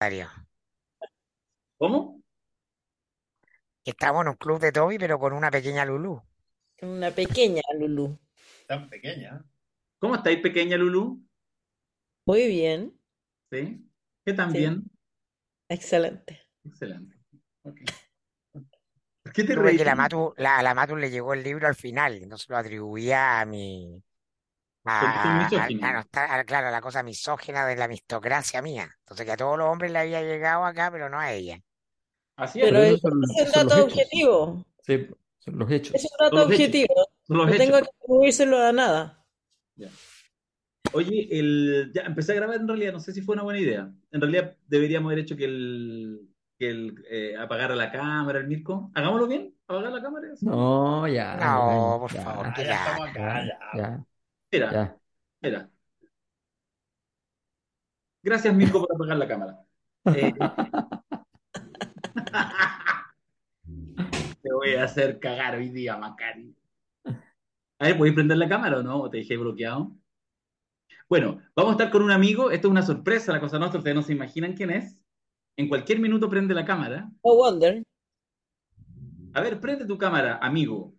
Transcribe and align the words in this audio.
Darío. 0.00 0.28
¿Cómo? 1.78 2.20
Estamos 3.86 4.20
en 4.20 4.28
un 4.28 4.34
club 4.36 4.60
de 4.60 4.70
Toby, 4.70 4.98
pero 4.98 5.18
con 5.18 5.32
una 5.32 5.50
pequeña 5.50 5.86
Lulú. 5.86 6.22
Una 6.80 7.10
pequeña 7.10 7.60
Lulu. 7.78 8.18
Tan 8.66 8.88
pequeña. 8.88 9.44
¿Cómo 9.98 10.16
estáis, 10.16 10.40
pequeña 10.40 10.76
Lulú? 10.76 11.26
Muy 12.26 12.46
bien, 12.48 12.98
¿Sí? 13.50 13.84
¿Qué 14.24 14.32
tan 14.34 14.50
sí, 14.52 14.58
bien? 14.58 14.84
excelente. 15.68 16.40
Excelente. 16.64 17.16
Ok. 17.62 17.80
¿Por 19.22 19.32
qué 19.32 19.44
te 19.44 19.54
Tuve 19.54 19.62
reís? 19.62 19.78
que 19.78 19.84
la 19.84 19.94
Matu, 19.96 20.34
la, 20.36 20.58
a 20.58 20.62
la 20.62 20.74
Matu 20.74 20.96
le 20.96 21.10
llegó 21.10 21.34
el 21.34 21.42
libro 21.42 21.66
al 21.66 21.74
final, 21.74 22.14
entonces 22.22 22.48
lo 22.48 22.56
atribuía 22.56 23.40
a 23.40 23.44
mi, 23.46 24.02
Porque 24.98 25.18
soy 25.18 25.32
a, 25.32 25.46
a- 25.48 25.48
a- 25.48 25.64
a 25.66 25.68
misógino. 25.68 25.92
nostal- 25.92 26.30
a- 26.30 26.44
claro, 26.44 26.70
la 26.70 26.80
cosa 26.80 27.02
misógina 27.02 27.66
de 27.66 27.76
la 27.76 27.88
mistocracia 27.88 28.62
mía. 28.62 28.88
Entonces 29.00 29.26
que 29.26 29.32
a 29.32 29.36
todos 29.36 29.58
los 29.58 29.68
hombres 29.68 29.90
le 29.92 29.98
había 30.00 30.22
llegado 30.22 30.64
acá, 30.64 30.90
pero 30.90 31.08
no 31.08 31.18
a 31.18 31.32
ella. 31.32 31.58
Así 32.36 32.60
es, 32.60 32.66
Pero 32.66 32.78
eso 32.82 32.98
son, 32.98 33.22
es 33.36 33.46
un 33.46 33.52
dato 33.68 33.84
objetivo. 33.84 34.64
Sí, 34.82 35.06
son 35.38 35.58
los 35.58 35.70
Es 35.70 35.76
hechos. 35.76 35.94
un 36.04 36.08
Son 36.08 36.18
dato 36.30 36.42
objetivo. 36.46 36.94
No 37.28 37.48
hechos. 37.48 37.56
tengo 37.58 37.78
que 37.78 37.88
atribuírselo 38.02 38.58
a 38.62 38.72
nada. 38.72 39.24
Ya. 39.76 39.88
Oye, 40.92 41.28
el, 41.38 41.90
ya 41.94 42.02
empecé 42.02 42.32
a 42.32 42.36
grabar 42.36 42.56
en 42.56 42.68
realidad, 42.68 42.92
no 42.92 43.00
sé 43.00 43.12
si 43.12 43.20
fue 43.20 43.34
una 43.34 43.42
buena 43.42 43.58
idea. 43.60 43.92
En 44.12 44.20
realidad 44.20 44.56
deberíamos 44.66 45.08
haber 45.10 45.24
hecho 45.24 45.36
que 45.36 45.44
el, 45.44 46.28
que 46.58 46.68
el 46.70 47.04
eh, 47.10 47.36
apagara 47.36 47.74
la 47.76 47.90
cámara, 47.90 48.38
el 48.38 48.46
Mirko. 48.46 48.90
Hagámoslo 48.94 49.26
bien, 49.26 49.54
apagar 49.66 49.92
la 49.92 50.02
cámara. 50.02 50.36
¿sí? 50.36 50.46
No, 50.46 51.06
ya, 51.08 51.36
ya, 51.38 51.46
No, 51.46 51.98
por 52.00 52.12
ya, 52.12 52.22
favor, 52.22 52.46
Ah, 52.46 52.62
ya 52.62 52.84
acá, 53.04 53.44
ya, 53.46 53.58
ya. 53.72 54.04
Mira, 54.56 54.72
ya. 54.72 54.96
mira. 55.42 55.70
Gracias, 58.22 58.54
Mirko, 58.54 58.80
por 58.80 58.94
apagar 58.94 59.18
la 59.18 59.28
cámara. 59.28 59.60
Eh, 60.06 60.32
te 64.42 64.52
voy 64.52 64.74
a 64.74 64.84
hacer 64.84 65.20
cagar 65.20 65.56
hoy 65.56 65.68
día, 65.68 65.98
Macari. 65.98 66.56
A 67.78 67.84
ver, 67.84 67.98
¿podéis 67.98 68.14
prender 68.14 68.38
la 68.38 68.48
cámara 68.48 68.78
o 68.78 68.82
no? 68.82 69.02
¿O 69.02 69.10
te 69.10 69.18
dejé 69.18 69.36
bloqueado? 69.36 69.92
Bueno, 71.06 71.42
vamos 71.54 71.72
a 71.72 71.74
estar 71.74 71.90
con 71.90 72.02
un 72.02 72.10
amigo. 72.10 72.50
Esto 72.50 72.68
es 72.68 72.72
una 72.72 72.82
sorpresa, 72.82 73.32
la 73.32 73.40
cosa 73.40 73.58
nuestra. 73.58 73.78
Ustedes 73.78 73.94
no 73.94 74.02
se 74.02 74.14
imaginan 74.14 74.54
quién 74.54 74.70
es. 74.70 74.98
En 75.58 75.68
cualquier 75.68 76.00
minuto 76.00 76.30
prende 76.30 76.54
la 76.54 76.64
cámara. 76.64 77.10
No 77.22 77.34
wonder. 77.34 77.82
A 79.34 79.40
ver, 79.42 79.60
prende 79.60 79.84
tu 79.84 79.98
cámara, 79.98 80.38
amigo. 80.40 80.95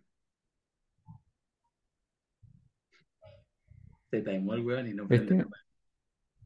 Se 4.10 4.22
taimó 4.22 4.54
el 4.54 4.64
weón 4.64 4.88
y 4.88 4.94
no 4.94 5.06
prende 5.06 5.34
la 5.36 5.42
cámara. 5.44 5.62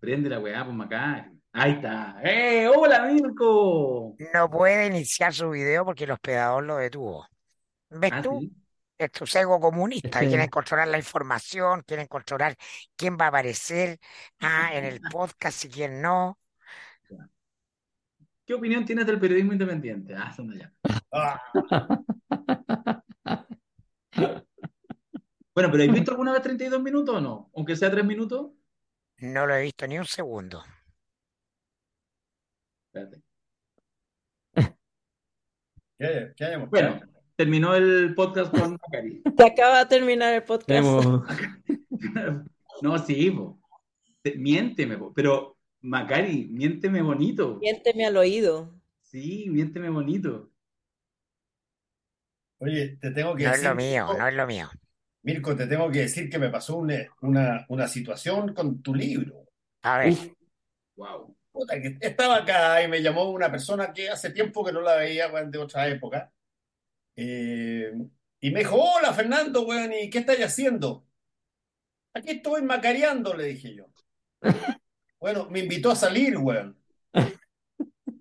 Prende 0.00 0.28
la 0.30 0.41
weá, 0.41 0.64
pues 0.64 0.77
Macari. 0.77 1.30
Ahí 1.52 1.72
está. 1.72 2.16
¡Eh! 2.24 2.66
¡Hola, 2.68 3.05
Mirko! 3.06 4.16
No 4.34 4.50
puede 4.50 4.86
iniciar 4.86 5.32
su 5.32 5.50
video 5.50 5.84
porque 5.84 6.05
el 6.05 6.10
hospedador 6.12 6.64
lo 6.64 6.77
detuvo. 6.77 7.27
¿Ves 7.90 8.10
Ah, 8.12 8.22
tú? 8.22 8.40
sí. 8.40 8.52
Es 8.98 9.10
tu 9.10 9.27
sesgo 9.27 9.58
comunista. 9.58 10.20
Este, 10.20 10.28
Quieren 10.28 10.48
controlar 10.48 10.86
la 10.88 10.96
información, 10.96 11.83
quieren 11.84 12.06
controlar 12.06 12.56
quién 12.96 13.16
va 13.20 13.24
a 13.27 13.28
aparecer 13.28 13.98
ah, 14.40 14.70
en 14.72 14.84
el 14.84 15.00
podcast 15.00 15.64
y 15.64 15.68
quién 15.68 16.00
no. 16.00 16.38
¿Qué 18.44 18.55
opinión 18.55 18.84
tienes 18.84 19.06
del 19.06 19.18
periodismo 19.18 19.52
independiente? 19.52 20.14
Ah, 20.16 20.33
son 20.33 20.48
de 20.48 20.55
allá. 20.56 20.72
Ah, 21.10 21.42
Bueno, 25.55 25.70
pero 25.70 25.84
¿has 25.84 25.92
visto 25.92 26.11
alguna 26.12 26.33
vez 26.33 26.42
32 26.42 26.83
minutos 26.83 27.14
o 27.14 27.20
no? 27.20 27.50
Aunque 27.55 27.77
sea 27.77 27.91
3 27.91 28.05
minutos. 28.05 28.53
No 29.19 29.47
lo 29.47 29.55
he 29.55 29.62
visto 29.62 29.86
ni 29.86 29.98
un 29.98 30.06
segundo. 30.06 30.62
Espérate. 32.86 33.22
¿qué, 35.98 36.33
qué 36.36 36.45
hay 36.45 36.55
a 36.55 36.58
Bueno, 36.64 37.00
terminó 37.36 37.75
el 37.75 38.14
podcast 38.14 38.50
con 38.56 38.73
Macari. 38.73 39.23
Se 39.36 39.45
acaba 39.47 39.80
de 39.80 39.86
terminar 39.86 40.34
el 40.34 40.42
podcast. 40.42 40.67
tenemos, 40.67 41.07
No, 42.83 42.98
sí, 42.98 43.30
po. 43.30 43.61
Te- 44.23 44.36
Miénteme, 44.36 44.96
po. 44.96 45.13
Pero, 45.14 45.58
Macari, 45.83 46.48
miénteme 46.51 47.02
bonito. 47.02 47.58
Miénteme 47.61 48.07
al 48.07 48.17
oído. 48.17 48.74
Sí, 49.02 49.46
miénteme 49.51 49.90
bonito. 49.90 50.51
Oye, 52.58 52.96
te 53.01 53.11
tengo 53.11 53.34
que 53.34 53.45
No 53.45 53.52
es 53.52 53.63
lo 53.63 53.74
mío, 53.74 54.07
no 54.17 54.27
es 54.29 54.34
lo 54.34 54.46
mío. 54.46 54.70
Mirko, 55.22 55.55
te 55.56 55.66
tengo 55.66 55.90
que 55.90 56.00
decir 56.00 56.28
que 56.28 56.38
me 56.38 56.50
pasó 56.50 56.77
una, 56.77 57.06
una, 57.20 57.64
una 57.68 57.88
situación 57.88 58.55
con 58.55 58.83
tu 58.83 58.94
libro. 58.94 59.46
A 59.83 59.98
ver, 59.98 60.12
uf, 60.12 60.27
Wow. 60.96 61.36
Puta, 61.50 61.80
que 61.80 61.98
estaba 62.00 62.36
acá 62.38 62.83
y 62.83 62.88
me 62.88 63.02
llamó 63.02 63.30
una 63.30 63.50
persona 63.50 63.92
que 63.92 64.08
hace 64.08 64.30
tiempo 64.30 64.64
que 64.64 64.72
no 64.72 64.80
la 64.80 64.96
veía, 64.96 65.30
weón, 65.30 65.50
de 65.50 65.58
otra 65.58 65.86
época. 65.88 66.33
Eh, 67.14 67.92
y 68.40 68.50
me 68.50 68.60
dijo, 68.60 68.77
hola 68.77 69.12
Fernando, 69.12 69.62
weón, 69.62 69.92
¿y 69.92 70.08
qué 70.08 70.18
estáis 70.18 70.44
haciendo? 70.44 71.06
Aquí 72.14 72.30
estoy 72.30 72.62
macareando, 72.62 73.34
le 73.34 73.44
dije 73.44 73.74
yo. 73.74 73.86
Bueno, 75.20 75.48
me 75.48 75.60
invitó 75.60 75.92
a 75.92 75.94
salir, 75.94 76.36
weón. 76.36 76.77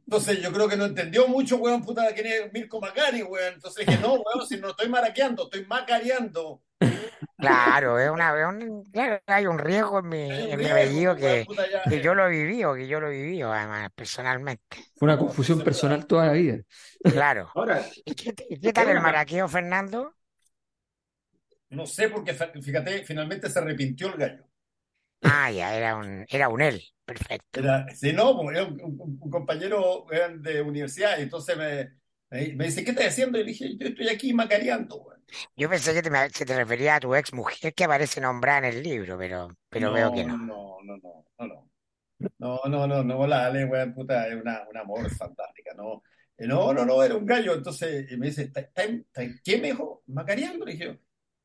Entonces 0.06 0.40
yo 0.40 0.54
creo 0.54 0.70
que 0.70 0.78
no 0.78 0.86
entendió 0.86 1.28
mucho, 1.28 1.58
weón, 1.58 1.82
puta, 1.82 2.14
quién 2.14 2.28
es 2.28 2.54
Mirko 2.54 2.80
Macari, 2.80 3.24
weón. 3.24 3.56
Entonces 3.56 3.88
dije, 3.88 4.00
no, 4.00 4.14
weón, 4.14 4.48
si 4.48 4.58
no 4.58 4.70
estoy 4.70 4.88
maraqueando, 4.88 5.46
estoy 5.46 5.66
macareando. 5.66 6.62
Claro, 7.40 8.00
es 8.00 8.10
una, 8.10 8.40
es 8.40 8.48
un- 8.48 8.84
claro, 8.92 9.22
hay 9.28 9.46
un 9.48 9.60
riesgo 9.60 10.00
en 10.00 10.10
mi, 10.10 10.18
Hay 10.28 10.48
un 10.48 10.52
en 10.52 10.62
mi 10.62 10.70
apellido 10.70 11.16
que, 11.16 11.46
puta, 11.46 11.70
ya. 11.70 11.84
que 11.88 12.02
yo 12.02 12.16
lo 12.16 12.28
he 12.28 12.30
vivido, 12.32 12.76
que 12.76 12.88
yo 12.88 13.00
lo 13.00 13.08
he 13.10 13.12
vivido, 13.12 13.52
además, 13.54 13.92
personalmente. 13.96 14.78
fue 14.96 15.08
una 15.08 15.18
no, 15.18 15.20
confusión 15.20 15.64
personal 15.64 16.06
toda 16.08 16.28
la 16.28 16.34
vida. 16.34 16.60
Claro. 17.08 17.52
Ahora, 17.54 17.90
¿Y 18.06 18.16
qué, 18.16 18.34
y 18.50 18.60
qué 18.60 18.74
es 18.74 18.74
tal 18.74 18.90
el 18.90 19.00
una. 19.00 19.02
maraqueo, 19.02 19.48
Fernando? 19.48 20.16
no 21.72 21.86
sé 21.88 22.08
porque, 22.10 22.34
fíjate, 22.36 23.04
finalmente 23.04 23.50
se 23.50 23.58
arrepintió 23.60 24.08
el 24.10 24.18
gallo. 24.20 24.46
Ah, 25.24 25.50
ya, 25.52 25.76
era 25.76 25.96
un, 25.98 26.26
era 26.30 26.50
un 26.50 26.62
él. 26.62 26.82
Perfecto. 27.06 27.60
Era, 27.60 27.86
sí, 27.94 28.14
no, 28.14 28.50
era 28.50 28.64
un, 28.66 28.82
un- 28.82 29.18
un 29.22 29.30
compañero 29.30 30.06
de 30.40 30.62
universidad, 30.62 31.18
y 31.20 31.24
entonces 31.24 31.58
me, 31.58 31.94
me, 32.32 32.66
dice, 32.66 32.84
¿qué 32.84 32.92
estás 32.92 33.08
haciendo? 33.08 33.38
Y 33.38 33.44
le 33.44 33.52
dije, 33.52 33.78
yo 33.78 33.88
estoy 33.88 34.10
aquí 34.10 34.34
macareando. 34.34 35.06
Yo 35.56 35.70
pensé 35.70 35.94
que 35.94 36.02
te, 36.02 36.10
que 36.38 36.46
te 36.46 36.56
refería 36.56 36.96
a 36.96 37.00
tu 37.00 37.14
ex 37.16 37.34
mujer 37.34 37.74
que 37.74 37.84
aparece 37.84 38.20
nombrada 38.20 38.60
en 38.60 38.66
el 38.76 38.84
libro, 38.84 39.18
pero, 39.18 39.50
pero 39.70 39.92
veo 39.94 40.12
que 40.14 40.24
No, 40.26 40.38
no. 40.38 40.78
no, 40.84 40.98
no, 40.98 40.98
no, 40.98 41.26
no, 41.40 41.48
no. 41.48 41.68
No, 42.38 42.62
no, 42.68 42.88
no, 42.88 43.04
no, 43.04 43.28
la 43.28 43.48
Ale, 43.48 43.66
weón, 43.66 43.94
puta, 43.94 44.28
es 44.28 44.40
una, 44.40 44.62
un 44.70 44.78
amor 44.78 45.10
fantástica, 45.10 45.74
no. 45.76 46.04
No, 46.38 46.74
no, 46.74 46.86
no, 46.86 47.04
era 47.04 47.16
un 47.16 47.26
gallo. 47.26 47.54
Entonces 47.54 48.06
me 48.18 48.28
dice, 48.28 48.44
¿está, 48.44 48.62
está, 48.62 48.84
en- 48.84 49.02
está 49.08 49.24
en 49.24 49.40
qué, 49.44 49.58
me 49.58 49.68
dijo? 49.68 50.04
Macareando, 50.08 50.66
le 50.66 50.74
dije. 50.74 51.00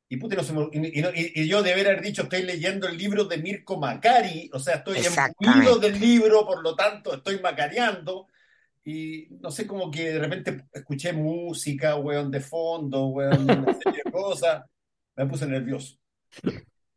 Y, 0.08 0.16
puta, 0.18 0.36
no 0.36 0.42
se 0.42 0.53
me- 0.53 0.68
y- 0.72 0.98
y 0.98 1.03
no- 1.03 1.10
y- 1.14 1.48
yo 1.48 1.62
de 1.62 1.72
haber 1.72 2.00
dicho, 2.00 2.22
estoy 2.22 2.42
leyendo 2.42 2.86
el 2.88 2.97
libro 2.97 3.24
de 3.24 3.38
Mirko 3.38 3.78
Macari, 3.78 4.50
o 4.53 4.58
sea, 4.58 4.76
estoy 4.76 4.97
imbuido 4.98 5.08
Exactamente. 5.08 5.91
del 5.91 6.00
libro, 6.00 6.47
por 6.47 6.62
lo 6.62 6.74
tanto, 6.76 7.14
estoy 7.14 7.41
macareando. 7.41 8.28
Y 8.86 9.26
no 9.41 9.50
sé, 9.50 9.66
como 9.66 9.91
que 9.91 10.12
de 10.12 10.19
repente 10.20 10.64
escuché 10.72 11.12
música, 11.12 11.97
weón, 11.97 12.30
de 12.30 12.41
fondo, 12.41 13.08
weón, 13.08 13.42
una 13.42 13.74
serie 13.74 14.02
de 14.04 14.12
cosas. 14.12 14.64
Me 15.16 15.26
puse 15.26 15.44
nervioso. 15.44 15.98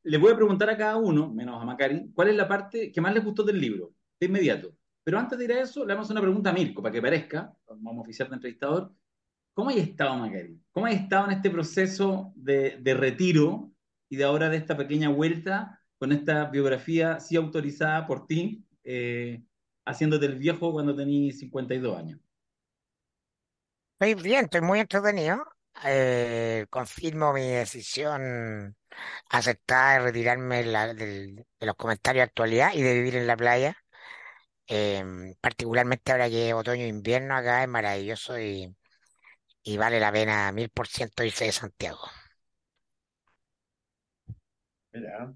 Le 0.03 0.17
voy 0.19 0.31
a 0.31 0.35
preguntar 0.35 0.69
a 0.69 0.77
cada 0.77 0.97
uno, 0.97 1.33
menos 1.33 1.59
a 1.59 1.66
Macari, 1.66 2.11
cuál 2.13 2.29
es 2.29 2.35
la 2.35 2.47
parte 2.47 2.91
que 2.91 3.01
más 3.01 3.11
les 3.11 3.23
gustó 3.25 3.41
del 3.41 3.59
libro, 3.59 3.91
de 4.19 4.27
inmediato. 4.27 4.72
Pero 5.03 5.17
antes 5.17 5.39
de 5.39 5.45
ir 5.45 5.53
a 5.53 5.61
eso, 5.61 5.83
le 5.83 5.95
vamos 5.95 6.05
a 6.05 6.07
hacer 6.07 6.17
una 6.17 6.27
pregunta 6.27 6.51
a 6.51 6.53
Mirko, 6.53 6.83
para 6.83 6.94
que 6.94 7.01
parezca, 7.01 7.51
vamos 7.67 7.97
a 7.97 8.01
oficiar 8.01 8.29
de 8.29 8.35
entrevistador. 8.35 8.94
¿Cómo 9.56 9.71
hay 9.71 9.79
estado, 9.79 10.16
Macari? 10.16 10.61
¿Cómo 10.71 10.85
hay 10.85 10.95
estado 10.95 11.25
en 11.25 11.31
este 11.31 11.50
proceso 11.50 12.31
de, 12.35 12.77
de 12.79 12.94
retiro 12.94 13.71
y 14.09 14.16
de 14.16 14.25
ahora 14.25 14.50
de 14.50 14.57
esta 14.57 14.77
pequeña 14.77 15.09
vuelta 15.09 15.81
con 15.97 16.11
esta 16.11 16.45
biografía 16.45 17.19
sí 17.19 17.35
autorizada 17.35 18.06
por 18.06 18.27
ti, 18.27 18.63
eh, 18.83 19.44
haciéndote 19.89 20.25
el 20.27 20.38
viejo 20.38 20.72
cuando 20.73 20.95
tenías 20.95 21.38
52 21.39 21.97
años? 21.97 22.19
Estoy 24.00 24.15
bien, 24.24 24.45
estoy 24.45 24.62
muy 24.62 24.80
entretenido. 24.80 25.44
Eh, 25.86 26.65
confirmo 26.69 27.33
mi 27.33 27.41
decisión 27.50 28.75
aceptada 29.30 29.94
de 29.95 30.00
retirarme 30.01 30.63
la- 30.65 30.94
del- 30.94 31.36
de 31.59 31.65
los 31.65 31.75
comentarios 31.75 32.21
de 32.21 32.24
actualidad 32.30 32.74
y 32.74 32.81
de 32.81 32.94
vivir 32.95 33.15
en 33.18 33.27
la 33.27 33.38
playa. 33.38 33.77
Em, 34.68 35.36
particularmente 35.41 36.12
ahora 36.13 36.30
que 36.30 36.50
es 36.50 36.53
otoño 36.56 36.83
e 36.86 36.88
invierno 36.89 37.36
acá 37.36 37.63
es 37.63 37.69
maravilloso 37.69 38.39
y, 38.39 38.75
y 39.63 39.77
vale 39.77 40.00
la 40.01 40.12
pena 40.12 40.51
mil 40.53 40.69
por 40.69 40.88
ciento 40.88 41.24
irse 41.24 41.45
de 41.45 41.51
Santiago. 41.53 42.01
Mira, 44.94 45.33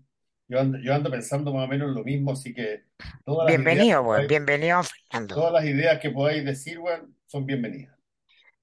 yo 0.47 0.59
ando, 0.59 0.77
yo 0.79 0.93
ando 0.93 1.09
pensando 1.11 1.53
más 1.53 1.65
o 1.65 1.67
menos 1.67 1.93
lo 1.95 2.03
mismo, 2.03 2.31
así 2.31 2.53
que 2.53 2.85
todas 3.25 3.45
las 3.51 3.59
ideas 3.59 3.85
que 3.85 3.85
Bienvenido, 3.85 4.03
pues, 4.03 4.05
podáis, 4.05 4.29
bienvenido, 4.29 4.81
Fernando. 4.83 5.35
todas 5.35 5.53
las 5.53 5.65
ideas 5.65 5.99
que 5.99 6.09
podáis 6.11 6.45
decir, 6.45 6.79
weón, 6.79 7.15
son 7.25 7.45
bienvenidas. 7.45 7.97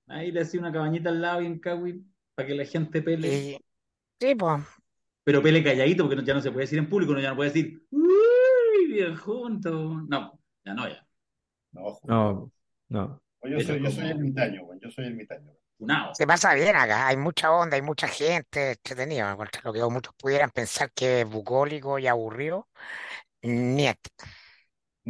Ahí 0.08 0.32
le 0.32 0.40
hacía 0.42 0.60
una 0.60 0.72
cabañita 0.72 1.10
al 1.10 1.20
lado 1.22 1.42
y 1.42 1.46
en 1.46 1.58
Cahui 1.60 2.04
para 2.34 2.48
que 2.48 2.54
la 2.54 2.64
gente 2.64 3.02
pele. 3.02 3.28
Y 3.28 3.58
sí, 4.20 4.34
pues, 4.34 4.62
Pero 5.24 5.42
pele 5.42 5.62
calladito 5.62 6.04
porque 6.04 6.16
no- 6.16 6.22
ya 6.22 6.34
no 6.34 6.40
se 6.40 6.50
puede 6.50 6.64
decir 6.64 6.78
en 6.78 6.88
público, 6.88 7.12
no, 7.12 7.20
ya 7.20 7.30
no 7.30 7.36
puede 7.36 7.50
decir, 7.50 7.82
uy, 7.90 8.86
bien 8.88 9.16
juntos. 9.16 10.02
No, 10.08 10.40
ya 10.64 10.74
no, 10.74 10.88
ya. 10.88 11.06
No. 11.72 12.00
No, 12.04 12.52
no. 12.88 13.22
Yo 13.42 13.56
Pero 13.56 13.60
soy, 13.62 13.82
yo 13.82 13.90
soy 13.90 14.08
ermitaño, 14.08 14.64
güey, 14.64 14.78
yo 14.82 14.90
soy 14.90 15.06
ermitaño. 15.06 15.52
Funao. 15.78 16.14
Se 16.14 16.26
pasa 16.26 16.52
bien 16.54 16.76
acá, 16.76 17.06
hay 17.06 17.16
mucha 17.16 17.50
onda, 17.52 17.76
hay 17.76 17.82
mucha 17.82 18.06
gente, 18.08 18.72
entretenido. 18.72 19.30
encuentro. 19.30 19.62
Lo 19.64 19.72
que 19.72 19.82
muchos 19.94 20.12
pudieran 20.14 20.50
pensar 20.50 20.90
que 20.92 21.22
es 21.22 21.26
bucólico 21.28 21.98
y 21.98 22.06
aburrido, 22.06 22.68
niet. 23.42 23.98
Te 24.16 24.30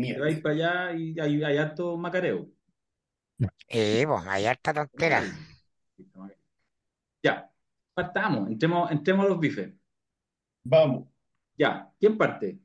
Mierda. 0.01 0.25
vais 0.25 0.41
para 0.41 0.55
allá 0.55 0.93
y 0.99 1.19
hay, 1.21 1.43
hay 1.45 1.57
harto 1.59 1.97
macareo. 1.97 2.49
Eh, 3.69 4.05
pues, 4.07 4.27
hay 4.27 4.47
harta 4.47 4.73
tontera. 4.75 5.23
Ya, 7.23 7.51
partamos, 7.95 8.49
entremos, 8.51 8.91
entremos 8.91 9.27
a 9.27 9.29
los 9.29 9.41
bifes. 9.41 9.73
Vamos. 10.65 11.09
Ya, 11.57 11.93
¿quién 11.99 12.17
parte? 12.19 12.59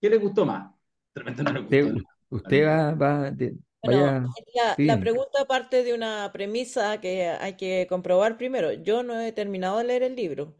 ¿Qué 0.00 0.10
le 0.10 0.18
gustó 0.18 0.44
más? 0.46 0.72
De 1.14 1.20
repente 1.20 1.42
no 1.42 1.52
le 1.52 1.60
Usted, 1.60 1.92
gustó. 1.92 2.08
usted 2.30 2.66
va, 2.66 2.94
va 2.94 3.30
de- 3.30 3.56
Bueno, 3.82 4.02
vaya 4.46 4.78
la, 4.78 5.00
pregunta 5.00 5.46
parte 5.46 5.82
de 5.84 5.94
una 5.94 6.30
premisa 6.32 7.00
que 7.00 7.28
hay 7.28 7.56
que 7.56 7.86
comprobar 7.88 8.36
primero. 8.36 8.72
Yo 8.72 9.02
no 9.02 9.18
he 9.20 9.32
terminado 9.32 9.78
de 9.78 9.84
leer 9.84 10.02
el 10.02 10.16
libro, 10.16 10.56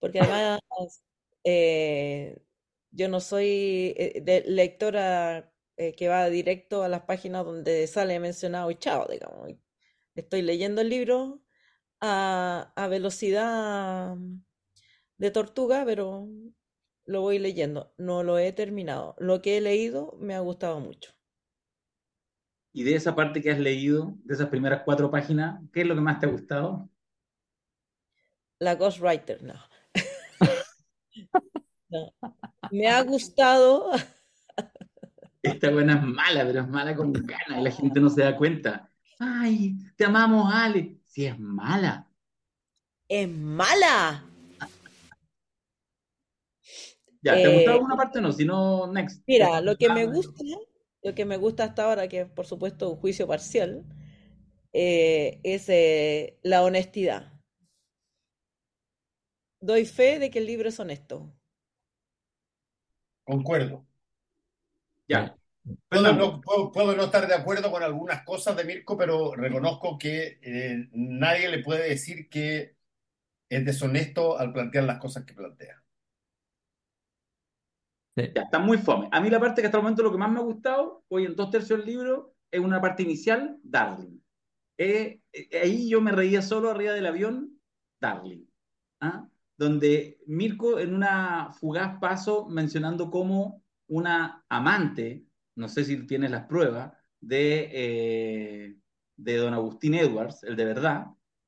porque 0.00 0.20
además 0.20 0.60
eh, 1.44 2.38
yo 2.90 3.08
no 3.08 3.20
soy 3.20 3.94
eh, 3.96 4.20
de 4.22 4.44
lectora 4.46 5.52
eh, 5.76 5.94
que 5.94 6.08
va 6.08 6.28
directo 6.28 6.82
a 6.82 6.88
las 6.88 7.02
páginas 7.02 7.44
donde 7.44 7.86
sale 7.86 8.18
mencionado 8.20 8.70
y 8.70 8.76
chao, 8.76 9.06
digamos. 9.08 9.50
Estoy 10.14 10.42
leyendo 10.42 10.80
el 10.80 10.88
libro 10.88 11.42
a, 12.00 12.72
a 12.74 12.88
velocidad 12.88 14.16
de 15.16 15.30
tortuga, 15.30 15.84
pero 15.84 16.28
lo 17.04 17.20
voy 17.20 17.38
leyendo. 17.38 17.94
No 17.98 18.22
lo 18.22 18.38
he 18.38 18.52
terminado. 18.52 19.14
Lo 19.18 19.40
que 19.42 19.56
he 19.56 19.60
leído 19.60 20.16
me 20.20 20.34
ha 20.34 20.40
gustado 20.40 20.80
mucho. 20.80 21.12
Y 22.72 22.84
de 22.84 22.94
esa 22.94 23.14
parte 23.14 23.42
que 23.42 23.50
has 23.50 23.58
leído, 23.58 24.14
de 24.24 24.34
esas 24.34 24.48
primeras 24.48 24.82
cuatro 24.84 25.10
páginas, 25.10 25.60
¿qué 25.72 25.80
es 25.80 25.86
lo 25.86 25.94
que 25.94 26.00
más 26.00 26.20
te 26.20 26.26
ha 26.26 26.30
gustado? 26.30 26.88
La 28.60 28.74
Ghostwriter, 28.74 29.42
no. 29.42 29.54
No. 31.90 32.12
Me 32.70 32.88
ha 32.88 33.02
gustado, 33.02 33.90
Esta 35.42 35.70
buena 35.70 35.94
es 35.96 36.02
mala, 36.04 36.44
pero 36.44 36.60
es 36.62 36.68
mala 36.68 36.94
con 36.96 37.12
ganas 37.12 37.58
y 37.60 37.62
la 37.62 37.70
gente 37.72 38.00
no 38.00 38.08
se 38.10 38.22
da 38.22 38.36
cuenta. 38.36 38.90
Ay, 39.18 39.76
te 39.96 40.04
amamos, 40.04 40.52
Ale. 40.52 41.00
Si 41.06 41.24
es 41.26 41.38
mala. 41.38 42.08
es 43.08 43.28
mala. 43.28 44.24
Ya, 47.22 47.40
¿te 47.40 47.48
Eh, 47.48 47.48
gustó 47.48 47.70
alguna 47.72 47.96
parte 47.96 48.18
o 48.18 48.22
no? 48.22 48.32
Si 48.32 48.44
no, 48.44 48.86
next. 48.92 49.24
Mira, 49.26 49.60
lo 49.60 49.76
que 49.76 49.90
me 49.90 50.04
Ah, 50.04 50.06
gusta, 50.06 50.42
lo 51.02 51.14
que 51.14 51.24
me 51.24 51.36
gusta 51.36 51.64
hasta 51.64 51.84
ahora, 51.84 52.08
que 52.08 52.22
es 52.22 52.30
por 52.30 52.46
supuesto 52.46 52.90
un 52.90 52.96
juicio 52.96 53.26
parcial, 53.26 53.84
eh, 54.72 55.40
es 55.44 55.68
eh, 55.68 56.38
la 56.42 56.62
honestidad. 56.64 57.32
Doy 59.60 59.84
fe 59.86 60.18
de 60.18 60.30
que 60.32 60.40
el 60.40 60.46
libro 60.46 60.68
es 60.68 60.80
honesto. 60.80 61.32
Concuerdo. 63.28 63.86
Ya. 65.06 65.36
Puedo 65.90 66.14
no, 66.14 66.40
puedo, 66.40 66.72
puedo 66.72 66.96
no 66.96 67.04
estar 67.04 67.28
de 67.28 67.34
acuerdo 67.34 67.70
con 67.70 67.82
algunas 67.82 68.24
cosas 68.24 68.56
de 68.56 68.64
Mirko, 68.64 68.96
pero 68.96 69.34
reconozco 69.34 69.98
que 69.98 70.38
eh, 70.40 70.88
nadie 70.92 71.50
le 71.50 71.62
puede 71.62 71.90
decir 71.90 72.30
que 72.30 72.74
es 73.50 73.64
deshonesto 73.66 74.38
al 74.38 74.54
plantear 74.54 74.84
las 74.84 74.98
cosas 74.98 75.26
que 75.26 75.34
plantea. 75.34 75.84
Sí. 78.16 78.32
Ya, 78.34 78.42
está 78.44 78.58
muy 78.60 78.78
fome. 78.78 79.10
A 79.12 79.20
mí 79.20 79.28
la 79.28 79.40
parte 79.40 79.60
que 79.60 79.66
hasta 79.66 79.76
el 79.76 79.82
momento 79.82 80.02
lo 80.02 80.12
que 80.12 80.16
más 80.16 80.30
me 80.30 80.38
ha 80.38 80.42
gustado, 80.42 81.04
hoy 81.08 81.26
en 81.26 81.36
dos 81.36 81.50
tercios 81.50 81.80
del 81.80 81.86
libro, 81.86 82.34
es 82.50 82.60
una 82.60 82.80
parte 82.80 83.02
inicial, 83.02 83.58
Darling. 83.62 84.22
Eh, 84.78 85.20
eh, 85.34 85.60
ahí 85.62 85.90
yo 85.90 86.00
me 86.00 86.12
reía 86.12 86.40
solo 86.40 86.70
arriba 86.70 86.94
del 86.94 87.04
avión, 87.04 87.60
Darling. 88.00 88.46
¿ah? 89.00 89.28
Donde 89.58 90.20
Mirko 90.26 90.78
en 90.78 90.94
una 90.94 91.52
fugaz 91.52 91.98
paso 92.00 92.46
mencionando 92.48 93.10
como 93.10 93.62
una 93.88 94.44
amante, 94.48 95.26
no 95.56 95.68
sé 95.68 95.84
si 95.84 96.06
tienes 96.06 96.30
las 96.30 96.46
pruebas, 96.46 96.92
de, 97.20 97.68
eh, 97.72 98.76
de 99.16 99.36
don 99.36 99.52
Agustín 99.52 99.94
Edwards, 99.94 100.44
el 100.44 100.56
de 100.56 100.64
verdad, 100.64 101.06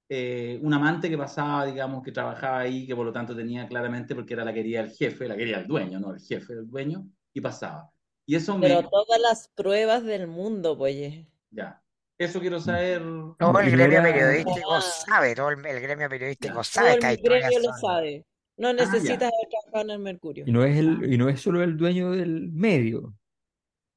eh, 0.09 0.59
un 0.63 0.75
amante 0.75 1.09
que 1.09 1.17
pasaba, 1.17 1.67
digamos, 1.67 2.03
que 2.03 2.11
trabajaba 2.11 2.59
ahí, 2.59 2.85
que 2.85 2.97
por 2.97 3.07
lo 3.07 3.13
tanto 3.13 3.37
tenía 3.37 3.69
claramente, 3.69 4.17
porque 4.17 4.35
era 4.35 4.45
la 4.45 4.53
quería 4.53 4.81
el 4.81 4.91
jefe, 4.91 5.29
la 5.29 5.37
quería 5.37 5.59
el 5.59 5.69
dueño, 5.69 6.01
no 6.01 6.13
el 6.13 6.21
jefe, 6.21 6.55
el 6.55 6.69
dueño, 6.69 7.07
y 7.33 7.41
pasaba. 7.41 7.93
Y 8.27 8.35
eso 8.35 8.59
me... 8.59 8.67
Pero 8.67 8.89
todas 8.89 9.21
las 9.21 9.49
pruebas 9.55 10.03
del 10.03 10.27
mundo, 10.27 10.77
pues. 10.77 11.27
Ya. 11.51 11.81
Eso 12.21 12.39
quiero 12.39 12.61
saber. 12.61 13.01
Todo 13.39 13.61
el 13.61 13.71
no 13.71 13.73
gremio 13.79 14.03
periodístico 14.03 14.75
Ah. 14.75 14.81
sabe, 14.83 15.35
todo 15.35 15.49
el, 15.49 15.65
el 15.65 15.81
gremio 15.81 16.09
periodístico 16.09 16.57
Ya. 16.57 16.65
sabe 16.65 16.97
Todo 16.99 17.11
el 17.11 17.17
gremio 17.23 17.59
lo 17.61 17.65
son- 17.71 17.81
sabe. 17.81 18.27
No 18.59 18.73
necesitas 18.75 19.23
haber 19.33 19.49
trabajado 19.51 19.85
en 19.85 19.91
el 19.91 19.99
Mercurio. 20.01 20.45
Y 20.47 20.53
no 20.53 20.63
es 20.63 20.77
el, 20.77 21.11
y 21.11 21.17
no 21.17 21.31
es 21.31 21.41
solo 21.41 21.63
el 21.63 21.79
dueño 21.79 22.11
del 22.11 22.53
medio, 22.53 23.15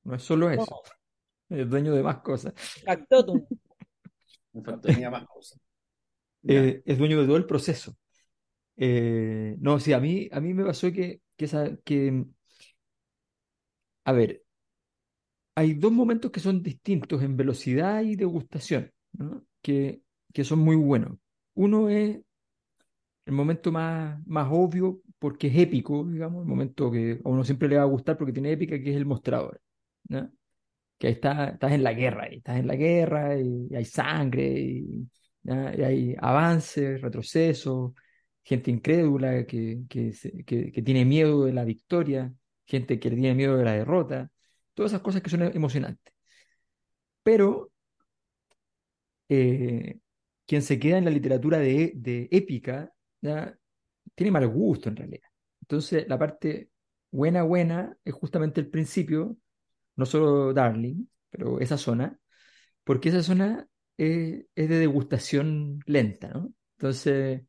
no 0.05 0.15
es 0.15 0.23
solo 0.23 0.47
No, 0.47 0.53
eso, 0.63 0.81
es 1.49 1.59
el 1.59 1.69
dueño 1.69 1.93
de 1.93 2.01
más 2.01 2.19
cosas. 2.21 2.53
factotum. 2.85 3.45
Más 4.53 4.63
cosas. 5.27 5.59
Eh, 6.47 6.81
es 6.85 6.97
dueño 6.97 7.19
de 7.19 7.27
todo 7.27 7.35
el 7.35 7.45
proceso. 7.45 7.97
Eh, 8.77 9.57
no, 9.59 9.81
sí, 9.81 9.91
a 9.91 9.99
mí, 9.99 10.29
a 10.31 10.39
mí 10.39 10.53
me 10.53 10.63
pasó 10.63 10.89
que, 10.93 11.19
que, 11.35 11.43
esa- 11.45 11.75
que, 11.83 12.23
a 14.05 14.11
ver, 14.13 14.43
hay 15.55 15.73
dos 15.75 15.91
momentos 15.91 16.31
que 16.31 16.39
son 16.39 16.63
distintos 16.63 17.21
en 17.21 17.38
velocidad 17.38 18.01
y 18.01 18.15
degustación. 18.15 18.91
Que, 19.61 20.01
que 20.33 20.44
son 20.44 20.59
muy 20.59 20.75
buenos. 20.75 21.17
Uno 21.53 21.89
es 21.89 22.19
el 23.25 23.33
momento 23.33 23.71
más, 23.71 24.25
más 24.27 24.47
obvio 24.51 25.01
porque 25.19 25.47
es 25.47 25.57
épico, 25.57 26.03
digamos, 26.05 26.41
el 26.44 26.50
momento 26.50 26.91
que 26.91 27.21
a 27.23 27.29
uno 27.29 27.44
siempre 27.44 27.69
le 27.69 27.77
va 27.77 27.83
a 27.83 27.85
gustar 27.85 28.17
porque 28.17 28.33
tiene 28.33 28.51
épica, 28.51 28.77
que 28.81 28.89
es 28.91 28.97
el 28.97 29.05
mostrador. 29.05 29.61
Que 30.97 31.07
ahí 31.07 31.13
está, 31.13 31.50
estás 31.50 31.71
en 31.71 31.83
la 31.83 31.94
guerra, 31.94 32.31
y 32.31 32.38
estás 32.38 32.57
en 32.57 32.67
la 32.67 32.75
guerra 32.75 33.39
y, 33.39 33.73
hay 33.73 33.85
sangre 33.85 34.59
y, 34.59 35.07
hay 35.45 36.15
avances, 36.19 37.01
retrocesos, 37.01 37.94
gente 38.44 38.71
incrédula 38.71 39.45
que, 39.45 39.83
que, 39.89 40.13
que 40.45 40.81
tiene 40.81 41.06
miedo 41.06 41.45
de 41.45 41.53
la 41.53 41.63
victoria, 41.63 42.33
gente 42.65 42.99
que 42.99 43.09
tiene 43.09 43.35
miedo 43.35 43.57
de 43.57 43.65
la 43.65 43.73
derrota, 43.73 44.29
todas 44.73 44.91
esas 44.91 45.01
cosas 45.01 45.21
que 45.21 45.29
son 45.29 45.43
emocionantes. 45.43 46.13
Pero 47.23 47.71
eh, 49.30 49.99
quien 50.45 50.61
se 50.61 50.80
queda 50.80 50.97
en 50.97 51.06
la 51.06 51.11
literatura 51.11 51.59
de, 51.59 51.92
de 51.95 52.27
épica, 52.31 52.92
tiene 54.15 54.31
mal 54.31 54.47
gusto 54.47 54.89
en 54.89 54.95
realidad. 54.95 55.27
Entonces, 55.61 56.06
la 56.07 56.19
parte 56.19 56.69
buena, 57.11 57.44
buena 57.44 57.97
es 58.03 58.13
justamente 58.13 58.61
el 58.61 58.69
principio, 58.69 59.37
no 59.95 60.06
solo 60.06 60.53
Darling, 60.53 61.06
pero 61.30 61.59
esa 61.59 61.77
zona, 61.77 62.19
porque 62.85 63.09
esa 63.09 63.23
zona 63.23 63.68
es, 63.97 64.45
es 64.56 64.69
de 64.69 64.80
degustación 64.80 65.81
lenta, 65.87 66.30
¿no? 66.30 66.53
Entonces, 66.77 67.44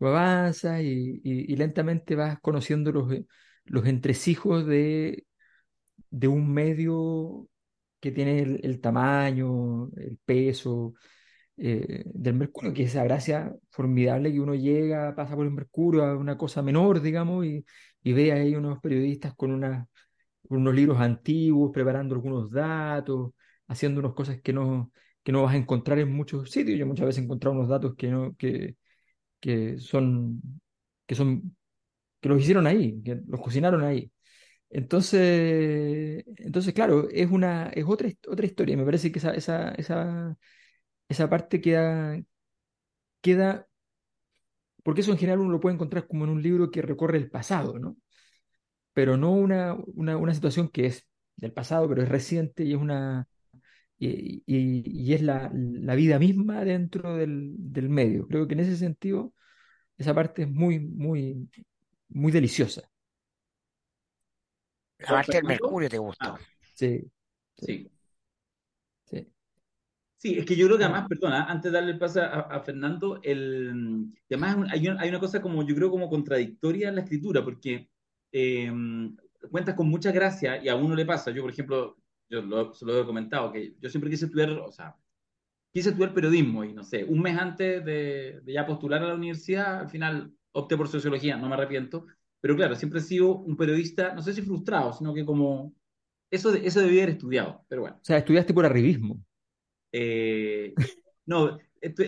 avanzas 0.00 0.82
y 0.82 1.56
lentamente 1.56 2.16
vas 2.16 2.40
conociendo 2.40 2.92
los, 2.92 3.12
los 3.66 3.86
entresijos 3.86 4.66
de, 4.66 5.26
de 6.10 6.28
un 6.28 6.52
medio 6.52 7.48
que 8.00 8.12
tiene 8.12 8.40
el, 8.40 8.80
tamaño, 8.80 9.90
el 9.96 10.18
peso 10.24 10.94
eh, 11.56 12.04
del 12.06 12.34
Mercurio, 12.34 12.72
que 12.72 12.84
es 12.84 12.90
esa 12.90 13.04
gracia 13.04 13.54
formidable 13.70 14.32
que 14.32 14.40
uno 14.40 14.54
llega, 14.54 15.14
pasa 15.14 15.34
por 15.36 15.46
el 15.46 15.52
Mercurio 15.52 16.04
a 16.04 16.16
una 16.16 16.38
cosa 16.38 16.62
menor, 16.62 17.00
digamos, 17.02 17.44
y, 17.46 17.64
y 18.02 18.12
ve 18.12 18.32
ahí 18.32 18.54
unos 18.54 18.80
periodistas 18.80 19.34
con 19.34 19.52
unos 20.48 20.74
libros 20.74 21.00
antiguos, 21.00 21.72
preparando 21.72 22.14
algunos 22.14 22.50
datos, 22.50 23.32
haciendo 23.66 24.00
unas 24.00 24.14
cosas 24.14 24.40
que 24.40 24.52
no, 24.52 24.92
que 25.22 25.32
no 25.32 25.42
vas 25.42 25.54
a 25.54 25.58
encontrar 25.58 25.98
en 25.98 26.12
muchos 26.12 26.50
sitios. 26.50 26.78
Yo 26.78 26.86
muchas 26.86 27.06
veces 27.06 27.20
he 27.22 27.24
encontrado 27.24 27.56
unos 27.56 27.68
datos 27.68 27.94
que, 27.96 28.08
no, 28.08 28.34
que, 28.36 28.76
que 29.40 29.78
son, 29.78 30.42
que 31.06 31.14
son, 31.14 31.56
que 32.20 32.28
los 32.28 32.40
hicieron 32.42 32.66
ahí, 32.66 33.02
que 33.02 33.20
los 33.26 33.40
cocinaron 33.40 33.84
ahí. 33.84 34.10
Entonces, 34.70 36.24
entonces, 36.36 36.74
claro, 36.74 37.08
es 37.10 37.30
una, 37.30 37.68
es 37.70 37.84
otra, 37.86 38.08
otra 38.28 38.46
historia. 38.46 38.76
Me 38.76 38.84
parece 38.84 39.10
que 39.12 39.18
esa, 39.18 39.32
esa, 39.34 39.70
esa, 39.72 40.36
esa 41.08 41.30
parte 41.30 41.60
queda, 41.60 42.20
queda, 43.22 43.66
porque 44.82 45.00
eso 45.02 45.12
en 45.12 45.18
general 45.18 45.40
uno 45.40 45.50
lo 45.52 45.60
puede 45.60 45.74
encontrar 45.74 46.06
como 46.06 46.24
en 46.24 46.30
un 46.30 46.42
libro 46.42 46.70
que 46.70 46.82
recorre 46.82 47.18
el 47.18 47.30
pasado, 47.30 47.78
¿no? 47.78 47.96
Pero 48.94 49.16
no 49.16 49.32
una, 49.32 49.76
una, 49.94 50.16
una 50.16 50.34
situación 50.34 50.68
que 50.70 50.86
es 50.86 51.06
del 51.36 51.52
pasado, 51.52 51.88
pero 51.88 52.02
es 52.02 52.08
reciente 52.08 52.64
y 52.64 52.72
es 52.74 52.78
una, 52.80 53.28
y, 53.98 54.42
y- 54.46 54.84
y 54.86 55.14
es 55.14 55.22
la, 55.22 55.50
la 55.54 55.96
vida 55.96 56.18
misma 56.20 56.64
dentro 56.64 57.16
del, 57.16 57.54
del 57.58 57.88
medio. 57.90 58.26
Creo 58.28 58.48
que 58.48 58.54
en 58.54 58.60
ese 58.62 58.76
sentido, 58.78 59.34
esa 59.98 60.14
parte 60.14 60.42
es 60.44 60.50
muy, 60.50 60.80
muy, 60.80 61.50
muy 62.10 62.32
deliciosa. 62.32 62.90
La 64.98 65.08
parte 65.08 65.36
del? 65.38 65.44
Mercurio 65.46 65.88
te 65.88 65.98
gustó. 65.98 66.34
Ah, 66.34 66.38
Sí, 66.74 67.10
sí. 67.56 67.90
sí. 69.04 69.26
Sí, 70.16 70.38
es 70.38 70.46
que 70.46 70.56
yo 70.56 70.66
creo 70.66 70.78
que 70.78 70.84
¿no? 70.84 70.90
además, 70.90 71.08
perdona, 71.08 71.44
antes 71.46 71.70
de 71.72 71.78
darle 71.78 71.92
el 71.92 71.98
pase 71.98 72.20
a, 72.20 72.26
a 72.40 72.60
Fernando, 72.62 73.20
el, 73.22 74.08
además 74.30 74.56
hay, 74.56 74.60
un- 74.62 74.70
hay 74.72 74.88
un- 74.88 75.00
hay 75.00 75.08
una 75.10 75.20
cosa 75.20 75.40
como, 75.42 75.62
yo 75.66 75.74
creo, 75.76 75.90
como 75.90 76.10
contradictoria 76.10 76.88
en 76.88 76.96
la 76.96 77.02
escritura, 77.02 77.44
porque 77.44 77.88
eh, 78.32 78.72
cuentas 79.50 79.74
con 79.76 79.88
mucha 79.88 80.10
gracia 80.12 80.62
y 80.62 80.68
a 80.68 80.76
uno 80.76 80.94
le 80.96 81.06
pasa. 81.06 81.30
Yo, 81.30 81.42
por 81.42 81.52
ejemplo, 81.52 81.96
yo 82.28 82.42
lo, 82.42 82.74
se 82.74 82.84
lo 82.86 83.00
he 83.02 83.06
comentado, 83.06 83.52
que 83.52 83.76
yo 83.80 83.88
siempre 83.90 84.10
quise 84.10 84.26
estudiar, 84.26 84.50
o 84.52 84.72
sea, 84.72 84.96
quise 85.72 85.90
estudiar 85.90 86.14
periodismo 86.14 86.64
y 86.64 86.72
no 86.74 86.82
sé, 86.84 87.04
un 87.04 87.20
mes 87.20 87.38
antes 87.38 87.84
de, 87.84 88.40
de 88.42 88.52
ya 88.52 88.66
postular 88.66 89.02
a 89.02 89.08
la 89.08 89.14
universidad, 89.14 89.80
al 89.80 89.90
final 89.90 90.32
opté 90.52 90.76
por 90.76 90.88
sociología, 90.88 91.36
no 91.36 91.48
me 91.48 91.54
arrepiento, 91.54 92.06
pero 92.40 92.56
claro, 92.56 92.74
siempre 92.76 93.00
he 93.00 93.02
sido 93.02 93.36
un 93.36 93.56
periodista, 93.56 94.14
no 94.14 94.22
sé 94.22 94.32
si 94.32 94.42
frustrado, 94.42 94.92
sino 94.92 95.12
que 95.14 95.24
como, 95.24 95.74
eso, 96.30 96.54
eso 96.54 96.80
debía 96.80 97.02
haber 97.04 97.14
estudiado, 97.14 97.64
pero 97.68 97.82
bueno. 97.82 97.96
O 97.96 98.04
sea, 98.04 98.18
estudiaste 98.18 98.54
por 98.54 98.66
arribismo. 98.66 99.18
Eh, 99.92 100.74
no, 101.26 101.58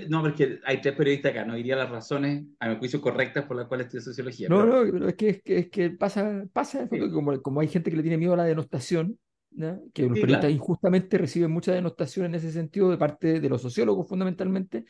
no, 0.09 0.23
porque 0.23 0.61
hay 0.65 0.81
tres 0.81 0.95
periodistas 0.95 1.33
acá, 1.33 1.45
no 1.45 1.55
diría 1.55 1.77
las 1.77 1.91
razones, 1.91 2.45
a 2.59 2.69
mi 2.69 2.77
juicio, 2.77 3.01
correctas 3.01 3.45
por 3.45 3.57
las 3.57 3.67
cuales 3.67 3.87
estudio 3.87 4.03
sociología, 4.05 4.49
No, 4.49 4.61
pero 4.61 4.85
no, 4.85 4.93
pero 4.93 5.09
es 5.09 5.15
que, 5.15 5.29
es 5.31 5.43
que, 5.43 5.59
es 5.59 5.71
que 5.71 5.91
pasa, 5.91 6.45
pasa 6.53 6.89
sí, 6.91 6.99
como, 7.11 7.41
como 7.41 7.61
hay 7.61 7.69
gente 7.69 7.91
que 7.91 7.97
le 7.97 8.03
tiene 8.03 8.19
miedo 8.19 8.35
a 8.35 8.39
la 8.39 8.45
denostación, 8.45 9.19
¿ya? 9.51 9.79
Que 9.93 10.03
los 10.03 10.15
sí, 10.15 10.21
periodistas 10.21 10.41
claro. 10.41 10.55
injustamente 10.55 11.19
reciben 11.19 11.51
mucha 11.51 11.73
denostación 11.73 12.27
en 12.27 12.35
ese 12.35 12.53
sentido 12.53 12.91
de 12.91 12.99
parte 12.99 13.41
de 13.41 13.49
los 13.49 13.63
sociólogos 13.63 14.09
fundamentalmente, 14.09 14.85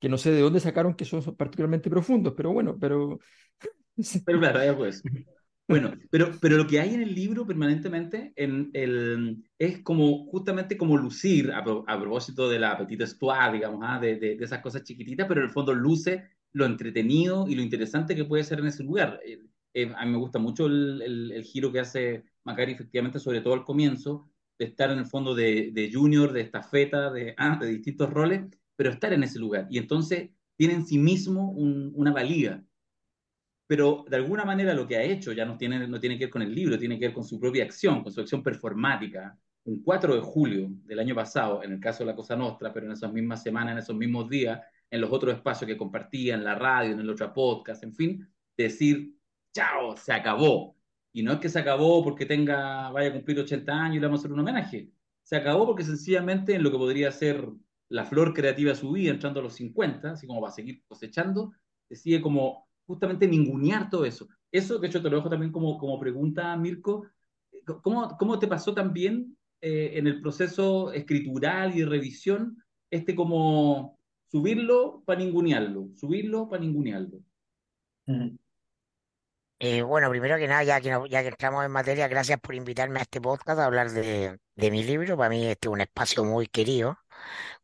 que 0.00 0.08
no 0.08 0.16
sé 0.16 0.30
de 0.30 0.40
dónde 0.40 0.60
sacaron 0.60 0.94
que 0.94 1.04
son, 1.04 1.22
particularmente 1.36 1.90
profundos, 1.90 2.34
pero 2.36 2.52
bueno, 2.52 2.76
pero. 2.78 3.18
Pero 4.24 4.38
claro, 4.40 4.58
de 4.82 4.88
eso. 4.88 5.02
Bueno, 5.68 5.92
pero, 6.10 6.32
pero 6.40 6.56
lo 6.56 6.66
que 6.66 6.80
hay 6.80 6.94
en 6.94 7.02
el 7.02 7.14
libro 7.14 7.46
permanentemente 7.46 8.32
en 8.36 8.70
el, 8.72 9.44
es 9.58 9.82
como 9.82 10.26
justamente 10.26 10.78
como 10.78 10.96
lucir, 10.96 11.52
a, 11.52 11.58
a 11.58 12.00
propósito 12.00 12.48
de 12.48 12.58
la 12.58 12.78
petite 12.78 13.04
histoire, 13.04 13.52
digamos, 13.54 13.80
ah, 13.84 13.98
de, 14.00 14.16
de, 14.16 14.36
de 14.36 14.44
esas 14.44 14.62
cosas 14.62 14.82
chiquititas, 14.84 15.26
pero 15.28 15.40
en 15.40 15.46
el 15.48 15.52
fondo 15.52 15.74
luce 15.74 16.24
lo 16.52 16.64
entretenido 16.66 17.46
y 17.48 17.54
lo 17.54 17.62
interesante 17.62 18.16
que 18.16 18.24
puede 18.24 18.44
ser 18.44 18.60
en 18.60 18.66
ese 18.68 18.82
lugar. 18.82 19.20
Eh, 19.24 19.38
eh, 19.74 19.92
a 19.96 20.06
mí 20.06 20.12
me 20.12 20.18
gusta 20.18 20.38
mucho 20.38 20.66
el, 20.66 21.02
el, 21.02 21.32
el 21.32 21.44
giro 21.44 21.70
que 21.70 21.80
hace 21.80 22.24
Macari, 22.44 22.72
efectivamente, 22.72 23.18
sobre 23.18 23.42
todo 23.42 23.54
al 23.54 23.64
comienzo, 23.64 24.30
de 24.58 24.66
estar 24.66 24.90
en 24.90 24.98
el 25.00 25.06
fondo 25.06 25.34
de, 25.34 25.70
de 25.72 25.90
junior, 25.92 26.32
de 26.32 26.40
estafeta, 26.42 27.10
de, 27.12 27.34
ah, 27.36 27.58
de 27.60 27.68
distintos 27.68 28.10
roles, 28.10 28.42
pero 28.76 28.90
estar 28.90 29.12
en 29.12 29.22
ese 29.22 29.38
lugar. 29.38 29.66
Y 29.70 29.78
entonces 29.78 30.30
tiene 30.56 30.74
en 30.74 30.86
sí 30.86 30.98
mismo 30.98 31.50
un, 31.52 31.92
una 31.94 32.12
valía 32.12 32.64
pero 33.68 34.06
de 34.08 34.16
alguna 34.16 34.46
manera 34.46 34.72
lo 34.72 34.88
que 34.88 34.96
ha 34.96 35.02
hecho 35.02 35.30
ya 35.32 35.44
no 35.44 35.58
tiene, 35.58 35.86
no 35.86 36.00
tiene 36.00 36.16
que 36.16 36.24
ver 36.24 36.30
con 36.30 36.40
el 36.40 36.54
libro, 36.54 36.78
tiene 36.78 36.98
que 36.98 37.08
ver 37.08 37.14
con 37.14 37.22
su 37.22 37.38
propia 37.38 37.64
acción, 37.64 38.02
con 38.02 38.10
su 38.10 38.22
acción 38.22 38.42
performática. 38.42 39.38
Un 39.64 39.82
4 39.82 40.14
de 40.14 40.20
julio 40.22 40.70
del 40.86 40.98
año 40.98 41.14
pasado, 41.14 41.62
en 41.62 41.72
el 41.72 41.78
caso 41.78 41.98
de 41.98 42.06
la 42.06 42.16
Cosa 42.16 42.34
Nostra, 42.34 42.72
pero 42.72 42.86
en 42.86 42.92
esas 42.92 43.12
mismas 43.12 43.42
semanas, 43.42 43.72
en 43.72 43.78
esos 43.78 43.94
mismos 43.94 44.30
días, 44.30 44.58
en 44.90 45.02
los 45.02 45.12
otros 45.12 45.34
espacios 45.34 45.68
que 45.68 45.76
compartía, 45.76 46.34
en 46.34 46.44
la 46.44 46.54
radio, 46.54 46.92
en 46.92 47.00
el 47.00 47.10
otro 47.10 47.30
podcast, 47.34 47.84
en 47.84 47.94
fin, 47.94 48.26
decir, 48.56 49.14
chao, 49.52 49.94
se 49.98 50.14
acabó. 50.14 50.74
Y 51.12 51.22
no 51.22 51.32
es 51.32 51.38
que 51.38 51.50
se 51.50 51.58
acabó 51.58 52.02
porque 52.02 52.24
tenga, 52.24 52.90
vaya 52.90 53.10
a 53.10 53.12
cumplir 53.12 53.38
80 53.38 53.70
años 53.70 53.96
y 53.96 54.00
le 54.00 54.06
vamos 54.06 54.20
a 54.20 54.22
hacer 54.22 54.32
un 54.32 54.40
homenaje. 54.40 54.90
Se 55.22 55.36
acabó 55.36 55.66
porque 55.66 55.84
sencillamente 55.84 56.54
en 56.54 56.62
lo 56.62 56.70
que 56.70 56.78
podría 56.78 57.12
ser 57.12 57.46
la 57.90 58.06
flor 58.06 58.32
creativa 58.32 58.70
de 58.70 58.76
su 58.78 58.92
vida, 58.92 59.10
entrando 59.10 59.40
a 59.40 59.42
los 59.42 59.54
50, 59.56 60.12
así 60.12 60.26
como 60.26 60.40
va 60.40 60.48
a 60.48 60.52
seguir 60.52 60.82
cosechando, 60.86 61.52
decide 61.86 62.22
como 62.22 62.67
justamente 62.88 63.28
ningunear 63.28 63.90
todo 63.90 64.06
eso. 64.06 64.26
Eso, 64.50 64.78
de 64.78 64.88
hecho, 64.88 65.02
te 65.02 65.10
lo 65.10 65.16
dejo 65.16 65.28
también 65.28 65.52
como, 65.52 65.78
como 65.78 66.00
pregunta, 66.00 66.56
Mirko. 66.56 67.06
¿Cómo, 67.82 68.16
cómo 68.18 68.38
te 68.38 68.48
pasó 68.48 68.72
también 68.72 69.36
eh, 69.60 69.92
en 69.94 70.06
el 70.06 70.22
proceso 70.22 70.90
escritural 70.92 71.76
y 71.76 71.80
de 71.80 71.86
revisión 71.86 72.56
este 72.90 73.14
como 73.14 73.98
subirlo 74.30 75.02
para 75.04 75.20
ningunearlo, 75.20 75.90
subirlo 75.96 76.48
para 76.48 76.62
ningunearlo? 76.62 77.20
Mm. 78.06 78.36
Eh, 79.60 79.82
bueno, 79.82 80.08
primero 80.08 80.38
que 80.38 80.48
nada, 80.48 80.62
ya 80.64 80.80
que, 80.80 80.88
ya 81.10 81.22
que 81.22 81.28
entramos 81.28 81.64
en 81.64 81.72
materia, 81.72 82.08
gracias 82.08 82.40
por 82.40 82.54
invitarme 82.54 83.00
a 83.00 83.02
este 83.02 83.20
podcast 83.20 83.60
a 83.60 83.66
hablar 83.66 83.90
de, 83.90 84.38
de 84.54 84.70
mi 84.70 84.82
libro. 84.82 85.16
Para 85.16 85.28
mí 85.28 85.46
este 85.46 85.68
es 85.68 85.72
un 85.72 85.80
espacio 85.82 86.24
muy 86.24 86.46
querido, 86.46 86.96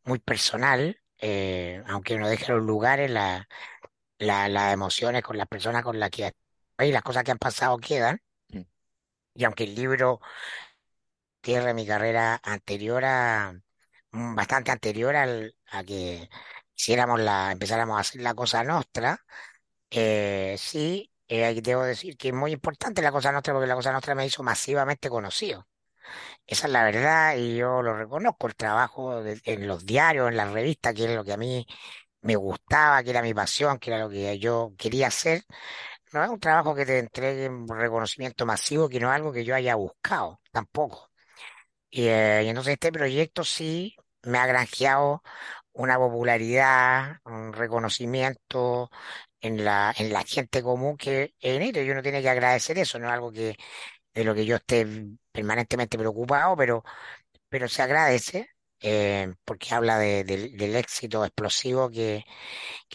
muy 0.03 0.19
personal, 0.19 0.99
eh, 1.19 1.81
aunque 1.87 2.17
no 2.19 2.27
deje 2.27 2.51
los 2.51 2.63
lugares, 2.63 3.09
la, 3.09 3.47
la- 4.19 4.49
las 4.49 4.73
emociones 4.73 5.23
con 5.23 5.37
las 5.37 5.47
personas 5.47 5.83
con 5.83 5.99
las 5.99 6.09
que 6.09 6.31
y 6.79 6.91
las 6.91 7.03
cosas 7.03 7.23
que 7.23 7.31
han 7.31 7.37
pasado 7.37 7.77
quedan. 7.77 8.19
Mm. 8.49 8.61
Y 9.35 9.43
aunque 9.45 9.65
el 9.65 9.75
libro 9.75 10.21
cierra 11.43 11.73
mi 11.73 11.85
carrera 11.85 12.39
anterior 12.43 13.03
a, 13.05 13.53
mm, 14.11 14.35
bastante 14.35 14.71
anterior 14.71 15.15
al, 15.15 15.55
a 15.71 15.83
que 15.83 16.29
hiciéramos 16.75 17.19
la, 17.21 17.51
empezáramos 17.51 17.97
a 17.97 18.01
hacer 18.01 18.21
la 18.21 18.33
cosa 18.35 18.63
nuestra, 18.63 19.19
eh, 19.91 20.55
sí, 20.59 21.11
eh, 21.27 21.61
debo 21.61 21.83
decir 21.83 22.17
que 22.17 22.29
es 22.29 22.33
muy 22.33 22.51
importante 22.53 23.01
la 23.01 23.11
cosa 23.13 23.31
nuestra 23.33 23.53
porque 23.53 23.67
la 23.67 23.75
cosa 23.75 23.91
nuestra 23.91 24.15
me 24.15 24.25
hizo 24.27 24.43
masivamente 24.43 25.09
conocido. 25.09 25.67
Esa 26.47 26.67
es 26.67 26.73
la 26.73 26.83
verdad 26.83 27.35
y 27.37 27.57
yo 27.57 27.81
lo 27.81 27.97
reconozco, 27.97 28.47
el 28.47 28.55
trabajo 28.55 29.23
de- 29.23 29.41
en 29.45 29.67
los 29.67 29.85
diarios, 29.85 30.29
en 30.29 30.37
las 30.37 30.51
revistas, 30.53 30.93
que 30.93 31.05
es 31.05 31.11
lo 31.15 31.23
que 31.25 31.33
a 31.33 31.37
mí 31.37 31.67
me 32.25 32.35
gustaba, 32.37 33.03
que 33.03 33.11
era 33.11 33.21
mi 33.21 33.33
pasión, 33.33 33.79
que 33.79 33.91
era 33.91 33.99
lo 33.99 34.09
que 34.09 34.39
yo 34.39 34.73
quería 34.77 35.07
hacer. 35.07 35.43
No 36.13 36.23
es 36.23 36.29
un 36.29 36.39
trabajo 36.39 36.75
que 36.75 36.85
te 36.85 36.99
entregue 36.99 37.49
un 37.49 37.67
reconocimiento 37.69 38.45
masivo, 38.45 38.89
que 38.89 38.99
no 38.99 39.09
es 39.09 39.15
algo 39.15 39.33
que 39.33 39.45
yo 39.45 39.55
haya 39.55 39.75
buscado, 39.75 40.41
tampoco. 40.51 41.11
Y, 41.89 42.07
eh, 42.07 42.47
entonces 42.49 42.73
este 42.73 42.91
proyecto 42.91 43.43
sí 43.43 43.95
me 44.23 44.37
ha 44.39 44.47
granjeado 44.47 45.23
una 45.73 45.97
popularidad, 45.97 47.17
un 47.25 47.53
reconocimiento 47.53 48.89
en 49.41 49.63
la, 49.65 49.93
en 49.97 50.13
la 50.13 50.23
gente 50.23 50.63
común 50.63 50.97
que 50.97 51.35
es 51.39 51.59
neto 51.59 51.81
y 51.81 51.89
uno 51.91 52.01
tiene 52.03 52.21
que 52.21 52.29
agradecer 52.29 52.77
eso, 52.79 52.99
no 52.99 53.07
es 53.07 53.13
algo 53.13 53.31
que 53.31 53.57
de 54.13 54.23
lo 54.23 54.35
que 54.35 54.45
yo 54.45 54.57
esté 54.57 54.87
permanentemente 55.31 55.97
preocupado, 55.97 56.55
pero, 56.57 56.83
pero 57.49 57.67
se 57.69 57.81
agradece 57.83 58.49
eh, 58.85 59.33
porque 59.45 59.73
habla 59.75 59.97
de- 59.99 60.23
del 60.25 60.75
éxito 60.77 61.25
explosivo 61.25 61.89
que, 61.91 62.23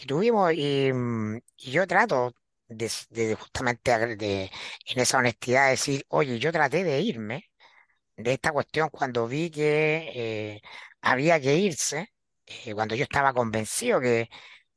tuvimos 0.07 0.53
y, 0.53 0.91
mm, 0.93 1.37
y 1.57 1.71
yo 1.71 1.87
trato 1.87 2.33
de, 2.67 2.91
de 3.09 3.35
justamente 3.35 3.91
en 3.93 4.99
esa 5.01 5.17
honestidad 5.19 5.69
decir, 5.69 6.05
oye, 6.09 6.39
yo 6.39 6.51
traté 6.51 6.83
de 6.83 7.01
irme 7.01 7.45
de 8.17 8.33
esta 8.33 8.51
cuestión 8.51 8.89
cuando 8.91 9.27
vi 9.27 9.49
que 9.51 10.11
eh, 10.15 10.61
había 11.01 11.39
que 11.41 11.55
irse, 11.57 12.13
eh, 12.45 12.73
cuando 12.73 12.95
yo 12.95 13.03
estaba 13.03 13.33
convencido 13.33 13.99
que 14.01 14.29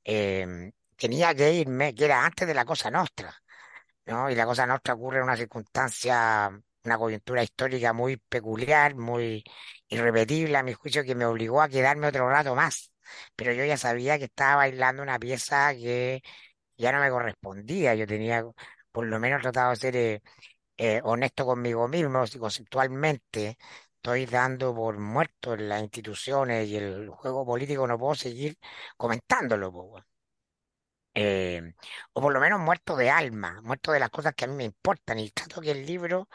eh, 0.05 0.73
tenía 0.97 1.35
que 1.35 1.55
irme, 1.55 1.95
que 1.95 2.07
era 2.07 2.25
antes 2.27 2.47
de 2.49 2.55
la 2.55 2.65
Cosa 2.67 2.91
Nostra, 2.93 3.35
¿no? 4.07 4.31
Y 4.31 4.35
la 4.35 4.47
Cosa 4.47 4.67
Nostra 4.67 4.95
ocurre 4.95 5.19
en 5.19 5.25
una 5.25 5.37
circunstancia, 5.37 6.51
una 6.85 6.99
coyuntura 6.99 7.43
histórica 7.43 7.93
muy 7.93 8.17
peculiar, 8.19 8.95
muy 8.97 9.45
irrepetible 9.95 10.57
a 10.57 10.63
mi 10.63 10.73
juicio, 10.75 11.05
que 11.05 11.15
me 11.15 11.27
obligó 11.27 11.63
a 11.63 11.69
quedarme 11.69 12.09
otro 12.09 12.29
rato 12.29 12.55
más. 12.55 12.93
Pero 13.37 13.53
yo 13.53 13.65
ya 13.65 13.77
sabía 13.77 14.19
que 14.19 14.25
estaba 14.27 14.57
bailando 14.57 15.03
una 15.03 15.19
pieza 15.19 15.75
que 15.75 16.23
ya 16.77 16.93
no 16.93 17.01
me 17.01 17.11
correspondía. 17.11 17.95
Yo 17.95 18.07
tenía, 18.07 18.45
por 18.93 19.07
lo 19.07 19.21
menos, 19.21 19.43
tratado 19.43 19.71
de 19.71 19.77
ser 19.77 19.97
eh, 19.97 20.23
eh, 20.77 21.01
honesto 21.05 21.47
conmigo 21.47 21.89
mismo, 21.89 22.27
si 22.27 22.39
conceptualmente 22.39 23.59
estoy 23.97 24.27
dando 24.27 24.75
por 24.75 24.99
muerto 24.99 25.57
las 25.57 25.83
instituciones 25.83 26.69
y 26.69 26.77
el 26.77 27.09
juego 27.11 27.47
político, 27.47 27.87
no 27.87 27.99
puedo 27.99 28.15
seguir 28.15 28.59
comentándolo. 28.97 29.73
Eh, 31.17 31.75
o 32.13 32.21
por 32.21 32.33
lo 32.33 32.41
menos 32.41 32.59
muerto 32.61 32.97
de 32.97 33.09
alma, 33.11 33.61
muerto 33.63 33.93
de 33.93 34.01
las 34.01 34.11
cosas 34.11 34.35
que 34.35 34.45
a 34.45 34.49
mí 34.49 34.55
me 34.55 34.65
importan, 34.65 35.19
y 35.19 35.31
trato 35.31 35.61
que 35.61 35.71
el 35.71 35.87
libro 35.87 36.29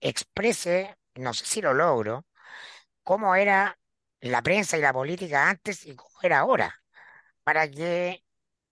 exprese, 0.00 0.96
no 1.16 1.34
sé 1.34 1.46
si 1.46 1.62
lo 1.62 1.74
logro, 1.74 2.26
cómo 3.06 3.36
era 3.36 3.78
la 4.20 4.42
prensa 4.42 4.78
y 4.78 4.82
la 4.82 4.92
política 4.92 5.48
antes 5.50 5.86
y 5.86 5.96
cómo 5.96 6.18
era 6.24 6.40
ahora, 6.40 6.74
para 7.44 7.70
que 7.70 8.24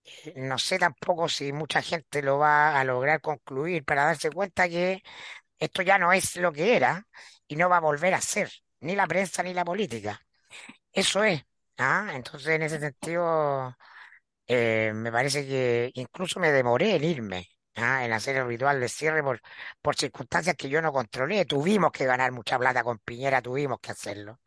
eh, 0.05 0.33
no 0.37 0.57
sé 0.59 0.79
tampoco 0.79 1.29
si 1.29 1.53
mucha 1.53 1.81
gente 1.81 2.21
lo 2.23 2.39
va 2.39 2.79
a 2.79 2.83
lograr 2.85 3.21
concluir 3.21 3.85
para 3.85 4.05
darse 4.05 4.31
cuenta 4.31 4.69
que 4.69 5.03
esto 5.59 5.81
ya 5.83 5.99
no 5.99 6.13
es 6.13 6.37
lo 6.37 6.53
que 6.53 6.75
era 6.77 7.07
y 7.47 7.55
no 7.57 7.69
va 7.69 7.77
a 7.77 7.81
volver 7.81 8.13
a 8.15 8.21
ser, 8.21 8.51
ni 8.81 8.95
la 8.95 9.07
prensa 9.07 9.43
ni 9.43 9.53
la 9.53 9.65
política. 9.65 10.21
Eso 10.91 11.23
es. 11.23 11.43
¿ah? 11.77 12.11
Entonces, 12.13 12.49
en 12.49 12.63
ese 12.63 12.79
sentido, 12.79 13.75
eh, 14.47 14.91
me 14.95 15.11
parece 15.11 15.45
que 15.47 15.91
incluso 15.95 16.39
me 16.39 16.51
demoré 16.51 16.95
en 16.95 17.03
irme, 17.03 17.47
¿ah? 17.75 18.05
En 18.05 18.13
hacer 18.13 18.37
el 18.37 18.47
ritual 18.47 18.79
de 18.79 18.89
cierre 18.89 19.23
por, 19.23 19.41
por 19.81 19.95
circunstancias 19.95 20.55
que 20.57 20.69
yo 20.69 20.81
no 20.81 20.91
controlé. 20.93 21.45
Tuvimos 21.45 21.91
que 21.91 22.05
ganar 22.05 22.31
mucha 22.31 22.57
plata 22.59 22.83
con 22.83 22.99
Piñera, 22.99 23.41
tuvimos 23.41 23.79
que 23.79 23.91
hacerlo. 23.91 24.39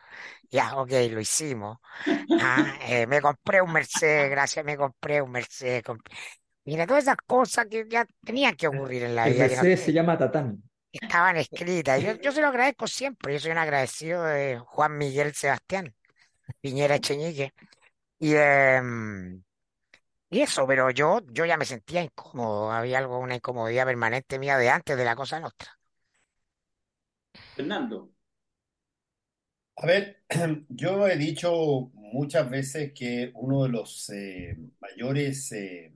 Ya, 0.51 0.77
ok, 0.79 0.91
lo 1.11 1.21
hicimos. 1.21 1.79
¿ah? 2.37 2.77
Eh, 2.81 3.07
me 3.07 3.21
compré 3.23 3.63
un 3.63 3.73
Mercedes, 3.73 4.31
gracias, 4.31 4.65
me 4.65 4.77
compré 4.77 5.23
un 5.23 5.31
Mercedes. 5.33 5.83
comp- 5.85 6.09
Mira, 6.65 6.87
todas 6.87 7.05
esas 7.05 7.17
cosas 7.27 7.67
que 7.71 7.87
ya 7.89 8.07
tenían 8.25 8.57
que 8.57 8.69
ocurrir 8.69 9.05
en 9.05 9.17
la 9.17 9.27
El 9.27 9.29
vida, 9.29 9.57
no, 9.57 9.67
Mercedes 9.67 9.79
se 9.85 9.93
llama 9.93 10.19
Tatán. 10.19 10.61
estaban 10.93 11.37
escritas. 11.37 12.03
Yo, 12.03 12.15
yo 12.21 12.33
se 12.33 12.41
lo 12.41 12.49
agradezco 12.49 12.87
siempre. 12.87 13.33
Yo 13.35 13.41
soy 13.41 13.51
un 13.53 13.59
agradecido 13.59 14.25
de 14.25 14.59
Juan 14.59 14.97
Miguel 14.99 15.35
Sebastián. 15.35 15.95
Piñera 16.61 16.97
Echeñique. 16.97 17.55
Y, 18.21 18.35
em, 18.37 19.43
y 20.31 20.41
eso, 20.43 20.67
pero 20.67 20.91
yo, 20.91 21.21
yo 21.33 21.45
ya 21.47 21.57
me 21.57 21.65
sentía 21.65 22.03
incómodo, 22.03 22.71
había 22.73 22.99
algo, 22.99 23.19
una 23.19 23.35
incomodidad 23.37 23.87
permanente 23.87 24.39
mía 24.39 24.57
de 24.59 24.71
antes 24.71 24.97
de 24.97 25.05
la 25.05 25.17
Cosa 25.17 25.41
Nostra. 25.41 25.71
Fernando, 27.55 28.11
A 29.77 29.87
ver, 29.87 30.23
yo 30.69 31.07
he 31.09 31.17
dicho 31.17 31.91
muchas 31.95 32.51
veces 32.51 32.93
que 32.95 33.31
uno 33.35 33.63
de 33.65 33.69
los 33.71 34.11
eh, 34.11 34.57
mayores 34.81 35.51
eh, 35.53 35.95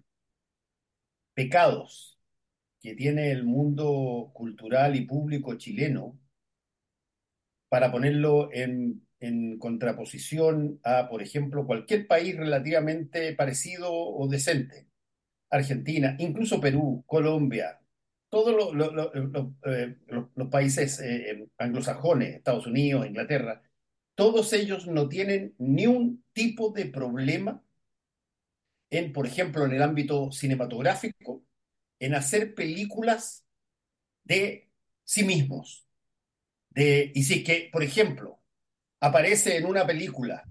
pecados 1.35 2.19
que 2.81 2.95
tiene 2.95 3.33
el 3.33 3.45
mundo 3.45 4.31
cultural 4.35 4.97
y 4.97 5.07
público 5.07 5.57
chileno, 5.57 6.19
para 7.69 7.91
ponerlo 7.91 8.51
en, 8.53 9.07
en 9.23 9.59
contraposición 9.59 10.81
a, 10.85 11.09
por 11.11 11.23
ejemplo, 11.23 11.67
cualquier 11.67 12.07
país 12.09 12.37
relativamente 12.37 13.35
parecido 13.35 13.93
o 13.93 14.29
decente, 14.29 14.89
Argentina, 15.51 16.17
incluso 16.19 16.61
Perú, 16.61 17.05
Colombia, 17.07 17.81
todos 18.31 18.55
los, 18.57 18.75
los- 18.75 19.11
eh, 19.67 19.97
países 20.51 21.01
eh, 21.01 21.47
anglosajones, 21.59 22.37
Estados 22.37 22.67
Unidos, 22.67 23.07
Inglaterra, 23.07 23.63
todos 24.15 24.53
ellos 24.53 24.87
no 24.89 25.09
tienen 25.09 25.55
ni 25.59 25.87
un 25.87 26.25
tipo 26.35 26.71
de 26.73 26.87
problema 26.87 27.63
en, 28.91 29.13
por 29.13 29.27
ejemplo, 29.27 29.65
en 29.65 29.73
el 29.73 29.83
ámbito 29.83 30.31
cinematográfico, 30.33 31.45
en 32.01 32.15
hacer 32.15 32.55
películas 32.55 33.47
de 34.25 34.71
sí 35.05 35.25
mismos. 35.25 35.87
De, 36.71 37.13
y 37.15 37.25
si 37.25 37.45
que, 37.45 37.71
por 37.73 37.85
ejemplo, 37.85 38.42
aparece 39.03 39.57
en 39.57 39.67
una 39.67 39.85
película 39.85 40.45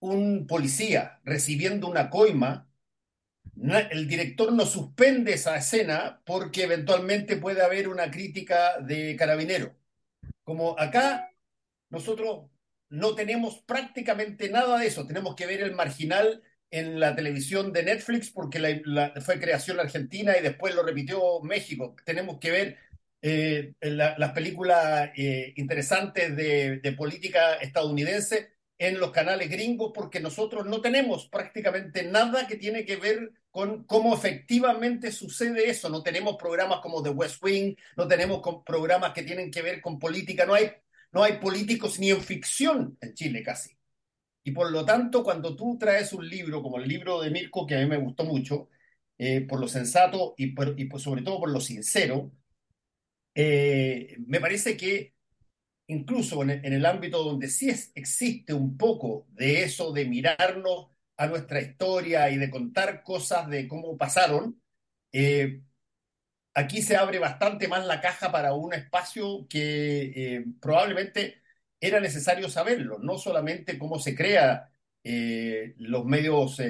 un 0.00 0.46
policía 0.46 1.20
recibiendo 1.24 1.88
una 1.88 2.10
coima, 2.10 2.68
el 3.90 4.08
director 4.08 4.52
no 4.52 4.66
suspende 4.66 5.34
esa 5.34 5.56
escena 5.56 6.20
porque 6.26 6.64
eventualmente 6.64 7.36
puede 7.36 7.62
haber 7.62 7.88
una 7.88 8.10
crítica 8.10 8.78
de 8.80 9.16
carabinero. 9.16 9.76
Como 10.42 10.78
acá 10.78 11.30
nosotros 11.88 12.50
no 12.88 13.14
tenemos 13.14 13.60
prácticamente 13.62 14.50
nada 14.50 14.78
de 14.78 14.88
eso. 14.88 15.06
Tenemos 15.06 15.36
que 15.36 15.46
ver 15.46 15.62
el 15.62 15.74
marginal 15.74 16.42
en 16.70 16.98
la 16.98 17.14
televisión 17.14 17.72
de 17.72 17.84
Netflix 17.84 18.30
porque 18.30 18.82
fue 19.20 19.38
creación 19.40 19.78
argentina 19.78 20.36
y 20.36 20.42
después 20.42 20.74
lo 20.74 20.82
repitió 20.82 21.40
México. 21.40 21.94
Tenemos 22.04 22.38
que 22.40 22.50
ver 22.50 22.78
eh, 23.22 23.72
la- 23.80 24.16
las 24.18 24.32
películas 24.32 25.10
eh, 25.16 25.52
interesantes 25.56 26.36
de, 26.36 26.78
de 26.80 26.92
política 26.92 27.54
estadounidense 27.56 28.52
en 28.78 28.98
los 29.00 29.10
canales 29.10 29.48
gringos 29.50 29.92
porque 29.94 30.20
nosotros 30.20 30.66
no 30.66 30.80
tenemos 30.82 31.28
prácticamente 31.28 32.02
nada 32.04 32.46
que 32.46 32.56
tiene 32.56 32.84
que 32.84 32.96
ver 32.96 33.32
con 33.50 33.84
cómo 33.84 34.14
efectivamente 34.14 35.10
sucede 35.12 35.70
eso. 35.70 35.88
No 35.88 36.02
tenemos 36.02 36.36
programas 36.36 36.80
como 36.80 37.02
The 37.02 37.10
West 37.10 37.42
Wing, 37.42 37.74
no 37.96 38.06
tenemos 38.06 38.40
con- 38.42 38.62
programas 38.64 39.12
que 39.12 39.22
tienen 39.22 39.50
que 39.50 39.62
ver 39.62 39.80
con 39.80 39.98
política, 39.98 40.46
no 40.46 40.54
hay 40.54 40.70
no 41.12 41.22
hay 41.22 41.34
políticos 41.38 41.98
ni 41.98 42.10
en 42.10 42.20
ficción 42.20 42.98
en 43.00 43.14
Chile 43.14 43.42
casi. 43.42 43.70
Y 44.44 44.52
por 44.52 44.70
lo 44.70 44.84
tanto, 44.84 45.22
cuando 45.24 45.56
tú 45.56 45.76
traes 45.78 46.12
un 46.12 46.28
libro 46.28 46.62
como 46.62 46.78
el 46.78 46.88
libro 46.88 47.20
de 47.20 47.30
Mirko, 47.30 47.66
que 47.66 47.76
a 47.76 47.80
mí 47.80 47.86
me 47.86 47.96
gustó 47.98 48.24
mucho, 48.24 48.68
eh, 49.18 49.40
por 49.42 49.60
lo 49.60 49.68
sensato 49.68 50.34
y, 50.36 50.48
por- 50.52 50.78
y 50.78 50.84
por- 50.86 51.00
sobre 51.00 51.22
todo 51.22 51.40
por 51.40 51.50
lo 51.50 51.60
sincero, 51.60 52.30
eh, 53.38 54.16
me 54.26 54.40
parece 54.40 54.76
que 54.78 55.14
incluso 55.88 56.42
en, 56.42 56.50
el 56.64 56.86
ámbito 56.86 57.22
donde 57.22 57.48
sí 57.48 57.70
existe 57.94 58.54
un 58.54 58.78
poco 58.78 59.26
de 59.32 59.62
eso 59.64 59.92
de 59.92 60.06
mirarnos 60.06 60.88
a 61.18 61.26
nuestra 61.28 61.60
historia 61.60 62.30
y 62.30 62.38
de 62.38 62.50
contar 62.50 63.02
cosas 63.02 63.48
de 63.48 63.68
cómo 63.68 63.96
pasaron, 63.98 64.60
eh, 65.12 65.62
aquí 66.54 66.82
se 66.82 66.96
abre 66.96 67.18
bastante 67.18 67.68
más 67.68 67.86
la 67.86 68.00
caja 68.00 68.32
para 68.32 68.54
un 68.54 68.74
espacio 68.74 69.46
que 69.48 70.12
eh, 70.16 70.44
probablemente 70.60 71.42
era 71.80 72.00
necesario 72.00 72.48
saberlo, 72.48 72.98
no 73.00 73.18
solamente 73.18 73.78
cómo 73.78 73.98
se 73.98 74.14
crea 74.16 74.72
los 75.78 76.04
medios, 76.04 76.60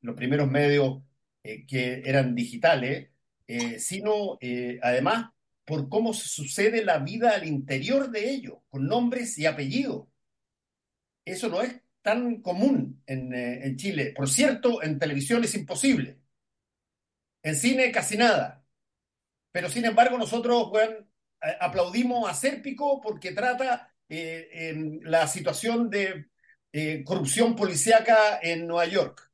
los 0.00 0.16
primeros 0.16 0.50
medios 0.50 1.02
que 1.42 2.02
eran 2.04 2.34
digitales, 2.34 3.10
sino 3.78 4.38
además 4.82 5.30
por 5.64 5.88
cómo 5.88 6.12
sucede 6.14 6.84
la 6.84 6.98
vida 6.98 7.34
al 7.34 7.46
interior 7.46 8.10
de 8.10 8.30
ellos, 8.30 8.58
con 8.68 8.86
nombres 8.86 9.38
y 9.38 9.46
apellidos. 9.46 10.08
Eso 11.24 11.48
no 11.48 11.62
es 11.62 11.80
tan 12.02 12.40
común 12.42 13.02
en, 13.06 13.34
eh, 13.34 13.66
en 13.66 13.76
Chile. 13.76 14.12
Por 14.16 14.28
cierto, 14.28 14.82
en 14.82 14.98
televisión 14.98 15.44
es 15.44 15.54
imposible. 15.54 16.18
En 17.42 17.56
cine 17.56 17.92
casi 17.92 18.16
nada. 18.16 18.64
Pero 19.52 19.68
sin 19.68 19.84
embargo, 19.84 20.18
nosotros 20.18 20.70
bueno, 20.70 21.06
aplaudimos 21.60 22.28
a 22.28 22.34
Sérpico 22.34 23.00
porque 23.00 23.32
trata 23.32 23.92
eh, 24.08 24.98
la 25.02 25.26
situación 25.26 25.90
de 25.90 26.30
eh, 26.72 27.02
corrupción 27.04 27.56
policíaca 27.56 28.38
en 28.42 28.66
Nueva 28.66 28.86
York. 28.86 29.30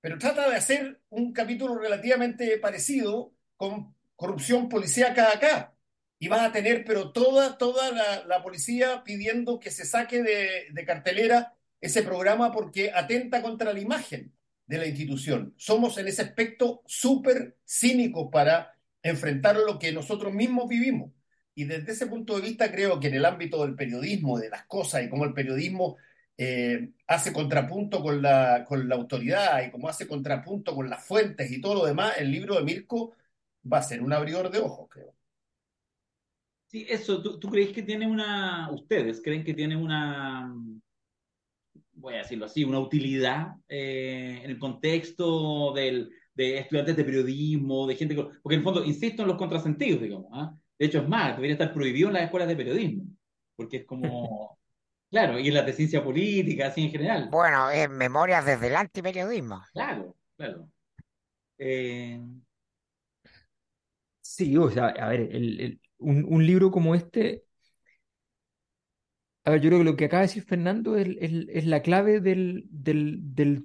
Pero 0.00 0.18
trata 0.18 0.48
de 0.48 0.56
hacer 0.56 1.00
un 1.08 1.32
capítulo 1.32 1.78
relativamente 1.78 2.58
parecido 2.58 3.34
con 3.56 3.95
corrupción 4.16 4.68
policíaca 4.68 5.32
acá. 5.32 5.74
Y 6.18 6.28
vas 6.28 6.40
a 6.40 6.52
tener, 6.52 6.84
pero 6.84 7.12
toda, 7.12 7.58
toda 7.58 7.90
la, 8.24 8.42
policía 8.42 9.02
pidiendo 9.04 9.60
que 9.60 9.70
se 9.70 9.84
saque 9.84 10.22
de, 10.22 10.66
de 10.72 10.84
cartelera 10.84 11.54
ese 11.80 12.02
programa 12.02 12.52
porque 12.52 12.90
atenta 12.94 13.42
contra 13.42 13.72
la 13.72 13.80
imagen 13.80 14.32
de 14.66 14.78
la 14.78 14.86
institución. 14.86 15.54
Somos 15.56 15.98
en 15.98 16.08
ese 16.08 16.22
aspecto 16.22 16.82
súper 16.86 17.58
cínicos 17.66 18.28
para 18.32 18.74
enfrentar 19.02 19.56
lo 19.56 19.78
que 19.78 19.92
nosotros 19.92 20.32
mismos 20.32 20.68
vivimos. 20.68 21.12
Y 21.54 21.64
desde 21.64 21.92
ese 21.92 22.06
punto 22.06 22.36
de 22.36 22.42
vista 22.42 22.70
creo 22.70 23.00
que 23.00 23.08
en 23.08 23.14
el 23.14 23.24
ámbito 23.24 23.62
del 23.64 23.74
periodismo, 23.74 24.38
de 24.38 24.50
las 24.50 24.66
cosas 24.66 25.04
y 25.04 25.08
cómo 25.08 25.24
el 25.24 25.32
periodismo 25.32 25.96
eh, 26.36 26.90
hace 27.06 27.32
contrapunto 27.32 28.02
con 28.02 28.20
la, 28.20 28.64
con 28.66 28.88
la 28.88 28.94
autoridad 28.94 29.62
y 29.66 29.70
cómo 29.70 29.88
hace 29.88 30.06
contrapunto 30.06 30.74
con 30.74 30.90
las 30.90 31.02
fuentes 31.04 31.50
y 31.50 31.60
todo 31.60 31.74
lo 31.76 31.86
demás, 31.86 32.14
el 32.18 32.30
libro 32.30 32.56
de 32.56 32.62
Mirko 32.62 33.14
va 33.72 33.78
a 33.78 33.82
ser 33.82 34.02
un 34.02 34.12
abridor 34.12 34.50
de 34.50 34.58
ojos, 34.60 34.88
creo. 34.90 35.14
sí, 36.66 36.86
eso, 36.88 37.22
¿tú, 37.22 37.38
tú 37.38 37.48
crees 37.50 37.72
que 37.72 37.82
tiene 37.82 38.06
una, 38.06 38.70
ustedes 38.72 39.20
creen 39.22 39.44
que 39.44 39.54
tiene 39.54 39.76
una, 39.76 40.52
voy 41.92 42.14
a 42.14 42.18
decirlo 42.18 42.46
así, 42.46 42.64
una 42.64 42.78
utilidad 42.78 43.54
eh, 43.68 44.40
en 44.44 44.50
el 44.50 44.58
contexto 44.58 45.72
del, 45.74 46.10
de 46.34 46.58
estudiantes 46.58 46.96
de 46.96 47.04
periodismo, 47.04 47.86
de 47.86 47.96
gente 47.96 48.14
que, 48.14 48.22
porque 48.42 48.54
en 48.54 48.60
el 48.60 48.64
fondo, 48.64 48.84
insisto 48.84 49.22
en 49.22 49.28
los 49.28 49.38
contrasentidos, 49.38 50.02
digamos, 50.02 50.26
¿ah? 50.32 50.54
De 50.78 50.86
hecho, 50.86 50.98
es 50.98 51.08
más, 51.08 51.36
debería 51.36 51.54
estar 51.54 51.72
prohibido 51.72 52.08
en 52.08 52.14
las 52.14 52.24
escuelas 52.24 52.48
de 52.48 52.56
periodismo, 52.56 53.04
porque 53.56 53.78
es 53.78 53.86
como, 53.86 54.58
claro, 55.10 55.38
y 55.38 55.48
en 55.48 55.54
las 55.54 55.66
de 55.66 55.72
ciencia 55.72 56.04
política, 56.04 56.68
así 56.68 56.84
en 56.84 56.90
general. 56.90 57.28
Bueno, 57.30 57.70
es 57.70 57.88
Memorias 57.88 58.44
desde 58.44 58.68
el 58.68 58.76
antiperiodismo. 58.76 59.62
Claro, 59.72 60.14
claro. 60.36 60.68
Eh, 61.58 62.20
Sí, 64.36 64.54
o 64.58 64.70
sea, 64.70 64.88
a 64.88 65.08
ver, 65.08 65.78
un, 65.98 66.46
libro 66.46 66.70
como 66.70 66.94
este, 66.94 67.44
a 69.44 69.50
ver, 69.50 69.60
yo 69.60 69.70
creo 69.70 69.78
que 69.80 69.84
lo 69.84 69.96
que 69.96 70.04
acaba 70.06 70.20
de 70.22 70.26
decir 70.28 70.42
Fernando 70.44 70.96
es, 70.96 71.66
la 71.66 71.80
clave 71.80 72.20
del, 72.20 72.68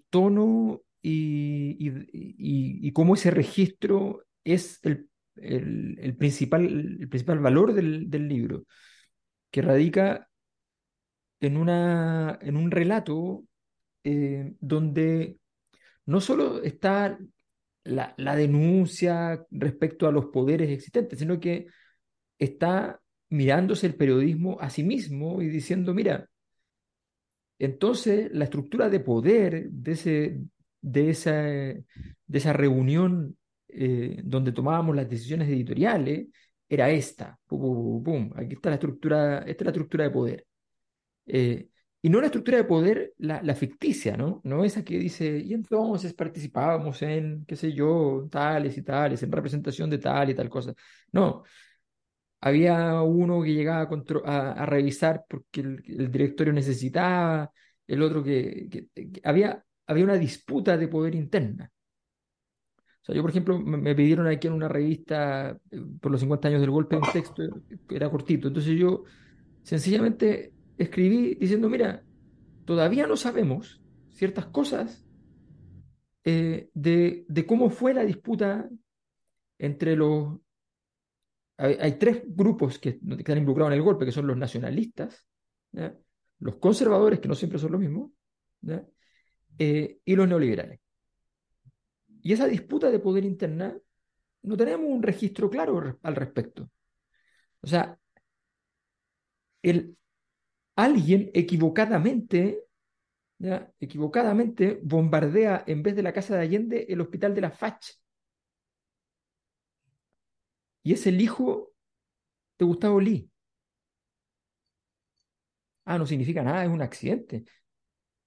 tono 0.09 0.81
y, 1.01 2.91
cómo 2.93 3.15
ese 3.15 3.31
registro 3.31 4.23
es 4.45 4.79
el, 5.35 6.15
principal, 6.17 7.39
valor 7.39 7.73
del, 7.73 8.27
libro, 8.29 8.65
que 9.51 9.61
radica 9.61 10.29
en 11.41 11.57
un 11.57 12.71
relato 12.71 13.43
eh, 14.05 14.53
donde 14.61 15.37
no 16.05 16.21
solo 16.21 16.63
está 16.63 17.19
la, 17.83 18.13
la 18.17 18.35
denuncia 18.35 19.45
respecto 19.51 20.07
a 20.07 20.11
los 20.11 20.27
poderes 20.27 20.69
existentes, 20.69 21.19
sino 21.19 21.39
que 21.39 21.67
está 22.39 23.01
mirándose 23.29 23.87
el 23.87 23.95
periodismo 23.95 24.57
a 24.59 24.69
sí 24.69 24.83
mismo 24.83 25.41
y 25.41 25.47
diciendo, 25.49 25.93
mira, 25.93 26.29
entonces 27.59 28.29
la 28.33 28.45
estructura 28.45 28.89
de 28.89 28.99
poder 28.99 29.69
de 29.69 29.91
ese, 29.91 30.41
de 30.81 31.09
esa, 31.11 31.33
de 31.43 31.85
esa 32.27 32.53
reunión 32.53 33.37
eh, 33.69 34.19
donde 34.23 34.51
tomábamos 34.51 34.95
las 34.95 35.09
decisiones 35.09 35.47
editoriales 35.47 36.27
era 36.67 36.89
esta. 36.89 37.39
Pum. 37.47 38.31
Aquí 38.35 38.55
está 38.55 38.69
la 38.69 38.75
estructura, 38.75 39.39
esta 39.39 39.63
es 39.63 39.65
la 39.65 39.71
estructura 39.71 40.03
de 40.05 40.09
poder. 40.09 40.47
Eh, 41.25 41.69
y 42.01 42.09
no 42.09 42.19
la 42.19 42.27
estructura 42.27 42.57
de 42.57 42.63
poder, 42.63 43.13
la, 43.19 43.55
ficticia, 43.55 44.17
¿no? 44.17 44.41
No 44.43 44.63
esa 44.65 44.83
que 44.83 44.97
dice, 44.97 45.37
y 45.39 45.53
entonces 45.53 46.13
participábamos 46.13 47.01
en, 47.03 47.45
qué 47.45 47.55
sé 47.55 47.73
yo, 47.73 48.27
tales 48.31 48.77
y 48.77 48.81
tales, 48.83 49.21
en 49.23 49.31
representación 49.31 49.89
de 49.89 49.99
tal 49.99 50.29
y 50.31 50.35
tal 50.35 50.49
cosa. 50.49 50.73
No, 51.11 51.43
había 52.41 53.01
uno 53.03 53.41
que 53.43 53.53
llegaba 53.53 53.87
a, 54.25 54.51
a- 54.51 54.51
a 54.63 54.65
revisar 54.65 55.25
porque 55.29 55.61
el, 55.61 56.11
directorio 56.11 56.53
necesitaba, 56.53 57.51
el 57.87 58.01
otro 58.01 58.23
que, 58.23 58.87
había, 59.23 59.63
había 59.87 60.03
una 60.05 60.15
disputa 60.17 60.77
de 60.77 60.87
poder 60.87 61.15
interna. 61.15 61.71
O 63.01 63.05
sea, 63.05 63.15
yo, 63.15 63.21
por 63.21 63.31
ejemplo, 63.31 63.59
me, 63.59 63.77
me 63.77 63.95
pidieron 63.95 64.27
aquí 64.27 64.47
en 64.47 64.53
una 64.53 64.67
revista 64.67 65.57
eh, 65.71 65.81
por 65.99 66.11
los 66.11 66.19
50 66.21 66.47
años 66.47 66.61
del 66.61 66.69
golpe 66.71 66.95
un 66.95 67.03
texto 67.11 67.43
era 67.89 68.09
cortito. 68.09 68.47
Entonces 68.47 68.77
yo 68.77 69.03
sencillamente 69.63 70.53
escribí 70.77 71.35
diciendo, 71.35 71.69
mira, 71.69 72.03
todavía 72.65 73.07
no 73.07 73.17
sabemos 73.17 73.81
ciertas 74.09 74.47
cosas 74.47 75.05
eh, 76.23 76.69
de, 76.73 77.25
de 77.27 77.45
cómo 77.45 77.69
fue 77.69 77.93
la 77.93 78.03
disputa 78.03 78.69
entre 79.57 79.95
los... 79.95 80.39
Hay, 81.57 81.99
tres 81.99 82.23
grupos 82.25 82.79
que, 82.79 82.99
están 83.19 83.37
involucrados 83.37 83.71
en 83.71 83.77
el 83.77 83.83
golpe, 83.83 84.03
que 84.03 84.11
son 84.11 84.25
los 84.25 84.35
nacionalistas, 84.35 85.27
los 86.39 86.55
conservadores, 86.55 87.19
que 87.19 87.27
no 87.27 87.35
siempre 87.35 87.59
son 87.59 87.73
lo 87.73 87.77
mismo, 87.77 88.11
¿ya? 88.61 88.83
Eh, 89.59 89.99
y 90.03 90.15
los 90.15 90.27
neoliberales. 90.27 90.79
Y 92.23 92.33
esa 92.33 92.47
disputa 92.47 92.89
de 92.89 92.97
poder 92.97 93.25
interna, 93.25 93.77
no 94.41 94.57
tenemos 94.57 94.87
un 94.89 95.03
registro 95.03 95.51
claro 95.51 95.99
al 96.01 96.15
respecto. 96.15 96.67
O 97.61 97.67
sea, 97.67 97.95
el, 99.61 99.95
alguien 100.75 101.31
equivocadamente, 101.33 102.65
equivocadamente 103.79 104.79
bombardea 104.83 105.63
en 105.67 105.83
vez 105.83 105.95
de 105.95 106.03
la 106.03 106.13
casa 106.13 106.35
de 106.35 106.41
Allende 106.43 106.85
el 106.89 107.01
hospital 107.01 107.35
de 107.35 107.41
la 107.41 107.51
Fach. 107.51 107.85
Y 110.83 110.93
es 110.93 111.07
el 111.07 111.19
hijo 111.21 111.73
de 112.59 112.65
Gustavo 112.65 112.99
Lee. 113.01 113.29
Ah, 115.85 115.97
no 115.97 116.05
significa 116.05 116.43
nada, 116.43 116.63
es 116.63 116.69
un 116.69 116.81
accidente. 116.81 117.45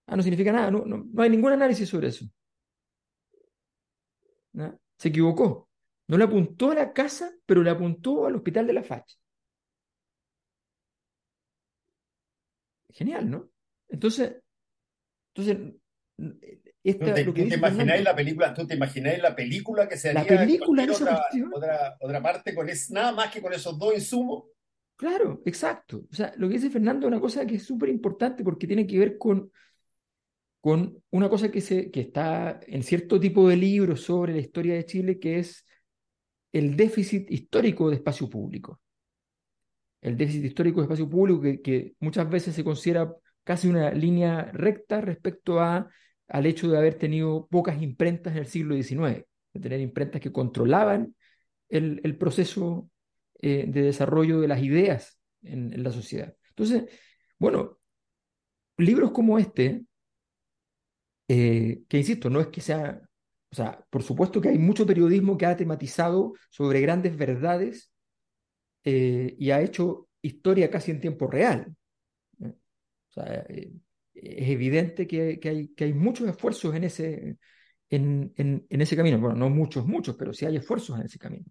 Ah, 0.07 0.16
no 0.16 0.22
significa 0.22 0.52
nada, 0.52 0.70
no, 0.70 0.85
no, 0.87 1.07
no 1.12 1.22
hay 1.22 1.30
ningún 1.30 1.52
análisis 1.52 1.88
sobre 1.88 2.09
eso. 2.09 2.26
Se 4.98 5.09
equivocó. 5.09 5.68
No 6.09 6.18
le 6.18 6.24
apuntó 6.24 6.70
a 6.70 6.74
la 6.74 6.92
casa, 6.92 7.33
pero 7.46 7.62
le 7.62 7.70
apuntó 7.70 8.26
al 8.26 8.37
hospital 8.37 8.66
de 8.66 8.72
la 8.72 8.83
Fach. 8.83 9.04
Genial, 12.94 13.28
¿no? 13.28 13.50
Entonces, 13.88 14.37
entonces 15.35 15.74
¿Tú 16.16 16.38
esta, 16.85 17.14
te, 17.14 17.24
lo 17.24 17.35
que 17.35 17.42
tú 17.42 17.48
te 17.48 17.54
imagináis 17.57 18.04
la 18.04 18.14
película, 18.14 18.54
tú 18.54 18.66
te 18.66 18.74
imagináis 18.74 19.20
la 19.20 19.35
película 19.35 19.88
que 19.88 19.96
se 19.96 20.12
la 20.12 20.20
haría 20.20 20.33
en 20.35 20.38
película 20.46 20.87
cualquier 20.87 21.09
esa 21.09 21.26
otra, 21.26 21.57
otra, 21.57 21.96
otra 21.98 22.22
parte 22.22 22.54
con 22.54 22.68
es, 22.68 22.90
nada 22.90 23.11
más 23.11 23.33
que 23.33 23.40
con 23.42 23.52
esos 23.52 23.78
dos 23.78 23.94
insumos? 23.94 24.44
claro, 24.96 25.42
exacto. 25.44 26.07
O 26.11 26.14
sea, 26.14 26.33
lo 26.37 26.46
que 26.46 26.54
dice 26.54 26.70
Fernando 26.70 27.07
es 27.07 27.12
una 27.12 27.20
cosa 27.20 27.44
que 27.46 27.57
es 27.57 27.64
súper 27.64 27.88
importante 27.88 28.44
porque 28.44 28.66
tiene 28.66 28.87
que 28.87 28.98
ver 28.98 29.18
con, 29.18 29.50
con 30.61 31.02
una 31.11 31.28
cosa 31.28 31.50
que, 31.50 31.61
se, 31.61 31.90
que 31.90 32.00
está 32.00 32.61
en 32.66 32.83
cierto 32.83 33.18
tipo 33.18 33.48
de 33.48 33.57
libros 33.57 34.02
sobre 34.02 34.35
la 34.35 34.40
historia 34.40 34.74
de 34.74 34.87
Chile, 34.87 35.18
que 35.18 35.40
es 35.40 35.66
el 36.52 36.76
déficit 36.76 37.30
histórico 37.30 37.90
de 37.90 37.96
espacio 37.96 38.28
público. 38.30 38.80
El 40.04 40.16
déficit 40.16 40.44
histórico 40.44 40.80
de 40.80 40.84
espacio 40.84 41.08
público 41.08 41.40
que, 41.62 41.94
muchas 42.00 42.28
veces 42.28 42.54
se 42.54 42.62
considera 42.62 43.12
casi 43.42 43.68
una 43.68 43.90
línea 43.90 44.50
recta 44.52 45.00
respecto 45.00 45.60
a, 45.60 45.88
al 46.28 46.46
hecho 46.46 46.68
de 46.68 46.78
haber 46.78 46.94
tenido 46.94 47.46
pocas 47.50 47.82
imprentas 47.82 48.34
en 48.34 48.40
el 48.40 48.46
siglo 48.46 48.74
XIX, 48.74 49.26
de 49.52 49.60
tener 49.60 49.80
imprentas 49.80 50.20
que 50.20 50.32
controlaban 50.32 51.14
el, 51.68 52.00
el 52.04 52.16
proceso 52.16 52.88
eh, 53.40 53.64
de 53.66 53.82
desarrollo 53.82 54.40
de 54.40 54.48
las 54.48 54.62
ideas 54.62 55.18
en, 55.42 55.72
en 55.72 55.82
la 55.82 55.90
sociedad. 55.90 56.34
Entonces, 56.50 56.84
bueno, 57.38 57.78
libros 58.76 59.10
como 59.10 59.38
este, 59.38 59.84
eh, 61.28 61.82
que 61.88 61.98
insisto, 61.98 62.28
no 62.30 62.40
es 62.40 62.48
que 62.48 62.60
sea, 62.60 63.00
o 63.50 63.54
sea, 63.54 63.84
por 63.90 64.02
supuesto 64.02 64.40
que 64.40 64.50
hay 64.50 64.58
mucho 64.58 64.86
periodismo 64.86 65.38
que 65.38 65.46
ha 65.46 65.56
tematizado 65.56 66.34
sobre 66.50 66.80
grandes 66.80 67.16
verdades 67.16 67.90
eh, 68.84 69.34
y 69.38 69.50
ha 69.50 69.60
hecho 69.60 70.08
historia 70.22 70.70
casi 70.70 70.90
en 70.90 71.00
tiempo 71.00 71.26
real. 71.26 71.74
eh, 73.48 73.72
es 74.14 74.48
evidente 74.48 75.06
que, 75.06 75.40
hay, 75.42 75.68
que 75.68 75.84
hay 75.84 75.92
muchos 75.92 76.28
esfuerzos 76.28 76.74
en 76.74 76.84
ese, 76.84 77.38
en, 77.90 78.32
en, 78.36 78.80
ese 78.80 78.96
camino. 78.96 79.18
Bueno, 79.18 79.36
no 79.36 79.50
muchos, 79.50 79.86
muchos, 79.86 80.16
pero 80.16 80.32
sí 80.32 80.46
hay 80.46 80.56
esfuerzos 80.56 80.98
en 80.98 81.06
ese 81.06 81.18
camino. 81.18 81.46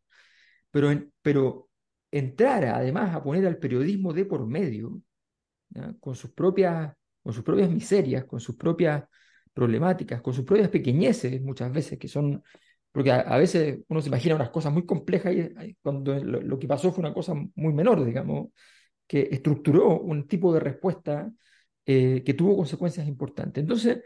Pero, 0.72 0.90
pero 1.22 1.70
entrar 2.12 2.66
además 2.66 3.16
a 3.16 3.24
poner 3.24 3.46
al 3.46 3.58
periodismo 3.58 4.14
de 4.14 4.26
por 4.26 4.46
medio. 4.48 5.02
Con 6.00 6.16
sus 6.16 6.32
propias, 6.32 6.94
con 7.24 7.34
sus 7.34 7.44
propias 7.44 7.70
miserias, 7.70 8.26
con 8.26 8.40
sus 8.40 8.56
propias 8.56 9.04
problemáticas, 9.52 10.22
con 10.22 10.34
sus 10.34 10.46
propias 10.46 10.70
pequeñeces 10.70 11.42
muchas 11.42 11.72
veces, 11.72 11.98
que 11.98 12.08
son, 12.08 12.44
porque 12.94 13.12
a, 13.12 13.38
veces 13.38 13.80
uno 13.88 14.02
se 14.02 14.10
imagina 14.10 14.36
unas 14.36 14.52
cosas 14.52 14.72
muy 14.72 14.86
complejas 14.86 15.34
y 15.36 15.76
cuando 15.82 16.14
lo, 16.24 16.60
que 16.60 16.68
pasó 16.68 16.92
fue 16.92 17.02
una 17.02 17.14
cosa 17.14 17.34
muy 17.56 17.74
menor, 17.74 18.06
digamos, 18.06 18.50
que 19.08 19.30
estructuró 19.32 20.00
un 20.00 20.28
tipo 20.28 20.54
de 20.54 20.60
respuesta 20.60 21.32
eh, 21.88 22.22
que 22.24 22.36
tuvo 22.36 22.56
consecuencias 22.56 23.08
importantes. 23.08 23.62
Entonces, 23.64 24.04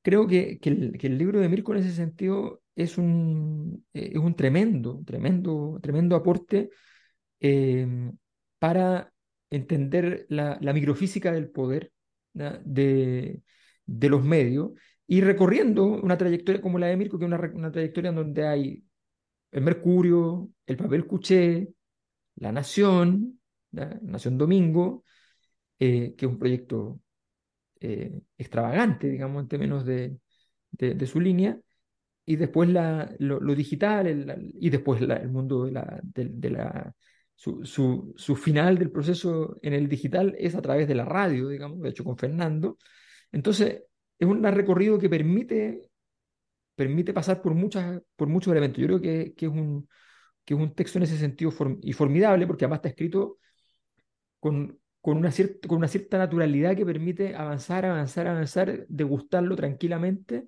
creo 0.00 0.26
que, 0.26 0.58
que 0.60 0.70
el, 0.70 1.18
libro 1.18 1.40
de 1.40 1.48
Mirko 1.50 1.74
en 1.74 1.80
ese 1.80 1.92
sentido 1.92 2.62
es 2.74 2.96
un, 2.96 3.84
eh, 3.92 4.12
es 4.14 4.18
un 4.18 4.34
tremendo, 4.34 5.02
tremendo, 5.06 5.78
tremendo 5.82 6.16
aporte 6.16 6.70
eh, 7.40 7.86
para 8.58 9.12
entender 9.50 10.24
la, 10.30 10.58
microfísica 10.72 11.32
del 11.32 11.50
poder 11.50 11.92
de, 12.32 13.42
de 13.84 14.08
los 14.08 14.24
medios 14.24 14.72
y 15.12 15.20
recorriendo 15.20 15.84
una 15.84 16.16
trayectoria 16.16 16.62
como 16.62 16.78
la 16.78 16.86
de 16.86 16.96
Mirko, 16.96 17.18
que 17.18 17.26
es 17.26 17.30
una, 17.30 17.38
una 17.52 17.70
trayectoria 17.70 18.12
donde 18.12 18.46
hay 18.46 18.82
el 19.50 19.62
Mercurio, 19.62 20.48
el 20.64 20.78
papel 20.78 21.06
cuché, 21.06 21.68
La 22.36 22.50
Nación. 22.50 23.38
Nación 23.72 24.38
Domingo, 24.38 25.04
eh, 25.78 26.14
que 26.16 26.24
es 26.24 26.32
un 26.32 26.38
proyecto 26.38 26.98
eh, 27.80 28.22
extravagante, 28.38 29.06
digamos, 29.10 29.42
en 29.42 29.48
términos 29.48 29.84
de, 29.84 30.16
de, 30.70 31.06
su 31.06 31.20
línea, 31.20 31.60
y 32.24 32.36
después 32.36 32.70
la, 32.70 33.14
lo, 33.18 33.54
digital, 33.54 34.34
y 34.58 34.70
después 34.70 35.02
el 35.02 35.28
mundo 35.28 35.66
de 35.66 35.72
la, 35.72 36.00
de 36.02 36.50
la 36.50 36.94
su, 37.34 37.66
su, 37.66 38.14
su 38.16 38.34
final 38.34 38.78
del 38.78 38.90
proceso 38.90 39.58
en 39.60 39.74
el 39.74 39.90
digital 39.90 40.34
es 40.38 40.54
a 40.54 40.62
través 40.62 40.88
de 40.88 40.94
la 40.94 41.04
radio, 41.04 41.48
digamos, 41.48 41.82
de 41.82 41.90
hecho 41.90 42.02
con 42.02 42.16
Fernando. 42.16 42.78
Entonces, 43.30 43.82
es 44.22 44.28
un 44.28 44.42
recorrido 44.44 44.98
que 44.98 45.08
permite, 45.08 45.90
permite 46.76 47.12
pasar 47.12 47.42
por, 47.42 47.54
muchas, 47.54 48.00
por 48.16 48.28
muchos 48.28 48.52
elementos. 48.52 48.80
Yo 48.80 48.86
creo 48.86 49.00
que, 49.00 49.34
que 49.34 49.46
es 49.46 49.52
un, 49.52 49.88
que 50.44 50.54
es 50.54 50.60
un 50.60 50.74
texto 50.74 50.98
en 50.98 51.04
ese 51.04 51.18
sentido 51.18 51.52
y 51.82 51.92
formidable, 51.92 52.46
porque 52.46 52.64
además 52.64 52.78
está 52.78 52.90
escrito 52.90 53.38
con, 54.38 54.78
con 55.00 55.16
una 55.16 55.32
cierta, 55.32 55.66
con 55.68 55.78
una 55.78 55.88
cierta 55.88 56.18
naturalidad 56.18 56.76
que 56.76 56.86
permite 56.86 57.34
avanzar, 57.34 57.84
avanzar, 57.84 58.28
avanzar, 58.28 58.86
degustarlo 58.88 59.56
tranquilamente, 59.56 60.46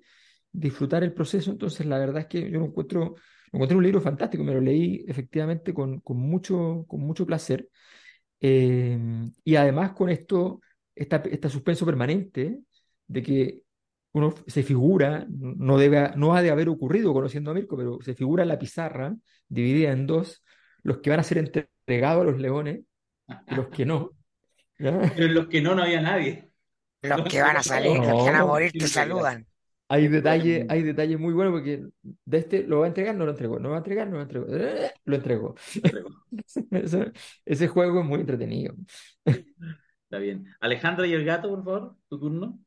disfrutar 0.51 1.03
el 1.03 1.13
proceso. 1.13 1.51
Entonces, 1.51 1.85
la 1.85 1.99
verdad 1.99 2.21
es 2.21 2.27
que 2.27 2.49
yo 2.49 2.59
lo 2.59 2.65
encuentro, 2.67 3.15
lo 3.51 3.57
encontré 3.57 3.77
un 3.77 3.83
libro 3.83 3.99
fantástico, 3.99 4.43
me 4.45 4.53
lo 4.53 4.61
leí 4.61 5.03
efectivamente 5.05 5.73
con, 5.73 5.99
con 5.99 6.17
mucho, 6.17 6.85
con 6.87 7.01
mucho 7.01 7.25
placer. 7.25 7.67
Eh, 8.39 8.97
y 9.43 9.55
además 9.57 9.91
con 9.91 10.09
esto, 10.09 10.61
esta, 10.95 11.17
esta 11.17 11.49
suspenso 11.49 11.85
permanente 11.85 12.59
de 13.07 13.21
que 13.23 13.64
uno 14.15 14.33
se 14.47 14.63
figura, 14.63 15.27
no, 15.29 15.77
debe, 15.77 16.11
no 16.15 16.35
ha 16.35 16.41
de 16.41 16.49
haber 16.49 16.69
ocurrido 16.69 17.13
conociendo 17.13 17.51
a 17.51 17.53
Mirko, 17.53 17.75
pero 17.75 17.99
se 18.01 18.13
figura 18.13 18.45
la 18.45 18.57
pizarra, 18.57 19.13
dividida 19.49 19.91
en 19.91 20.07
dos, 20.07 20.41
los 20.83 20.99
que 20.99 21.09
van 21.09 21.19
a 21.19 21.23
ser 21.23 21.39
entregados 21.39 22.21
a 22.21 22.31
los 22.31 22.39
leones 22.39 22.79
y 23.47 23.55
los 23.55 23.67
que 23.67 23.85
no. 23.85 24.11
¿ya? 24.79 25.01
Pero 25.13 25.27
en 25.27 25.33
los 25.33 25.47
que 25.47 25.61
no, 25.61 25.75
no 25.75 25.83
había 25.83 26.01
nadie. 26.01 26.49
Los 27.01 27.23
que 27.23 27.41
van 27.41 27.57
a 27.57 27.63
salir, 27.63 27.97
los 27.97 28.23
que 28.23 28.31
van 28.31 28.35
a 28.35 28.45
morir, 28.45 28.71
te 28.71 28.87
saludan. 28.87 29.45
Hay 29.89 30.07
detalles, 30.07 30.65
hay 30.69 30.81
detalles 30.81 31.19
muy 31.19 31.33
buenos 31.33 31.51
porque 31.51 31.85
de 32.01 32.37
este 32.37 32.63
lo 32.63 32.79
va 32.79 32.85
a 32.85 32.87
entregar, 32.87 33.15
no 33.15 33.25
lo 33.25 33.31
entregó, 33.31 33.59
no 33.59 33.63
lo 33.63 33.69
va 33.71 33.75
a 33.75 33.79
entregar, 33.79 34.07
no 34.07 34.15
lo 34.15 34.21
entregó, 34.21 34.45
¡Eh! 34.49 34.91
lo 35.03 35.15
entregó. 35.17 35.55
Ese, 36.71 37.11
ese 37.43 37.67
juego 37.67 37.99
es 37.99 38.05
muy 38.05 38.21
entretenido. 38.21 38.75
Está 39.25 40.19
bien. 40.19 40.45
Alejandra 40.61 41.05
y 41.05 41.13
el 41.13 41.25
gato, 41.25 41.49
por 41.49 41.65
favor, 41.65 41.97
tu 42.07 42.17
turno. 42.17 42.64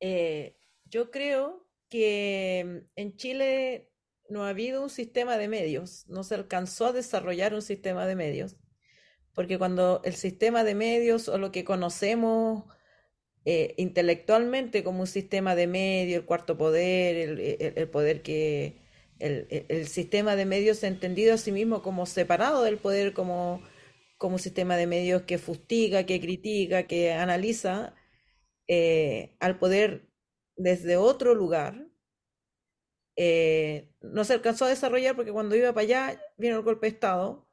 Eh, 0.00 0.56
yo 0.84 1.10
creo 1.10 1.66
que 1.88 2.84
en 2.96 3.16
Chile 3.16 3.90
no 4.28 4.44
ha 4.44 4.50
habido 4.50 4.82
un 4.82 4.90
sistema 4.90 5.38
de 5.38 5.48
medios, 5.48 6.06
no 6.08 6.24
se 6.24 6.34
alcanzó 6.34 6.86
a 6.86 6.92
desarrollar 6.92 7.54
un 7.54 7.62
sistema 7.62 8.06
de 8.06 8.16
medios, 8.16 8.56
porque 9.34 9.58
cuando 9.58 10.00
el 10.04 10.14
sistema 10.14 10.64
de 10.64 10.74
medios 10.74 11.28
o 11.28 11.38
lo 11.38 11.52
que 11.52 11.64
conocemos 11.64 12.64
eh, 13.44 13.74
intelectualmente 13.78 14.82
como 14.84 15.00
un 15.02 15.06
sistema 15.06 15.54
de 15.54 15.66
medios, 15.68 16.20
el 16.20 16.26
cuarto 16.26 16.58
poder, 16.58 17.16
el, 17.16 17.40
el- 17.40 17.74
el 17.76 17.88
poder 17.90 18.22
que, 18.22 18.82
el- 19.20 19.46
el 19.68 19.86
sistema 19.88 20.36
de 20.36 20.46
medios 20.46 20.82
entendido 20.84 21.34
a 21.34 21.38
sí 21.38 21.52
mismo 21.52 21.82
como 21.82 22.06
separado 22.06 22.62
del 22.62 22.78
poder, 22.78 23.12
como 23.14 23.62
como 24.18 24.36
un 24.36 24.40
sistema 24.40 24.76
de 24.76 24.86
medios 24.86 25.22
que 25.22 25.38
fustiga, 25.38 26.04
que 26.06 26.20
critica, 26.20 26.86
que 26.86 27.12
analiza, 27.12 27.94
eh, 28.68 29.36
al 29.40 29.58
poder 29.58 30.08
desde 30.56 30.96
otro 30.96 31.34
lugar, 31.34 31.86
eh, 33.16 33.90
no 34.00 34.24
se 34.24 34.34
alcanzó 34.34 34.66
a 34.66 34.68
desarrollar 34.68 35.16
porque 35.16 35.32
cuando 35.32 35.56
iba 35.56 35.72
para 35.72 35.82
allá 35.84 36.22
vino 36.36 36.56
el 36.56 36.62
golpe 36.62 36.86
de 36.86 36.92
Estado 36.94 37.48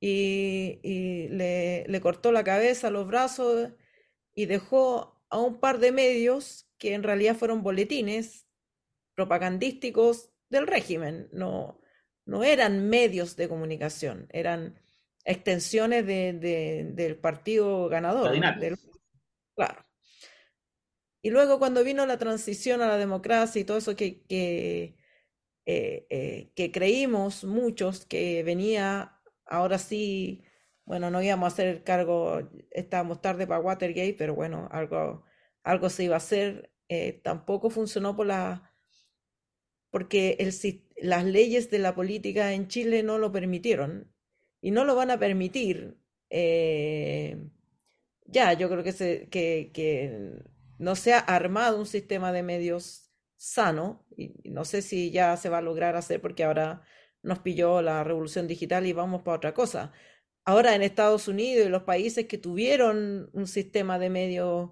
y, 0.00 0.80
y 0.82 1.28
le, 1.28 1.86
le 1.88 2.00
cortó 2.00 2.30
la 2.32 2.44
cabeza, 2.44 2.90
los 2.90 3.06
brazos 3.06 3.70
y 4.34 4.46
dejó 4.46 5.22
a 5.30 5.38
un 5.40 5.60
par 5.60 5.78
de 5.78 5.92
medios 5.92 6.70
que 6.78 6.94
en 6.94 7.02
realidad 7.02 7.36
fueron 7.36 7.62
boletines 7.62 8.46
propagandísticos 9.14 10.30
del 10.48 10.66
régimen, 10.66 11.28
no, 11.32 11.80
no 12.24 12.44
eran 12.44 12.88
medios 12.88 13.36
de 13.36 13.48
comunicación, 13.48 14.28
eran 14.30 14.78
extensiones 15.24 16.06
de, 16.06 16.32
de- 16.34 16.90
del 16.94 17.16
partido 17.16 17.88
ganador. 17.88 18.30
Del- 18.60 18.78
claro. 19.56 19.84
Y 21.22 21.30
luego 21.30 21.58
cuando 21.58 21.84
vino 21.84 22.06
la 22.06 22.18
transición 22.18 22.80
a 22.82 22.88
la 22.88 22.96
democracia 22.96 23.60
y 23.60 23.64
todo 23.64 23.78
eso 23.78 23.96
que, 23.96 24.24
eh, 25.66 26.06
eh, 26.10 26.52
que 26.54 26.72
creímos 26.72 27.44
muchos 27.44 28.06
que 28.06 28.42
venía, 28.42 29.20
ahora 29.46 29.78
sí, 29.78 30.42
bueno, 30.84 31.10
no 31.10 31.22
íbamos 31.22 31.46
a 31.46 31.54
hacer 31.54 31.66
el 31.68 31.82
cargo, 31.84 32.40
estábamos 32.70 33.20
tarde 33.20 33.46
para 33.46 33.60
Watergate, 33.60 34.14
pero 34.16 34.34
bueno, 34.34 34.68
algo, 34.72 35.24
algo 35.64 35.90
se 35.90 36.04
iba 36.04 36.14
a 36.14 36.18
hacer, 36.18 36.72
eh, 36.88 37.20
tampoco 37.22 37.68
funcionó 37.70 38.16
por 38.16 38.26
la, 38.26 38.72
porque 39.90 40.36
el, 40.40 40.54
las 40.96 41.24
leyes 41.24 41.70
de 41.70 41.78
la 41.80 41.94
política 41.94 42.52
en 42.54 42.68
Chile 42.68 43.02
no 43.02 43.18
lo 43.18 43.32
permitieron 43.32 44.12
y 44.60 44.70
no 44.70 44.84
lo 44.84 44.94
van 44.96 45.10
a 45.10 45.18
permitir. 45.18 45.98
ya, 48.26 48.52
yo 48.54 48.68
creo 48.68 48.84
que, 48.84 48.92
se, 48.92 49.28
que 49.30 49.70
no 50.78 50.96
se 50.96 51.12
ha 51.14 51.18
armado 51.18 51.78
un 51.78 51.86
sistema 51.86 52.32
de 52.32 52.42
medios 52.42 53.10
sano 53.36 54.06
y 54.16 54.32
no 54.50 54.64
sé 54.64 54.82
si 54.82 55.10
ya 55.10 55.36
se 55.36 55.48
va 55.48 55.58
a 55.58 55.62
lograr 55.62 55.96
hacer 55.96 56.20
porque 56.20 56.44
ahora 56.44 56.82
nos 57.22 57.40
pilló 57.40 57.82
la 57.82 58.04
revolución 58.04 58.46
digital 58.48 58.86
y 58.86 58.92
vamos 58.92 59.22
para 59.22 59.36
otra 59.36 59.54
cosa. 59.54 59.92
Ahora 60.44 60.74
en 60.74 60.82
Estados 60.82 61.28
Unidos 61.28 61.66
y 61.66 61.70
los 61.70 61.82
países 61.84 62.26
que 62.26 62.38
tuvieron 62.38 63.30
un 63.32 63.46
sistema 63.46 63.98
de 63.98 64.10
medios 64.10 64.70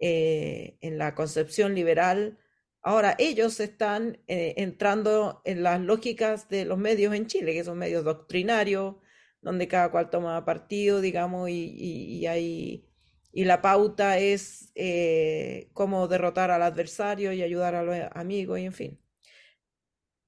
eh, 0.00 0.78
en 0.80 0.98
la 0.98 1.14
concepción 1.14 1.74
liberal, 1.74 2.38
ahora 2.82 3.16
ellos 3.18 3.58
están 3.60 4.18
eh, 4.28 4.54
entrando 4.58 5.42
en 5.44 5.62
las 5.62 5.80
lógicas 5.80 6.48
de 6.48 6.64
los 6.64 6.78
medios 6.78 7.14
en 7.14 7.26
Chile, 7.26 7.52
que 7.54 7.64
son 7.64 7.78
medios 7.78 8.04
doctrinarios, 8.04 8.96
donde 9.40 9.68
cada 9.68 9.90
cual 9.90 10.10
toma 10.10 10.44
partido, 10.44 11.00
digamos, 11.00 11.48
y- 11.50 11.74
y 12.20 12.26
hay, 12.26 12.87
y 13.32 13.44
la 13.44 13.60
pauta 13.62 14.18
es 14.18 14.72
eh, 14.74 15.68
cómo 15.72 16.08
derrotar 16.08 16.50
al 16.50 16.62
adversario 16.62 17.32
y 17.32 17.42
ayudar 17.42 17.74
a 17.74 17.82
los 17.82 17.96
amigos, 18.12 18.58
y 18.58 18.64
en 18.64 18.72
fin. 18.72 18.98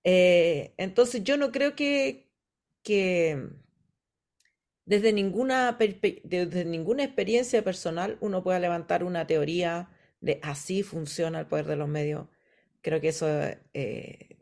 Eh, 0.04 0.74
entonces 0.76 1.22
yo 1.24 1.36
no 1.36 1.52
creo 1.52 1.74
que, 1.74 2.28
desde 4.84 5.12
ninguna, 5.12 5.78
desde 6.24 6.64
ninguna 6.64 7.04
experiencia 7.04 7.62
personal 7.62 8.18
uno 8.20 8.42
pueda 8.42 8.58
levantar 8.58 9.04
una 9.04 9.26
teoría 9.26 9.90
de 10.20 10.38
así 10.42 10.82
funciona 10.82 11.40
el 11.40 11.46
poder 11.46 11.66
de 11.66 11.76
los 11.76 11.88
medios. 11.88 12.28
Creo 12.82 13.00
que 13.00 13.08
eso 13.08 13.26
eh, 13.74 14.38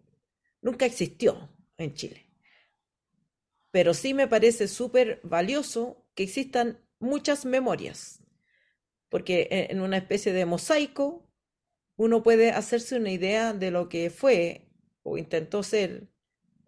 nunca 0.62 0.87
existió 0.87 1.49
en 1.77 1.94
Chile. 1.94 2.27
Pero 3.71 3.94
sí 3.94 4.14
me 4.14 4.29
parece 4.29 4.68
súper 4.68 5.21
valioso 5.23 6.07
que 6.14 6.23
existan 6.25 6.81
muchas 6.99 7.44
memorias, 7.44 8.17
porque 9.09 9.49
en 9.51 9.79
en 9.79 9.81
una 9.81 9.97
especie 9.97 10.33
de 10.33 10.47
mosaico 10.47 11.29
uno 11.97 12.23
puede 12.23 12.51
hacerse 12.51 12.97
una 12.97 13.11
idea 13.11 13.53
de 13.53 13.71
lo 13.71 13.88
que 13.88 14.11
fue 14.11 14.68
o 15.03 15.18
intentó 15.18 15.62
ser 15.62 16.09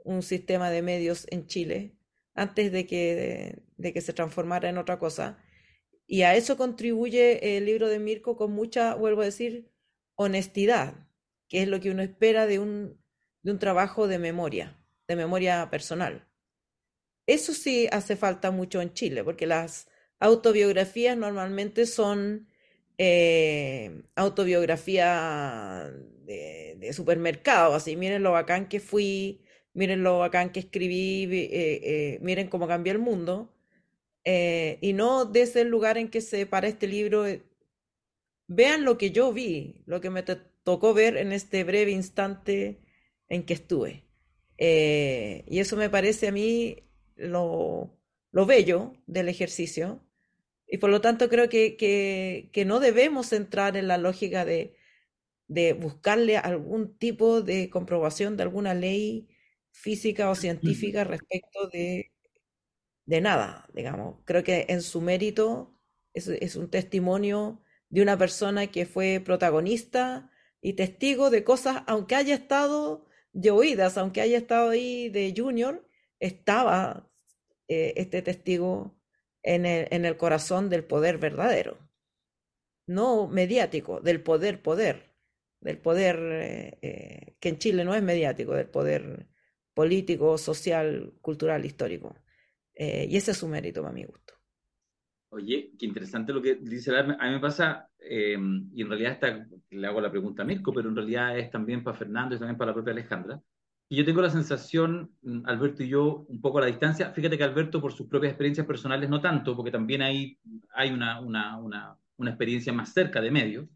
un 0.04 0.22
sistema 0.22 0.70
de 0.70 0.82
medios 0.82 1.26
en 1.30 1.46
Chile 1.46 1.96
antes 2.34 2.72
de 2.72 2.86
que, 2.86 3.62
de 3.76 3.92
que 3.92 4.00
se 4.00 4.12
transformara 4.12 4.68
en 4.68 4.78
otra 4.78 4.98
cosa. 4.98 5.38
Y 6.06 6.22
a 6.22 6.34
eso 6.34 6.56
contribuye 6.56 7.56
el 7.56 7.66
libro 7.66 7.88
de 7.88 7.98
Mirko 7.98 8.36
con 8.36 8.52
mucha, 8.52 8.94
vuelvo 8.94 9.22
a 9.22 9.26
decir, 9.26 9.70
honestidad, 10.16 11.06
que 11.48 11.62
es 11.62 11.68
lo 11.68 11.80
que 11.80 11.90
uno 11.90 12.02
espera 12.02 12.46
de 12.46 12.58
un, 12.58 13.00
de 13.42 13.52
un 13.52 13.58
trabajo 13.58 14.08
de 14.08 14.18
memoria, 14.18 14.82
de 15.06 15.16
memoria 15.16 15.68
personal. 15.70 16.28
Eso 17.26 17.52
sí 17.52 17.88
hace 17.92 18.16
falta 18.16 18.50
mucho 18.50 18.80
en 18.80 18.92
Chile, 18.94 19.22
porque 19.22 19.46
las 19.46 19.88
autobiografías 20.20 21.16
normalmente 21.16 21.86
son 21.86 22.48
eh, 22.98 24.02
autobiografía 24.16 25.90
de, 26.24 26.76
supermercado, 26.92 27.74
así, 27.74 27.96
miren 27.96 28.22
lo 28.22 28.32
bacán 28.32 28.68
que 28.68 28.80
fui, 28.80 29.40
miren 29.74 30.02
lo 30.02 30.18
bacán 30.20 30.52
que 30.52 30.60
escribí, 30.60 31.24
eh, 31.24 31.80
eh, 31.82 32.18
miren 32.22 32.48
cómo 32.48 32.68
cambió 32.68 32.92
el 32.92 32.98
mundo, 32.98 33.54
y 34.80 34.92
no 34.94 35.24
desde 35.24 35.62
el 35.62 35.68
lugar 35.68 35.98
en 35.98 36.08
que 36.10 36.20
se 36.20 36.46
para 36.46 36.68
este 36.68 36.86
libro, 36.86 37.26
vean 38.48 38.84
lo 38.84 38.98
que 38.98 39.10
yo 39.12 39.32
vi, 39.32 39.82
lo 39.86 40.00
que 40.00 40.10
me 40.10 40.22
to- 40.22 40.38
tocó 40.64 40.92
ver 40.94 41.16
en 41.16 41.32
este 41.32 41.64
breve 41.64 41.92
instante 41.92 42.80
en 43.28 43.44
que 43.44 43.54
estuve. 43.54 44.04
Y 44.58 45.58
eso 45.58 45.76
me 45.76 45.90
parece 45.90 46.28
a 46.28 46.32
mí 46.32 46.76
lo, 47.16 47.98
lo 48.32 48.46
bello 48.46 48.92
del 49.06 49.28
ejercicio. 49.28 50.02
Y 50.70 50.78
por 50.78 50.90
lo 50.90 51.00
tanto 51.00 51.28
creo 51.28 51.48
que, 51.48 51.76
que, 51.76 52.64
no 52.64 52.78
debemos 52.80 53.32
entrar 53.32 53.76
en 53.76 53.88
la 53.88 53.98
lógica 53.98 54.44
de, 54.44 54.76
de 55.48 55.72
buscarle 55.72 56.36
algún 56.36 56.96
tipo 56.96 57.42
de 57.42 57.70
comprobación 57.70 58.36
de 58.36 58.44
alguna 58.44 58.74
ley 58.74 59.28
física 59.72 60.30
o 60.30 60.34
científica 60.36 61.02
respecto 61.04 61.68
de, 61.68 62.12
de 63.06 63.20
nada, 63.20 63.68
digamos. 63.74 64.20
Creo 64.24 64.44
que 64.44 64.66
en 64.68 64.82
su 64.82 65.00
mérito 65.00 65.76
es, 66.14 66.28
es 66.28 66.54
un 66.54 66.70
testimonio 66.70 67.62
de 67.88 68.02
una 68.02 68.16
persona 68.16 68.68
que 68.68 68.86
fue 68.86 69.20
protagonista 69.24 70.30
y 70.60 70.74
testigo 70.74 71.30
de 71.30 71.42
cosas, 71.42 71.82
aunque 71.88 72.14
haya 72.14 72.34
estado 72.34 73.06
de 73.32 73.50
oídas, 73.50 73.98
aunque 73.98 74.20
haya 74.20 74.38
estado 74.38 74.70
ahí 74.70 75.08
de 75.08 75.34
junior, 75.36 75.84
estaba 76.20 77.10
eh, 77.68 77.94
este 77.96 78.22
testigo 78.22 78.99
en 79.42 79.64
el, 79.66 80.16
corazón 80.16 80.68
del 80.68 80.84
poder 80.84 81.18
verdadero, 81.18 81.78
no 82.86 83.28
mediático, 83.28 84.00
del 84.00 84.22
poder 84.22 84.62
poder, 84.62 85.14
del 85.60 85.78
poder 85.78 86.18
eh, 86.18 86.78
eh, 86.82 87.36
que 87.40 87.48
en 87.50 87.58
Chile 87.58 87.84
no 87.84 87.94
es 87.94 88.02
mediático, 88.02 88.54
del 88.54 88.68
poder 88.68 89.28
político, 89.74 90.36
social, 90.36 91.14
cultural, 91.20 91.64
histórico. 91.64 92.14
Eh, 92.74 93.06
y 93.08 93.16
ese 93.16 93.32
es 93.32 93.36
su 93.38 93.48
mérito, 93.48 93.86
a 93.86 93.92
mi 93.92 94.04
gusto. 94.04 94.34
Oye, 95.30 95.72
qué 95.78 95.86
interesante 95.86 96.32
lo 96.32 96.42
que 96.42 96.56
dice 96.56 96.90
la, 96.90 97.00
A 97.00 97.26
mí 97.26 97.34
me 97.34 97.40
pasa, 97.40 97.88
eh, 97.98 98.36
y 98.72 98.82
en 98.82 98.88
realidad 98.88 99.12
está, 99.12 99.46
le 99.70 99.86
hago 99.86 100.00
la 100.00 100.10
pregunta 100.10 100.42
a 100.42 100.44
Mirko, 100.44 100.72
pero 100.72 100.88
en 100.88 100.96
realidad 100.96 101.38
es 101.38 101.50
también 101.50 101.84
para 101.84 101.96
Fernando 101.96 102.34
y 102.34 102.38
también 102.38 102.58
para 102.58 102.70
la 102.70 102.74
propia 102.74 102.92
Alejandra. 102.92 103.40
Y 103.92 103.96
yo 103.96 104.04
tengo 104.04 104.22
la 104.22 104.30
sensación, 104.30 105.10
mm, 105.22 105.42
Alberto 105.46 105.82
y 105.82 105.88
yo, 105.88 106.24
un 106.28 106.40
poco 106.40 106.58
a 106.58 106.60
la 106.60 106.68
distancia. 106.68 107.10
Fíjate 107.12 107.36
que 107.36 107.42
Alberto, 107.42 107.80
por 107.80 107.92
sus 107.92 108.06
propias 108.06 108.30
experiencias 108.30 108.64
personales, 108.66 109.10
no 109.10 109.20
tanto, 109.20 109.56
porque 109.56 109.72
también 109.72 110.00
hay, 110.00 110.38
hay 110.72 110.92
una, 110.92 111.20
una, 111.20 111.58
una, 111.58 111.98
una 112.16 112.30
experiencia 112.30 112.72
más 112.72 112.92
cerca 112.92 113.20
de 113.20 113.30
medios. 113.32 113.66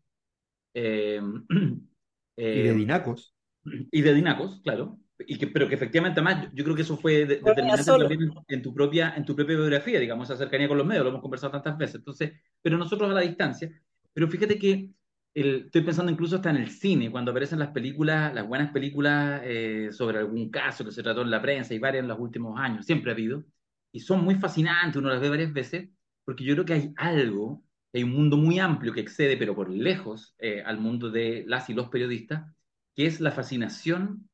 Eh, 0.72 1.20
Y 2.36 2.42
de 2.62 2.70
eh, 2.70 2.74
dinacos. 2.74 3.34
y 3.64 4.02
de 4.02 4.14
Dinacos, 4.14 4.60
claro. 4.62 4.98
Y 5.18 5.38
que, 5.38 5.46
pero 5.46 5.68
que 5.68 5.74
efectivamente, 5.76 6.20
además, 6.20 6.44
yo, 6.46 6.50
yo 6.54 6.64
creo 6.64 6.76
que 6.76 6.82
eso 6.82 6.96
fue 6.96 7.26
de- 7.26 7.36
determinante 7.36 7.84
también 7.84 8.22
en, 8.22 8.30
en 8.48 8.62
tu 8.62 8.74
propia, 8.74 9.14
en 9.16 9.24
tu 9.24 9.36
propia 9.36 9.56
biografía, 9.56 10.00
digamos, 10.00 10.28
esa 10.28 10.36
cercanía 10.38 10.66
con 10.68 10.78
los 10.78 10.86
medios, 10.86 11.04
lo 11.04 11.10
hemos 11.10 11.22
conversado 11.22 11.52
tantas 11.52 11.78
veces. 11.78 11.96
Entonces, 11.96 12.32
pero 12.60 12.76
nosotros 12.76 13.10
a 13.10 13.14
la 13.14 13.20
distancia. 13.20 13.70
Pero 14.12 14.28
fíjate 14.28 14.58
que 14.58 14.90
estoy 15.34 15.82
pensando 15.82 16.12
incluso 16.12 16.36
hasta 16.36 16.50
en 16.50 16.56
el 16.56 16.70
cine, 16.70 17.10
cuando 17.10 17.30
aparecen 17.32 17.58
las 17.58 17.70
películas, 17.70 18.32
las 18.34 18.46
buenas 18.46 18.72
películas 18.72 19.40
eh, 19.44 19.88
sobre 19.92 20.18
algún 20.18 20.50
caso 20.50 20.84
que 20.84 20.92
se 20.92 21.02
trató 21.02 21.22
en 21.22 21.30
la 21.30 21.42
prensa 21.42 21.74
y 21.74 21.78
varias 21.78 22.02
en 22.02 22.08
los 22.08 22.18
últimos 22.18 22.58
años, 22.58 22.86
siempre 22.86 23.10
ha 23.10 23.14
habido, 23.14 23.44
y 23.92 24.00
son 24.00 24.24
muy 24.24 24.36
fascinantes, 24.36 24.96
uno 24.96 25.10
las 25.10 25.20
ve 25.20 25.28
varias 25.28 25.52
veces, 25.52 25.88
porque 26.24 26.44
yo 26.44 26.54
creo 26.54 26.64
que 26.64 26.72
hay 26.74 26.94
algo, 26.96 27.64
hay 27.92 28.04
un 28.04 28.12
mundo 28.12 28.36
muy 28.36 28.58
amplio 28.58 28.92
que 28.92 29.00
excede, 29.00 29.36
pero 29.36 29.54
por 29.54 29.70
lejos, 29.70 30.34
eh, 30.38 30.62
al 30.64 30.78
mundo 30.78 31.10
de 31.10 31.44
las 31.46 31.68
y 31.70 31.74
los 31.74 31.88
periodistas, 31.88 32.52
que 32.94 33.06
es 33.06 33.20
la 33.20 33.32
fascinación 33.32 34.28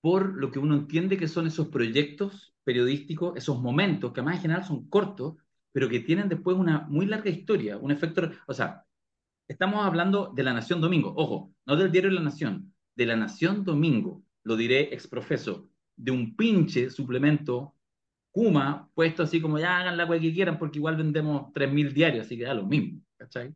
por 0.00 0.34
lo 0.34 0.50
que 0.50 0.58
uno 0.58 0.74
entiende 0.74 1.16
que 1.16 1.28
son 1.28 1.46
esos 1.46 1.68
proyectos 1.68 2.54
periodísticos, 2.64 3.36
esos 3.36 3.60
momentos, 3.60 4.12
que 4.12 4.20
además 4.20 4.36
en 4.36 4.42
general 4.42 4.64
son 4.64 4.88
cortos, 4.88 5.36
pero 5.72 5.88
que 5.88 6.00
tienen 6.00 6.28
después 6.28 6.56
una 6.56 6.86
muy 6.88 7.06
larga 7.06 7.30
historia, 7.30 7.76
un 7.76 7.90
efecto, 7.90 8.30
o 8.46 8.54
sea, 8.54 8.84
estamos 9.50 9.84
hablando 9.84 10.32
de 10.32 10.44
La 10.44 10.52
Nación 10.52 10.80
Domingo, 10.80 11.12
ojo, 11.16 11.52
no 11.66 11.76
del 11.76 11.90
diario 11.90 12.10
La 12.10 12.20
Nación, 12.20 12.72
de 12.94 13.06
La 13.06 13.16
Nación 13.16 13.64
Domingo, 13.64 14.22
lo 14.44 14.56
diré 14.56 14.94
exprofeso, 14.94 15.68
de 15.96 16.12
un 16.12 16.36
pinche 16.36 16.88
suplemento 16.88 17.74
Kuma 18.30 18.88
puesto 18.94 19.24
así 19.24 19.40
como 19.40 19.58
ya 19.58 19.80
hagan 19.80 19.96
la 19.96 20.08
que 20.08 20.32
quieran 20.32 20.56
porque 20.56 20.78
igual 20.78 20.96
vendemos 20.96 21.52
3.000 21.52 21.92
diarios, 21.92 22.26
así 22.26 22.38
que 22.38 22.44
da 22.44 22.54
lo 22.54 22.64
mismo, 22.64 23.00
¿cachai? 23.16 23.52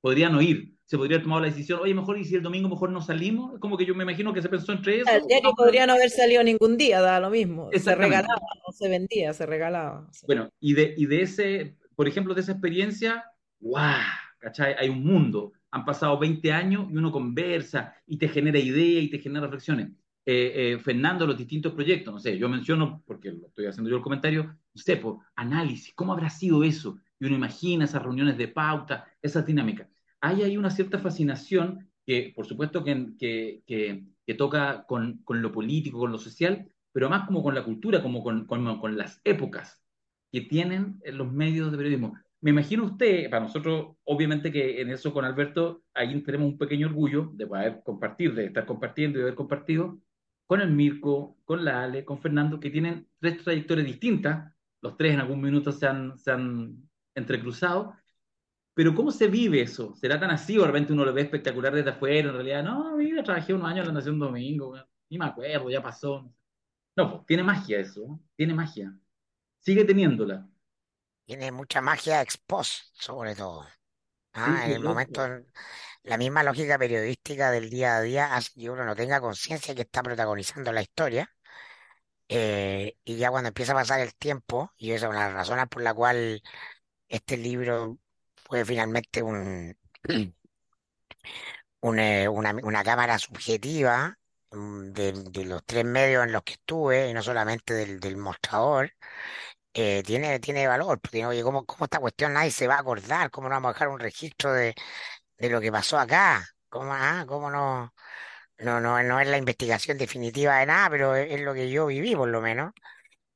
Podrían 0.00 0.32
no 0.32 0.40
ir, 0.40 0.76
se 0.86 0.96
podría 0.96 1.16
haber 1.16 1.24
tomado 1.24 1.42
la 1.42 1.48
decisión, 1.48 1.80
oye, 1.82 1.92
mejor 1.92 2.18
y 2.18 2.24
si 2.24 2.34
el 2.34 2.42
domingo 2.42 2.70
mejor 2.70 2.88
no 2.88 3.02
salimos, 3.02 3.58
como 3.60 3.76
que 3.76 3.84
yo 3.84 3.94
me 3.94 4.04
imagino 4.04 4.32
que 4.32 4.40
se 4.40 4.48
pensó 4.48 4.72
entre 4.72 5.00
eso. 5.00 5.10
El 5.10 5.26
diario 5.26 5.52
podría 5.54 5.86
no 5.86 5.92
haber 5.92 6.08
salido 6.08 6.42
ningún 6.42 6.78
día, 6.78 7.02
da 7.02 7.20
lo 7.20 7.28
mismo. 7.28 7.68
Se 7.70 7.94
regalaba, 7.94 8.40
no 8.66 8.72
se 8.72 8.88
vendía, 8.88 9.34
se 9.34 9.44
regalaba. 9.44 10.08
Bueno, 10.26 10.48
y 10.58 10.72
de, 10.72 10.94
y 10.96 11.04
de 11.04 11.20
ese, 11.20 11.76
por 11.94 12.08
ejemplo, 12.08 12.32
de 12.32 12.40
esa 12.40 12.52
experiencia, 12.52 13.24
¡guau! 13.60 14.00
Hay 14.78 14.88
un 14.88 15.04
mundo. 15.04 15.52
Han 15.70 15.84
pasado 15.84 16.18
20 16.18 16.52
años 16.52 16.86
y 16.90 16.96
uno 16.96 17.10
conversa 17.10 17.94
y 18.06 18.16
te 18.18 18.28
genera 18.28 18.58
ideas 18.58 19.04
y 19.04 19.10
te 19.10 19.18
genera 19.18 19.46
reflexiones. 19.46 19.90
Eh, 20.26 20.72
eh, 20.72 20.78
Fernando, 20.78 21.26
los 21.26 21.36
distintos 21.36 21.74
proyectos, 21.74 22.14
no 22.14 22.18
sé, 22.18 22.38
yo 22.38 22.48
menciono, 22.48 23.02
porque 23.06 23.30
lo 23.30 23.48
estoy 23.48 23.66
haciendo 23.66 23.90
yo 23.90 23.96
el 23.96 24.02
comentario, 24.02 24.44
no 24.44 24.80
sé, 24.80 24.96
pues, 24.96 25.16
análisis, 25.36 25.92
¿cómo 25.94 26.14
habrá 26.14 26.30
sido 26.30 26.64
eso? 26.64 26.98
Y 27.20 27.26
uno 27.26 27.36
imagina 27.36 27.84
esas 27.84 28.02
reuniones 28.02 28.38
de 28.38 28.48
pauta, 28.48 29.04
esas 29.20 29.44
dinámicas. 29.44 29.88
Hay 30.20 30.56
una 30.56 30.70
cierta 30.70 30.98
fascinación 30.98 31.90
que, 32.06 32.32
por 32.34 32.46
supuesto, 32.46 32.82
que, 32.82 33.12
que, 33.18 33.62
que, 33.66 34.06
que 34.26 34.34
toca 34.34 34.86
con, 34.86 35.18
con, 35.24 35.42
lo 35.42 35.52
político, 35.52 35.98
con 35.98 36.12
lo 36.12 36.18
social, 36.18 36.72
pero 36.92 37.10
más 37.10 37.26
como 37.26 37.42
con 37.42 37.54
la 37.54 37.64
cultura, 37.64 38.02
como 38.02 38.22
con, 38.22 38.46
con, 38.46 38.78
con 38.78 38.96
las 38.96 39.20
épocas 39.24 39.82
que 40.32 40.40
tienen 40.40 41.00
los 41.12 41.30
medios 41.32 41.70
de 41.70 41.76
periodismo. 41.76 42.14
Me 42.44 42.50
imagino 42.50 42.84
usted, 42.84 43.30
para 43.30 43.44
nosotros, 43.44 43.96
obviamente 44.04 44.52
que 44.52 44.82
en 44.82 44.90
eso 44.90 45.14
con 45.14 45.24
Alberto, 45.24 45.82
ahí 45.94 46.20
tenemos 46.22 46.46
un 46.48 46.58
pequeño 46.58 46.88
orgullo 46.88 47.30
de 47.32 47.46
poder 47.46 47.82
compartir, 47.82 48.34
de 48.34 48.44
estar 48.44 48.66
compartiendo 48.66 49.18
y 49.18 49.22
haber 49.22 49.34
compartido 49.34 49.98
con 50.46 50.60
el 50.60 50.70
Mirko, 50.70 51.38
con 51.46 51.64
la 51.64 51.82
Ale, 51.84 52.04
con 52.04 52.18
Fernando, 52.20 52.60
que 52.60 52.70
tienen 52.70 53.08
tres 53.18 53.42
trayectorias 53.42 53.86
distintas, 53.86 54.52
los 54.82 54.94
tres 54.98 55.14
en 55.14 55.20
algún 55.20 55.40
minuto 55.40 55.72
se 55.72 55.86
han, 55.86 56.18
se 56.18 56.32
han 56.32 56.86
entrecruzado, 57.14 57.94
pero 58.74 58.94
¿cómo 58.94 59.10
se 59.10 59.28
vive 59.28 59.62
eso? 59.62 59.94
¿Será 59.94 60.20
tan 60.20 60.30
así 60.30 60.58
o 60.58 60.62
de 60.62 60.66
repente 60.66 60.92
uno 60.92 61.06
lo 61.06 61.14
ve 61.14 61.22
espectacular 61.22 61.74
desde 61.74 61.90
afuera? 61.92 62.28
En 62.28 62.34
realidad, 62.34 62.62
no, 62.62 62.94
mira, 62.98 63.22
trabajé 63.22 63.54
unos 63.54 63.68
años 63.70 63.80
en 63.82 63.88
la 63.88 64.00
Nación 64.00 64.18
Domingo, 64.18 64.76
ni 65.08 65.18
me 65.18 65.24
acuerdo, 65.26 65.70
ya 65.70 65.82
pasó. 65.82 66.30
No, 66.96 67.10
pues 67.10 67.26
tiene 67.26 67.42
magia 67.42 67.80
eso, 67.80 68.04
¿no? 68.06 68.22
tiene 68.36 68.52
magia. 68.54 68.94
Sigue 69.60 69.84
teniéndola. 69.86 70.46
Tiene 71.26 71.52
mucha 71.52 71.80
magia 71.80 72.20
ex 72.22 72.36
post, 72.38 72.84
sobre 72.94 73.34
todo. 73.34 73.66
Ah, 74.34 74.64
en 74.66 74.72
el 74.72 74.80
momento, 74.80 75.26
la 76.04 76.18
misma 76.18 76.42
lógica 76.44 76.78
periodística 76.78 77.50
del 77.50 77.70
día 77.70 77.96
a 77.98 78.02
día 78.02 78.34
hace 78.36 78.52
que 78.60 78.70
uno 78.70 78.84
no 78.84 78.96
tenga 78.96 79.20
conciencia 79.20 79.74
que 79.74 79.82
está 79.82 80.02
protagonizando 80.02 80.72
la 80.72 80.82
historia. 80.82 81.30
Eh, 82.28 82.96
y 83.04 83.16
ya 83.16 83.30
cuando 83.30 83.48
empieza 83.48 83.72
a 83.72 83.76
pasar 83.76 84.00
el 84.00 84.14
tiempo, 84.14 84.72
y 84.76 84.92
esa 84.92 85.06
es 85.06 85.10
una 85.10 85.20
de 85.20 85.26
las 85.26 85.34
razones 85.34 85.66
por 85.68 85.82
la 85.82 85.94
cual 85.94 86.42
este 87.08 87.36
libro 87.36 87.98
fue 88.36 88.64
finalmente 88.64 89.22
un, 89.22 89.76
un, 91.80 91.98
eh, 91.98 92.28
una, 92.28 92.54
una 92.62 92.84
cámara 92.84 93.18
subjetiva 93.18 94.18
mm, 94.50 94.92
de, 94.92 95.12
de 95.12 95.44
los 95.44 95.64
tres 95.64 95.84
medios 95.84 96.24
en 96.24 96.32
los 96.32 96.42
que 96.42 96.54
estuve, 96.54 97.08
y 97.10 97.14
no 97.14 97.22
solamente 97.22 97.74
del, 97.74 98.00
del 98.00 98.16
mostrador, 98.16 98.92
eh, 99.74 100.02
tiene, 100.04 100.40
tiene 100.40 100.66
valor, 100.68 101.00
porque 101.00 101.26
oye, 101.26 101.42
¿cómo, 101.42 101.64
cómo 101.66 101.84
esta 101.84 101.98
cuestión 102.00 102.32
nadie 102.34 102.50
se 102.50 102.66
va 102.68 102.76
a 102.76 102.80
acordar? 102.80 103.30
¿Cómo 103.30 103.48
no 103.48 103.56
vamos 103.56 103.70
a 103.70 103.72
dejar 103.74 103.88
un 103.88 104.00
registro 104.00 104.52
de, 104.52 104.74
de 105.38 105.50
lo 105.50 105.60
que 105.60 105.72
pasó 105.72 105.98
acá? 105.98 106.46
¿Cómo, 106.68 106.92
ah, 106.94 107.24
cómo 107.28 107.50
no, 107.50 107.92
no, 108.58 108.80
no, 108.80 109.02
no 109.02 109.20
es 109.20 109.28
la 109.28 109.38
investigación 109.38 109.98
definitiva 109.98 110.58
de 110.58 110.66
nada, 110.66 110.90
pero 110.90 111.14
es, 111.16 111.40
lo 111.40 111.54
que 111.54 111.70
yo 111.70 111.86
viví 111.86 112.14
por 112.16 112.28
lo 112.28 112.40
menos, 112.40 112.72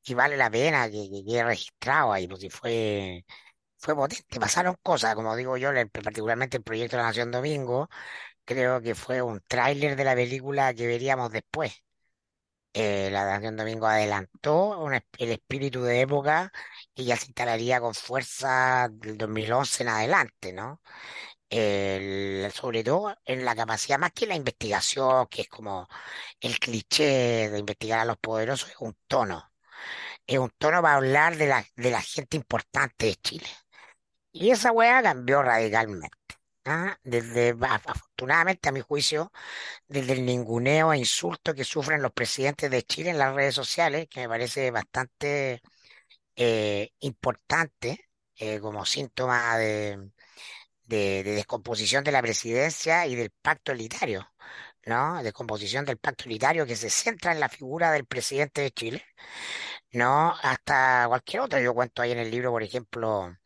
y 0.05 0.15
vale 0.15 0.37
la 0.37 0.51
pena 0.51 0.91
que, 0.91 1.09
que 1.11 1.25
quede 1.25 1.45
registrado 1.45 2.13
ahí, 2.13 2.29
si 2.39 2.51
fue, 2.51 3.25
fue 3.79 3.95
potente, 3.97 4.41
pasaron 4.41 4.77
cosas, 4.83 5.15
como 5.15 5.37
digo 5.37 5.57
yo, 5.57 5.71
particularmente 5.93 6.59
el 6.59 6.63
proyecto 6.65 6.97
de 6.97 7.03
la 7.03 7.09
Nación 7.11 7.31
Domingo, 7.31 7.89
creo 8.45 8.81
que 8.83 8.95
fue 8.95 9.23
un 9.23 9.41
tráiler 9.49 9.97
de 9.97 10.05
la 10.05 10.15
película 10.15 10.75
que 10.75 10.87
veríamos 10.87 11.33
después. 11.33 11.73
Eh, 12.75 13.11
la 13.11 13.25
Nación 13.27 13.57
Domingo 13.57 13.87
adelantó 13.87 14.89
el 15.19 15.31
espíritu 15.33 15.83
de 15.83 16.03
época 16.03 16.53
que 16.95 17.05
ya 17.05 17.17
se 17.17 17.27
instalaría 17.27 17.81
con 17.81 17.95
fuerza 17.95 18.89
del 18.93 19.19
2011 19.19 19.83
en 19.83 19.89
adelante, 19.89 20.53
¿no? 20.53 20.81
El- 21.51 22.51
sobre 22.55 22.85
todo 22.85 23.17
en 23.25 23.45
la 23.45 23.57
capacidad, 23.57 23.99
más 23.99 24.13
que 24.13 24.27
la 24.27 24.37
investigación, 24.37 25.27
que 25.29 25.43
es 25.43 25.49
como 25.49 25.89
el 26.41 26.59
cliché 26.61 27.51
de 27.51 27.59
investigar 27.61 28.01
a 28.01 28.05
los 28.07 28.19
poderosos, 28.19 28.71
es 28.71 28.77
un 28.81 28.97
tono. 29.09 29.53
Es 30.27 30.39
un 30.39 30.51
tono 30.59 30.83
para 30.83 30.97
hablar 30.97 31.37
de 31.37 31.47
la, 31.49 31.67
de 31.77 31.91
la 31.93 32.03
gente 32.03 32.37
importante 32.39 33.07
de 33.07 33.17
Chile. 33.17 33.49
Y 34.33 34.51
esa 34.53 34.73
weá 34.73 35.03
cambió 35.03 35.43
radicalmente. 35.43 36.18
Desde, 37.03 37.55
af- 37.55 37.83
afortunadamente, 37.87 38.69
a 38.69 38.73
mi 38.73 38.81
juicio, 38.81 39.33
desde 39.89 40.15
el 40.15 40.27
ninguneo 40.27 40.93
e 40.93 40.99
insulto 40.99 41.55
que 41.55 41.65
sufren 41.65 42.03
los 42.03 42.13
presidentes 42.13 42.71
de 42.71 42.83
Chile 42.85 43.11
en 43.11 43.19
las 43.19 43.35
redes 43.35 43.55
sociales, 43.57 44.09
que 44.11 44.21
me 44.23 44.29
parece 44.29 44.71
bastante 44.73 45.63
eh, 46.37 46.91
importante 47.01 48.01
eh, 48.37 48.61
como 48.61 48.85
síntoma 48.87 49.59
de, 49.59 50.11
de, 50.85 51.23
de 51.25 51.33
descomposición 51.33 52.05
de 52.05 52.13
la 52.13 52.23
presidencia 52.23 53.07
y 53.07 53.15
del 53.17 53.31
pacto 53.43 53.73
elitario, 53.73 54.29
¿no? 54.87 55.23
Descomposición 55.23 55.85
del 55.87 55.99
pacto 55.99 56.25
elitario 56.27 56.67
que 56.67 56.77
se 56.77 56.91
centra 56.91 57.33
en 57.33 57.41
la 57.41 57.49
figura 57.51 57.93
del 57.93 58.07
presidente 58.07 58.63
de 58.63 58.71
Chile, 58.73 59.05
¿no? 59.93 60.35
Hasta 60.43 61.07
cualquier 61.09 61.43
otro. 61.43 61.61
Yo 61.61 61.75
cuento 61.75 62.03
ahí 62.03 62.13
en 62.13 62.19
el 62.19 62.31
libro, 62.31 62.51
por 62.51 62.63
ejemplo, 62.63 63.37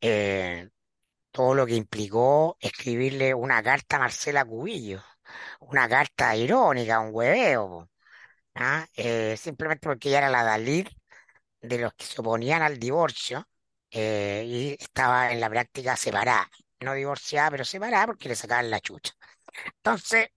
eh, 0.00 0.70
todo 1.34 1.54
lo 1.54 1.66
que 1.66 1.74
implicó 1.74 2.56
escribirle 2.60 3.34
una 3.34 3.60
carta 3.62 3.96
a 3.96 4.00
Marcela 4.00 4.44
Cubillo, 4.44 5.02
una 5.60 5.88
carta 5.88 6.36
irónica, 6.36 7.00
un 7.00 7.10
hueveo, 7.14 7.90
¿ah? 8.56 8.86
Eh, 8.96 9.36
simplemente 9.38 9.88
porque 9.88 10.10
ella 10.10 10.18
era 10.18 10.30
la 10.30 10.44
Dalit 10.44 10.88
de 11.62 11.78
los 11.78 11.94
que 11.94 12.06
se 12.06 12.20
oponían 12.20 12.62
al 12.62 12.78
divorcio 12.78 13.48
eh, 13.90 14.44
y 14.46 14.76
estaba 14.82 15.32
en 15.32 15.40
la 15.40 15.50
práctica 15.50 15.96
separada, 15.96 16.50
no 16.80 16.94
divorciada, 16.94 17.50
pero 17.52 17.64
separada 17.64 18.06
porque 18.06 18.28
le 18.28 18.36
sacaban 18.36 18.70
la 18.70 18.80
chucha. 18.80 19.12
Entonces, 19.78 20.30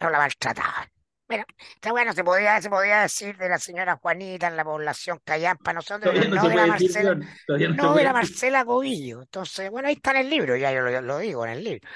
no 0.00 0.10
la 0.10 0.18
maltrataban. 0.18 0.88
Bueno, 1.28 1.44
esta 1.74 1.90
bueno, 1.90 2.12
se 2.12 2.22
podía, 2.22 2.60
se 2.62 2.70
podía 2.70 3.02
decir 3.02 3.36
de 3.36 3.48
la 3.48 3.58
señora 3.58 3.96
Juanita 4.00 4.46
en 4.46 4.56
la 4.56 4.64
población 4.64 5.20
Callampa, 5.24 5.72
nosotros, 5.72 6.12
Todavía 6.12 6.20
pero 6.20 6.30
no 6.30 6.36
no 6.36 6.38
se 6.38 6.48
de 6.48 6.54
la 6.54 6.66
puede 6.66 6.72
decir, 6.72 6.92
Marcela, 6.94 7.14
no 7.48 7.58
se 7.58 7.68
no 7.74 7.94
de 7.94 8.02
puede 8.02 8.04
la 8.04 8.12
decir. 8.12 8.12
Marcela 8.12 8.64
Cobillo. 8.64 9.22
Entonces, 9.22 9.68
bueno, 9.70 9.88
ahí 9.88 9.94
está 9.94 10.12
en 10.12 10.18
el 10.18 10.30
libro, 10.30 10.56
ya 10.56 10.72
yo 10.72 10.82
lo, 10.82 11.00
lo 11.00 11.18
digo 11.18 11.44
en 11.44 11.52
el 11.52 11.64
libro, 11.64 11.88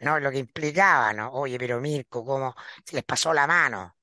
¿no? 0.00 0.18
Lo 0.20 0.30
que 0.32 0.38
implicaba, 0.38 1.12
¿no? 1.12 1.30
Oye, 1.32 1.58
pero 1.58 1.80
Mirko, 1.80 2.24
¿cómo 2.24 2.54
se 2.84 2.96
les 2.96 3.04
pasó 3.04 3.32
la 3.34 3.46
mano? 3.46 3.96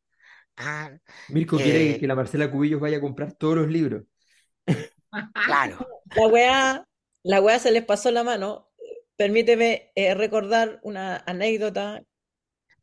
Ah, 0.58 0.92
Mirko 1.28 1.62
quiere 1.62 1.96
eh, 1.96 2.00
que 2.00 2.08
la 2.08 2.16
Marcela 2.16 2.52
Cubillos 2.52 2.82
vaya 2.82 2.98
a 2.98 3.02
comprar 3.02 3.34
todos 3.34 3.56
los 3.56 3.68
libros. 3.70 4.04
claro, 5.44 5.78
La 6.16 6.28
weá, 6.28 6.86
la 7.24 7.42
weá 7.42 7.60
se 7.60 7.72
les 7.72 7.86
pasó 7.86 8.12
la 8.12 8.24
mano. 8.24 8.70
Permíteme 9.16 9.92
eh, 9.96 10.14
recordar 10.16 10.80
una 10.84 11.18
anécdota 11.26 12.02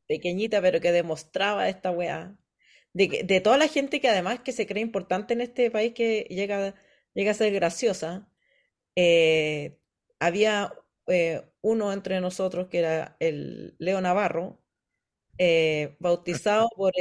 pequeñita, 0.07 0.61
pero 0.63 0.81
que 0.81 0.93
demostraba 0.93 1.69
esta 1.69 1.91
weá. 1.91 2.37
De, 2.93 3.23
de 3.25 3.41
toda 3.41 3.59
la 3.59 3.69
gente 3.69 4.01
que 4.01 4.09
además 4.09 4.41
que 4.41 4.53
se 4.53 4.67
cree 4.67 4.83
importante 4.83 5.35
en 5.35 5.43
este 5.43 5.71
país 5.71 5.93
que 5.95 6.27
llega, 6.31 6.75
llega 7.15 7.31
a 7.33 7.35
ser 7.35 7.53
graciosa, 7.53 8.29
eh, 8.97 9.79
había 10.21 10.73
eh, 11.09 11.43
uno 11.63 11.93
entre 11.93 12.21
nosotros 12.21 12.69
que 12.69 12.79
era 12.81 13.17
el 13.21 13.77
Leo 13.79 14.01
Navarro, 14.01 14.63
eh, 15.39 15.97
bautizado 16.01 16.69
por, 16.77 16.93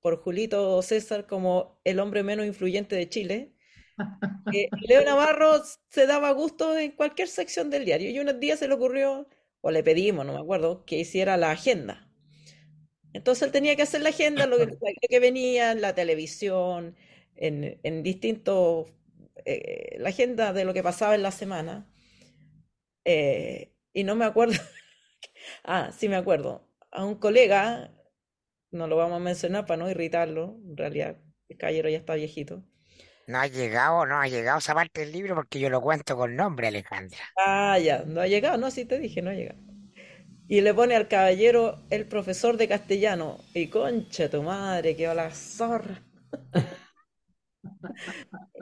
por 0.00 0.22
Julito 0.22 0.82
César 0.82 1.26
como 1.26 1.80
el 1.84 2.00
hombre 2.00 2.22
menos 2.22 2.46
influyente 2.46 2.96
de 2.96 3.08
Chile. 3.08 3.54
Leo 4.88 5.04
Navarro 5.04 5.62
se 5.90 6.06
daba 6.06 6.30
gusto 6.32 6.76
en 6.78 6.92
cualquier 6.92 7.28
sección 7.28 7.70
del 7.70 7.84
diario 7.84 8.10
y 8.10 8.18
unos 8.18 8.40
días 8.40 8.58
se 8.58 8.68
le 8.68 8.74
ocurrió, 8.74 9.28
o 9.60 9.70
le 9.70 9.82
pedimos, 9.82 10.24
no 10.26 10.32
me 10.32 10.40
acuerdo, 10.40 10.84
que 10.84 10.98
hiciera 10.98 11.36
la 11.36 11.50
agenda. 11.50 12.07
Entonces 13.18 13.42
él 13.44 13.52
tenía 13.52 13.76
que 13.76 13.82
hacer 13.82 14.00
la 14.02 14.10
agenda, 14.10 14.46
lo 14.46 14.58
que, 14.58 14.66
lo 14.66 15.08
que 15.08 15.20
venía 15.20 15.72
en 15.72 15.80
la 15.80 15.94
televisión, 15.94 16.96
en, 17.36 17.80
en 17.82 18.02
distintos, 18.02 18.88
eh, 19.44 19.96
la 19.98 20.10
agenda 20.10 20.52
de 20.52 20.64
lo 20.64 20.74
que 20.74 20.82
pasaba 20.84 21.14
en 21.16 21.22
la 21.22 21.32
semana. 21.32 21.88
Eh, 23.04 23.72
y 23.92 24.04
no 24.04 24.14
me 24.16 24.24
acuerdo, 24.24 24.54
ah, 25.64 25.92
sí 25.96 26.08
me 26.08 26.16
acuerdo, 26.16 26.68
a 26.90 27.04
un 27.04 27.16
colega, 27.16 27.92
no 28.70 28.86
lo 28.88 28.96
vamos 28.96 29.16
a 29.16 29.20
mencionar 29.24 29.66
para 29.66 29.78
no 29.78 29.90
irritarlo, 29.90 30.58
en 30.66 30.76
realidad 30.76 31.18
el 31.48 31.58
caballero 31.58 31.88
ya 31.90 31.98
está 31.98 32.14
viejito. 32.14 32.64
no 33.26 33.38
ha 33.38 33.46
llegado, 33.46 34.06
no 34.06 34.20
ha 34.20 34.26
llegado 34.28 34.58
esa 34.58 34.74
parte 34.74 35.00
del 35.02 35.12
libro 35.12 35.34
porque 35.36 35.60
yo 35.60 35.70
lo 35.70 35.80
cuento 35.80 36.16
con 36.16 36.34
nombre, 36.34 36.66
Alejandra. 36.68 37.18
Ah, 37.36 37.78
ya, 37.78 38.04
no 38.04 38.20
ha 38.20 38.26
llegado, 38.26 38.58
no, 38.58 38.70
sí 38.70 38.84
te 38.84 38.98
dije, 38.98 39.22
no 39.22 39.30
ha 39.30 39.34
llegado. 39.34 39.58
Y 40.48 40.62
le 40.62 40.72
pone 40.74 40.96
al 40.96 41.08
caballero 41.08 41.84
el 41.90 42.06
profesor 42.08 42.56
de 42.56 42.68
castellano. 42.68 43.38
Y 43.54 43.68
concha 43.68 44.30
tu 44.30 44.42
madre, 44.42 44.96
quedó 44.96 45.14
la 45.14 45.30
zorra. 45.30 46.02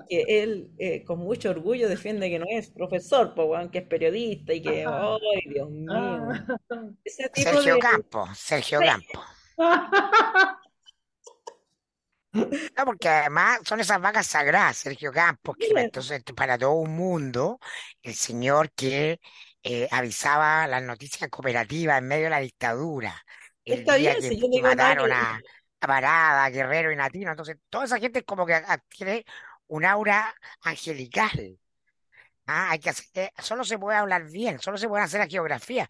que 0.08 0.42
él 0.42 0.70
eh, 0.78 1.04
con 1.04 1.18
mucho 1.18 1.50
orgullo 1.50 1.88
defiende 1.88 2.30
que 2.30 2.38
no 2.38 2.46
es 2.48 2.70
profesor, 2.70 3.32
weón, 3.36 3.70
que 3.70 3.78
es 3.78 3.86
periodista 3.86 4.52
y 4.52 4.62
que, 4.62 4.84
¡ay, 4.86 5.52
Dios 5.52 5.70
mío! 5.70 6.28
Ese 7.04 7.28
tipo 7.30 7.50
Sergio 7.50 7.74
de... 7.74 7.80
Campos, 7.80 8.38
Sergio 8.38 8.80
Campos. 8.80 9.24
No, 12.76 12.84
porque 12.84 13.08
además 13.08 13.60
son 13.64 13.80
esas 13.80 13.98
vacas 14.00 14.26
sagradas, 14.26 14.76
Sergio 14.76 15.10
Campos, 15.10 15.56
que 15.56 15.68
entonces 15.74 16.22
para 16.34 16.58
todo 16.58 16.72
un 16.72 16.94
mundo, 16.94 17.58
el 18.02 18.14
señor 18.14 18.70
que 18.72 19.20
eh, 19.68 19.88
avisaba 19.90 20.68
las 20.68 20.80
noticias 20.80 21.28
cooperativas 21.28 21.98
en 21.98 22.06
medio 22.06 22.24
de 22.24 22.30
la 22.30 22.38
dictadura, 22.38 23.20
el 23.64 23.80
Está 23.80 23.96
día 23.96 24.14
bien, 24.14 24.22
que, 24.22 24.36
si 24.36 24.50
que 24.50 24.62
mataron 24.62 25.10
a, 25.10 25.40
a 25.80 25.86
Parada, 25.86 26.48
Guerrero 26.50 26.92
y 26.92 26.96
Natino, 26.96 27.32
entonces 27.32 27.56
toda 27.68 27.84
esa 27.84 27.98
gente 27.98 28.20
es 28.20 28.24
como 28.24 28.46
que 28.46 28.54
adquiere 28.54 29.26
un 29.66 29.84
aura 29.84 30.32
angelical. 30.62 31.58
Ah, 32.46 32.70
hay 32.70 32.78
que 32.78 32.90
hacer, 32.90 33.06
eh, 33.14 33.32
solo 33.42 33.64
se 33.64 33.76
puede 33.76 33.98
hablar 33.98 34.30
bien, 34.30 34.60
solo 34.60 34.78
se 34.78 34.86
puede 34.86 35.02
hacer 35.02 35.18
la 35.18 35.26
geografía. 35.26 35.88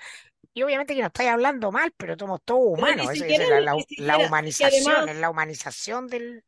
Y 0.55 0.63
obviamente 0.63 0.95
que 0.95 1.03
no 1.03 1.09
estáis 1.09 1.29
hablando 1.29 1.71
mal, 1.71 1.93
pero 1.99 2.17
somos 2.19 2.41
todos 2.47 2.79
humanos. 2.79 3.13
Siquiera, 3.13 3.45
es 3.45 3.63
la, 3.63 3.77
la, 3.99 4.19
humanización, 4.19 4.95
además, 4.95 5.15
es 5.15 5.21
la 5.21 5.29
humanización 5.29 6.07
del... 6.07 6.45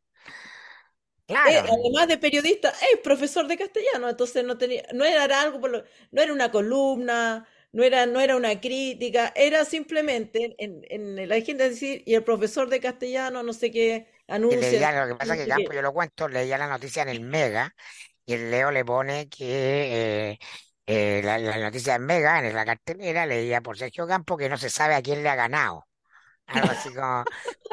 eh, 1.43 1.63
además 1.71 2.09
de 2.09 2.19
periodista, 2.19 2.71
es 2.93 3.01
profesor 3.03 3.47
de 3.47 3.57
castellano, 3.59 4.09
entonces 4.09 4.45
no 4.45 4.59
tenía, 4.59 4.83
no 4.95 5.05
era 5.05 5.41
algo, 5.41 5.61
por 5.61 5.71
lo- 5.71 5.85
no 6.11 6.23
era 6.23 6.33
una 6.33 6.51
columna, 6.51 7.47
no 7.73 7.83
era, 7.85 8.07
no 8.07 8.21
era 8.21 8.37
una 8.37 8.61
crítica, 8.61 9.33
era 9.37 9.65
simplemente 9.65 10.55
en, 10.59 10.83
en 10.89 11.29
la 11.29 11.37
agenda 11.37 11.69
decir, 11.69 12.03
y 12.07 12.15
el 12.15 12.25
profesor 12.25 12.69
de 12.69 12.81
castellano, 12.81 13.43
no 13.43 13.53
sé 13.53 13.71
qué, 13.71 14.09
y 14.49 14.57
anuncia, 14.57 14.57
leía, 14.57 14.93
lo 15.05 15.09
que 15.09 15.17
pasa 15.19 15.35
es 15.35 15.41
que 15.43 15.49
Campo, 15.49 15.73
yo 15.73 15.83
lo 15.83 15.93
cuento, 15.93 16.29
leía 16.29 16.57
la 16.59 16.69
noticia 16.69 17.03
en 17.03 17.09
el 17.11 17.21
Mega 17.21 17.75
y 18.27 18.35
el 18.35 18.51
Leo 18.53 18.71
le 18.73 18.85
pone 18.85 19.29
que 19.31 20.33
eh, 20.33 20.41
eh, 20.87 21.23
la, 21.25 21.39
la 21.39 21.59
noticia 21.61 21.97
en 21.97 22.07
Mega, 22.07 22.47
en 22.47 22.55
la 22.55 22.67
cartelera, 22.67 23.27
leía 23.27 23.63
por 23.63 23.79
Sergio 23.79 24.07
Campo 24.09 24.37
que 24.39 24.51
no 24.51 24.59
se 24.59 24.71
sabe 24.71 24.95
a 24.97 25.03
quién 25.03 25.25
le 25.25 25.31
ha 25.31 25.37
ganado. 25.37 25.88
Algo 26.49 26.71
así 26.71 26.95
como, 26.95 27.25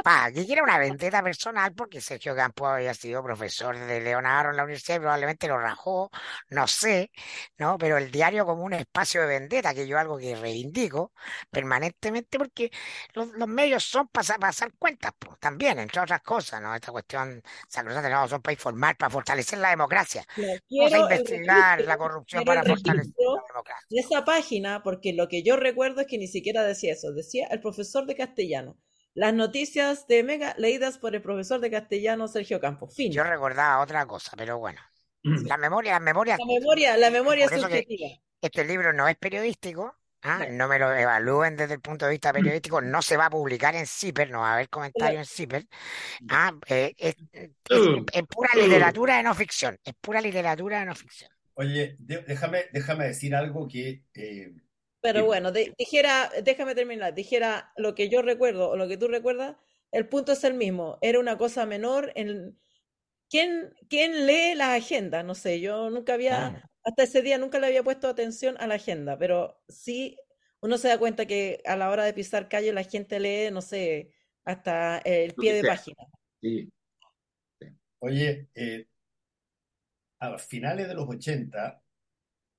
pa, 0.04 0.32
que 0.32 0.46
era 0.52 0.64
una 0.64 0.78
vendetta 0.78 1.24
personal 1.24 1.74
porque 1.74 2.02
Sergio 2.02 2.36
Campos 2.36 2.68
había 2.68 2.94
sido 2.94 3.24
profesor 3.24 3.78
de 3.78 4.02
Leonardo 4.02 4.52
en 4.52 4.58
la 4.58 4.64
universidad 4.64 4.98
y 4.98 5.00
probablemente 5.00 5.48
lo 5.48 5.58
rajó, 5.58 6.10
no 6.50 6.68
sé, 6.68 7.12
¿no? 7.58 7.78
Pero 7.78 7.98
el 7.98 8.12
diario 8.12 8.46
como 8.46 8.64
un 8.64 8.74
espacio 8.74 9.22
de 9.22 9.28
vendetta, 9.28 9.74
que 9.74 9.88
yo 9.88 9.98
algo 9.98 10.18
que 10.18 10.36
reivindico 10.36 11.14
permanentemente 11.50 12.38
porque 12.38 12.72
los, 13.14 13.30
los 13.30 13.48
medios 13.48 13.84
son 13.84 14.08
para 14.10 14.38
pasar 14.38 14.74
cuentas, 14.78 15.14
pues, 15.18 15.40
también, 15.40 15.80
entre 15.80 16.02
otras 16.02 16.22
cosas, 16.22 16.62
¿no? 16.62 16.76
Esta 16.76 16.92
cuestión 16.92 17.42
sacrosanta, 17.68 18.10
no, 18.10 18.28
son 18.28 18.42
para 18.42 18.54
informar, 18.54 18.98
para 18.98 19.10
fortalecer 19.10 19.60
la 19.60 19.70
democracia. 19.70 20.26
Vamos 20.70 20.94
a 20.94 20.98
investigar 20.98 21.82
la 21.82 21.96
registro, 21.96 21.98
corrupción 21.98 22.44
quiero 22.44 22.62
el 22.62 22.64
para 22.64 22.76
fortalecer 22.76 23.14
la 23.18 23.42
democracia. 23.48 23.88
de 23.90 24.00
esa 24.00 24.26
página, 24.26 24.82
porque 24.84 25.14
lo 25.14 25.28
que 25.28 25.44
yo 25.44 25.56
recuerdo 25.56 26.02
es 26.02 26.08
que 26.08 26.18
ni 26.18 26.28
siquiera 26.28 26.64
decía 26.64 26.94
eso, 26.94 27.12
decía 27.14 27.48
el 27.52 27.60
profesor 27.62 28.06
de 28.06 28.16
castellano. 28.16 28.65
Las 29.16 29.34
noticias 29.34 30.08
de 30.08 30.24
Mega 30.24 30.54
leídas 30.58 30.98
por 31.00 31.16
el 31.16 31.22
profesor 31.22 31.60
de 31.62 31.72
castellano 31.72 32.28
Sergio 32.28 32.60
Campos. 32.60 32.92
Yo 32.92 32.96
Fin. 32.96 33.24
recordaba 33.24 33.82
otra 33.82 34.06
cosa, 34.06 34.34
pero 34.38 34.60
bueno, 34.60 34.80
la 35.24 35.58
memoria, 35.58 35.94
La 35.94 36.00
memoria, 36.02 36.98
la 36.98 37.10
memoria 37.10 37.46
Por 37.46 37.54
eso 37.58 37.68
que 37.68 37.78
subjetiva. 37.80 38.10
este 38.42 38.66
libro 38.66 38.92
no 38.94 39.08
es 39.08 39.16
periodístico, 39.16 39.96
¿ah? 40.22 40.46
No. 40.52 40.68
Me 40.68 40.78
lo 40.78 40.94
evalúen 40.94 41.56
desde 41.56 41.76
el 41.76 41.80
punto 41.82 42.06
de 42.06 42.12
vista 42.12 42.34
periodístico, 42.34 42.82
no 42.82 43.02
se 43.02 43.16
va 43.16 43.28
a 43.28 43.30
publicar 43.30 43.74
en 43.76 43.88
CIPER, 43.88 44.30
no 44.32 44.42
va 44.42 44.52
a 44.52 44.54
haber 44.56 44.70
comentarios 44.70 45.20
en 45.22 45.26
CIPER, 45.26 45.66
¿ah? 46.30 46.54
Eh, 46.68 46.94
es, 46.98 47.16
es- 47.32 47.50
es 48.12 48.24
pura 48.30 48.50
literatura 48.56 49.18
de 49.18 49.24
no 49.24 49.34
ficción, 49.34 49.80
es 49.84 49.94
pura 50.02 50.20
literatura 50.20 50.80
de 50.80 50.86
no 50.88 50.94
ficción. 50.96 51.32
Oye, 51.54 51.96
déjame, 52.00 52.66
déjame 52.74 53.06
decir 53.08 53.34
algo 53.34 53.66
que 53.66 54.04
eh, 54.14 54.52
Pero 55.14 55.26
bueno, 55.26 55.52
de- 55.52 55.74
dijera, 55.78 56.32
déjame 56.44 56.76
terminar, 56.76 57.14
dijera 57.14 57.72
lo 57.78 57.96
que 57.96 58.10
yo 58.10 58.22
recuerdo 58.22 58.70
o 58.70 58.76
lo 58.76 58.88
que 58.88 58.98
tú 58.98 59.08
recuerdas, 59.08 59.56
el 59.92 60.08
punto 60.08 60.32
es 60.32 60.44
el 60.44 60.54
mismo. 60.56 60.98
Era 61.02 61.20
una 61.20 61.38
cosa 61.38 61.66
menor 61.66 62.12
en 62.16 62.60
quién, 63.30 63.74
quién 63.90 64.26
lee 64.26 64.56
las 64.56 64.82
agendas, 64.82 65.24
no 65.26 65.36
sé, 65.36 65.60
yo 65.60 65.90
nunca 65.90 66.14
había, 66.14 66.64
hasta 66.84 67.04
ese 67.04 67.22
día 67.22 67.38
nunca 67.38 67.60
le 67.60 67.68
había 67.68 67.84
puesto 67.84 68.08
atención 68.08 68.56
a 68.60 68.68
la 68.68 68.76
agenda, 68.76 69.18
pero 69.18 69.62
sí 69.68 70.18
uno 70.62 70.78
se 70.78 70.88
da 70.88 70.98
cuenta 70.98 71.26
que 71.26 71.62
a 71.66 71.76
la 71.76 71.90
hora 71.90 72.06
de 72.06 72.14
pisar 72.14 72.50
calle 72.50 72.74
la 72.74 72.84
gente 72.84 73.20
lee, 73.20 73.52
no 73.52 73.62
sé, 73.62 74.12
hasta 74.44 74.98
el 75.00 75.34
pie 75.36 75.54
de 75.54 75.62
sea. 75.62 75.72
página. 75.76 76.04
Sí. 76.42 76.72
Oye, 78.00 78.48
eh, 78.56 78.88
a 80.20 80.38
finales 80.38 80.88
de 80.88 80.94
los 80.94 81.08
80 81.08 81.82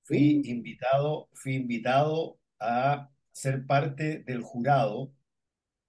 fui 0.03 0.41
invitado, 0.45 1.29
fui 1.33 1.55
invitado 1.55 2.36
a 2.59 3.09
ser 3.31 3.65
parte 3.65 4.19
del 4.19 4.41
jurado 4.41 5.13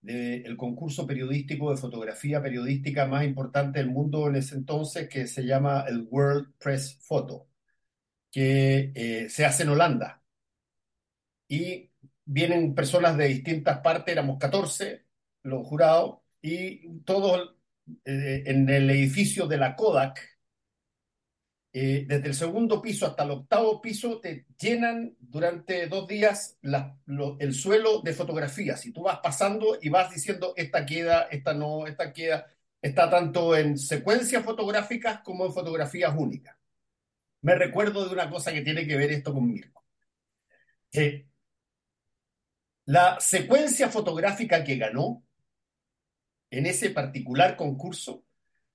del 0.01 0.57
concurso 0.57 1.07
periodístico 1.07 1.71
de 1.71 1.77
fotografía 1.77 2.43
periodística 2.43 3.07
más 3.07 3.25
importante 3.25 3.79
del 3.81 3.91
mundo 3.91 4.29
en 4.29 4.37
ese 4.37 4.55
entonces, 4.55 5.09
que 5.09 5.27
se 5.27 5.45
llama 5.45 5.85
el 5.89 6.07
World 6.11 6.55
Press 6.59 6.99
Photo, 7.03 7.49
que 8.31 8.93
eh, 8.95 9.29
se 9.29 9.45
hace 9.45 9.65
en 9.65 9.71
Holanda. 9.71 10.23
Y 11.49 11.91
vienen 12.25 12.75
personas 12.75 13.17
de 13.17 13.29
distintas 13.29 13.81
partes, 13.81 14.13
éramos 14.13 14.39
14 14.39 15.05
los 15.43 15.67
jurados, 15.67 16.21
y 16.43 17.01
todos 17.01 17.57
eh, 18.05 18.43
en 18.47 18.69
el 18.69 18.91
edificio 18.91 19.47
de 19.47 19.57
la 19.59 19.75
Kodak 19.77 20.38
eh, 21.73 22.05
desde 22.09 22.29
el 22.29 22.35
segundo 22.35 22.81
piso 22.83 23.07
hasta 23.07 23.25
el 23.25 23.31
octavo 23.33 23.81
piso 23.81 24.21
te 24.21 24.47
llenan 24.61 25.15
durante 25.21 25.87
dos 25.87 26.09
días 26.09 26.57
la- 26.63 26.97
lo- 27.07 27.37
el 27.41 27.55
suelo 27.55 28.01
de 28.01 28.15
fotografías 28.15 28.85
y 28.87 28.93
tú 28.93 29.03
vas 29.03 29.19
pasando 29.23 29.79
y 29.81 29.89
vas 29.91 30.11
diciendo 30.13 30.55
esta 30.57 30.87
queda, 30.87 31.23
esta 31.31 31.55
no, 31.55 31.87
esta 31.87 32.13
queda, 32.13 32.47
está 32.81 33.11
tanto 33.11 33.57
en 33.57 33.77
secuencias 33.79 34.45
fotográficas 34.45 35.21
como 35.21 35.47
en 35.47 35.53
fotografías 35.53 36.15
únicas. 36.17 36.57
Me 37.43 37.55
recuerdo 37.57 38.07
de 38.07 38.15
una 38.15 38.31
cosa 38.31 38.53
que 38.53 38.63
tiene 38.63 38.87
que 38.87 38.97
ver 38.97 39.13
esto 39.13 39.35
conmigo. 39.35 39.85
Eh, 40.93 41.27
la 42.87 43.21
secuencia 43.21 43.89
fotográfica 43.89 44.65
que 44.65 44.77
ganó 44.79 45.23
en 46.51 46.67
ese 46.67 46.91
particular 46.91 47.57
concurso 47.57 48.25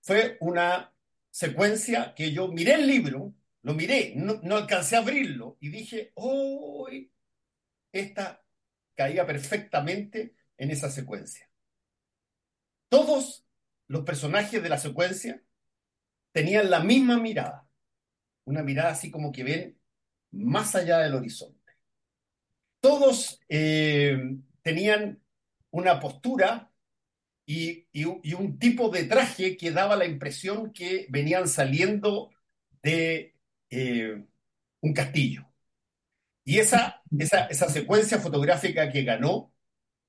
fue 0.02 0.38
una 0.42 0.93
secuencia 1.34 2.14
que 2.14 2.32
yo 2.32 2.48
miré 2.50 2.76
el 2.76 2.86
libro, 2.86 3.34
lo 3.64 3.74
miré, 3.74 4.14
no, 4.16 4.40
no 4.44 4.56
alcancé 4.56 4.96
a 4.96 5.00
abrirlo 5.00 5.58
y 5.60 5.70
dije, 5.70 6.12
oh, 6.14 6.88
esta 7.92 8.46
caía 8.96 9.26
perfectamente 9.26 10.36
en 10.58 10.70
esa 10.70 10.92
secuencia. 10.92 11.50
Todos 12.88 13.48
los 13.88 14.04
personajes 14.04 14.62
de 14.62 14.70
la 14.70 14.78
secuencia 14.78 15.42
tenían 16.34 16.70
la 16.70 16.82
misma 16.82 17.18
mirada, 17.18 17.68
una 18.46 18.62
mirada 18.62 18.92
así 18.92 19.10
como 19.10 19.32
que 19.32 19.44
ven 19.44 19.80
más 20.30 20.76
allá 20.76 21.00
del 21.00 21.16
horizonte. 21.16 21.74
Todos 22.80 23.40
eh, 23.50 24.38
tenían 24.62 25.20
una 25.72 26.00
postura 26.00 26.72
y, 27.46 27.88
y, 27.92 28.06
y, 28.24 28.34
un 28.34 28.58
tipo 28.60 28.90
de 28.90 29.04
traje 29.04 29.58
que 29.58 29.72
daba 29.72 29.96
la 29.96 30.06
impresión 30.06 30.72
que 30.72 31.08
venían 31.10 31.48
saliendo 31.48 32.32
de 32.82 33.36
eh, 33.70 34.24
un 34.82 34.94
castillo. 34.94 35.48
Y 36.46 36.60
esa, 36.60 37.02
esa, 37.20 37.46
esa 37.48 37.70
secuencia 37.70 38.20
fotográfica 38.20 38.92
que 38.92 39.04
ganó 39.04 39.54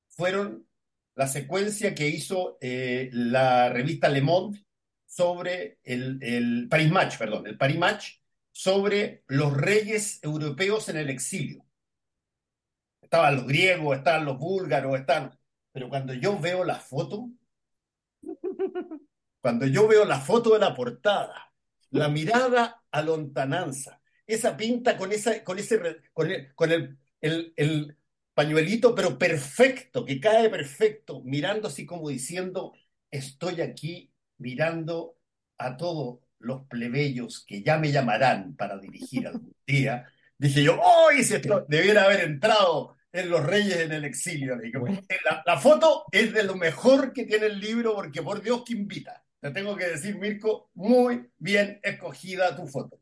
fueron 0.08 0.66
la 1.14 1.28
secuencia 1.28 1.94
que 1.94 2.08
hizo 2.08 2.58
eh, 2.60 3.08
la 3.12 3.68
revista 3.70 4.08
Le 4.08 4.22
Monde 4.22 4.64
sobre 5.06 5.78
el, 5.84 6.18
el 6.22 6.68
Paris 6.68 6.90
Match, 6.90 7.18
perdón, 7.18 7.46
el 7.46 7.56
Paris 7.56 7.78
Match 7.78 8.08
sobre 8.50 9.24
los 9.28 9.56
reyes 9.56 10.20
europeos 10.22 10.88
en 10.88 10.96
el 10.96 11.10
exilio. 11.10 11.64
Estaban 13.00 13.36
los 13.36 13.46
griegos, 13.46 13.96
estaban 13.96 14.24
los 14.24 14.38
búlgaros, 14.38 14.98
estaban 14.98 15.38
pero 15.74 15.88
cuando 15.88 16.14
yo 16.14 16.38
veo 16.38 16.62
la 16.62 16.78
foto, 16.78 17.30
cuando 19.40 19.66
yo 19.66 19.88
veo 19.88 20.04
la 20.04 20.20
foto 20.20 20.52
de 20.52 20.60
la 20.60 20.72
portada, 20.72 21.52
la 21.90 22.08
mirada 22.08 22.84
a 22.92 23.02
lontananza, 23.02 24.00
esa 24.24 24.56
pinta 24.56 24.96
con, 24.96 25.10
esa, 25.10 25.42
con 25.42 25.58
ese 25.58 25.80
con 26.12 26.30
el, 26.30 26.54
con 26.54 26.70
el, 26.70 26.96
el, 27.20 27.52
el 27.56 27.98
pañuelito, 28.34 28.94
pero 28.94 29.18
perfecto, 29.18 30.04
que 30.04 30.20
cae 30.20 30.48
perfecto, 30.48 31.22
mirando 31.24 31.66
así 31.66 31.84
como 31.84 32.08
diciendo, 32.08 32.72
estoy 33.10 33.60
aquí 33.60 34.12
mirando 34.38 35.16
a 35.58 35.76
todos 35.76 36.20
los 36.38 36.68
plebeyos 36.68 37.44
que 37.44 37.64
ya 37.64 37.78
me 37.78 37.90
llamarán 37.90 38.54
para 38.54 38.78
dirigir 38.78 39.26
algún 39.26 39.56
día. 39.66 40.06
Dije 40.38 40.62
yo, 40.62 40.78
¡oh! 40.80 41.08
Si 41.20 41.34
esto 41.34 41.66
debiera 41.68 42.04
haber 42.04 42.20
entrado 42.20 42.96
en 43.14 43.30
Los 43.30 43.46
Reyes 43.46 43.76
en 43.76 43.92
el 43.92 44.04
Exilio. 44.04 44.58
Bueno. 44.80 45.00
La, 45.24 45.42
la, 45.46 45.56
foto 45.58 46.04
es 46.10 46.32
de 46.32 46.42
lo 46.42 46.56
mejor 46.56 47.12
que 47.12 47.24
tiene 47.24 47.46
el 47.46 47.60
libro 47.60 47.94
porque 47.94 48.22
por 48.22 48.42
Dios 48.42 48.64
que 48.66 48.72
invita. 48.74 49.24
te 49.40 49.52
tengo 49.52 49.76
que 49.76 49.86
decir, 49.86 50.18
Mirko, 50.18 50.70
muy 50.74 51.30
bien 51.38 51.78
escogida 51.82 52.56
tu 52.56 52.66
foto. 52.66 52.98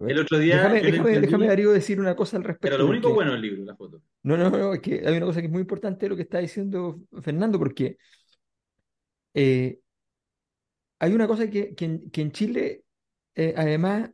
El 0.00 0.18
otro 0.18 0.38
día 0.38 0.56
Déjame, 0.56 0.82
déjame, 0.82 1.20
déjame, 1.20 1.46
Darío, 1.46 1.72
decir 1.72 2.00
una 2.00 2.16
cosa 2.16 2.36
al 2.36 2.42
Pero 2.42 2.52
respecto. 2.52 2.78
lo 2.78 2.86
único 2.88 3.08
porque- 3.08 3.14
bueno 3.14 3.32
del 3.32 3.40
libro, 3.42 3.64
la 3.64 3.76
foto. 3.76 4.02
No, 4.24 4.36
no, 4.36 4.50
no, 4.50 4.74
es 4.74 4.80
que 4.80 5.02
hay 5.06 5.16
una 5.16 5.26
cosa 5.26 5.40
que 5.40 5.46
es 5.46 5.52
muy 5.52 5.60
importante 5.62 6.04
de 6.06 6.10
lo 6.10 6.16
que 6.16 6.22
está 6.22 6.38
diciendo 6.38 7.00
Fernando, 7.22 7.58
porque 7.60 7.96
eh, 9.34 9.78
hay 10.98 11.14
una 11.14 11.28
cosa 11.28 11.48
que, 11.48 11.74
que 11.76 11.84
en, 11.84 12.10
que 12.10 12.20
en 12.22 12.32
Chile, 12.32 12.82
eh, 13.36 13.54
además, 13.56 14.10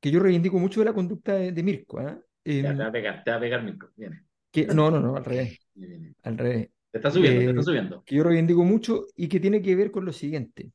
que 0.00 0.10
yo 0.10 0.18
reivindico 0.20 0.58
mucho 0.58 0.80
de 0.80 0.86
la 0.86 0.92
conducta 0.92 1.34
de, 1.34 1.52
de 1.52 1.62
Mirko, 1.62 2.00
¿ah? 2.00 2.20
Ya, 2.56 2.74
te 2.76 2.82
va 2.82 2.88
a 2.88 2.92
pegar, 2.92 3.24
te 3.24 3.30
va 3.30 3.36
a 3.36 3.40
pegar, 3.40 3.62
Mirko. 3.62 3.88
Viene, 3.96 4.24
que, 4.50 4.66
no, 4.66 4.90
no, 4.90 5.00
no, 5.00 5.16
al 5.16 5.24
revés, 5.24 5.58
viene, 5.74 6.14
al 6.22 6.38
revés. 6.38 6.70
Te 6.90 6.98
está 6.98 7.10
subiendo, 7.10 7.44
te 7.44 7.50
Eh, 7.50 7.50
está 7.50 7.62
subiendo. 7.62 8.02
que 8.04 8.16
yo 8.16 8.24
reivindico 8.24 8.64
mucho 8.64 9.06
y 9.16 9.28
que 9.28 9.40
tiene 9.40 9.60
que 9.62 9.76
ver 9.76 9.90
con 9.90 10.04
lo 10.04 10.12
siguiente. 10.12 10.72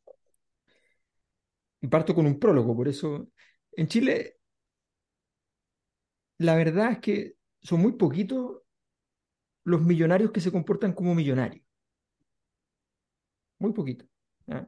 Y 1.82 1.88
parto 1.88 2.16
con 2.16 2.26
un 2.26 2.40
prólogo, 2.40 2.76
por 2.76 2.88
eso. 2.88 3.28
En 3.74 3.88
Chile, 3.88 4.38
la 6.38 6.56
verdad 6.56 6.92
es 6.92 7.00
que 7.00 7.36
son 7.62 7.82
muy 7.82 7.94
poquitos 7.94 8.62
los 9.66 9.82
millonarios 9.82 10.32
que 10.32 10.40
se 10.42 10.52
comportan 10.52 10.94
como 10.94 11.14
millonarios. 11.16 11.66
Muy 13.60 13.74
poquitos. 13.74 14.08
¿ah? 14.48 14.68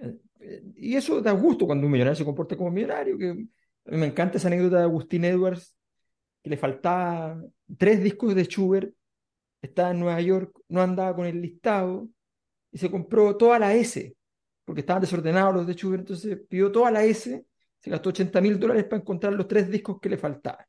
Eh, 0.00 0.18
eh, 0.40 0.62
Y 0.76 0.96
eso 0.96 1.20
da 1.22 1.32
gusto 1.32 1.66
cuando 1.66 1.86
un 1.86 1.92
millonario 1.92 2.16
se 2.16 2.24
comporta 2.24 2.56
como 2.56 2.70
millonario. 2.70 3.18
Que, 3.18 3.30
a 3.30 3.34
mí 3.90 3.96
me 3.98 4.06
encanta 4.06 4.38
esa 4.38 4.48
anécdota 4.48 4.78
de 4.78 4.84
Agustín 4.84 5.24
Edwards, 5.24 5.75
que 6.46 6.50
le 6.50 6.56
faltaba 6.56 7.42
tres 7.76 8.00
discos 8.02 8.36
de 8.36 8.44
Schubert, 8.44 8.94
estaba 9.62 9.90
en 9.92 10.00
Nueva 10.00 10.20
York, 10.20 10.58
no 10.68 10.82
andaba 10.82 11.16
con 11.16 11.26
el 11.26 11.42
listado 11.42 12.08
y 12.72 12.78
se 12.78 12.90
compró 12.90 13.36
toda 13.36 13.58
la 13.58 13.74
S, 13.74 14.16
porque 14.64 14.80
estaban 14.82 15.02
desordenados 15.02 15.54
los 15.54 15.66
de 15.66 15.74
Schubert, 15.74 16.02
entonces 16.02 16.38
pidió 16.48 16.72
toda 16.72 16.90
la 16.92 17.04
S, 17.04 17.46
se 17.80 17.90
gastó 17.90 18.10
80 18.10 18.40
mil 18.40 18.60
dólares 18.60 18.84
para 18.84 19.02
encontrar 19.02 19.34
los 19.34 19.48
tres 19.48 19.70
discos 19.70 20.00
que 20.00 20.10
le 20.10 20.18
faltaban. 20.18 20.66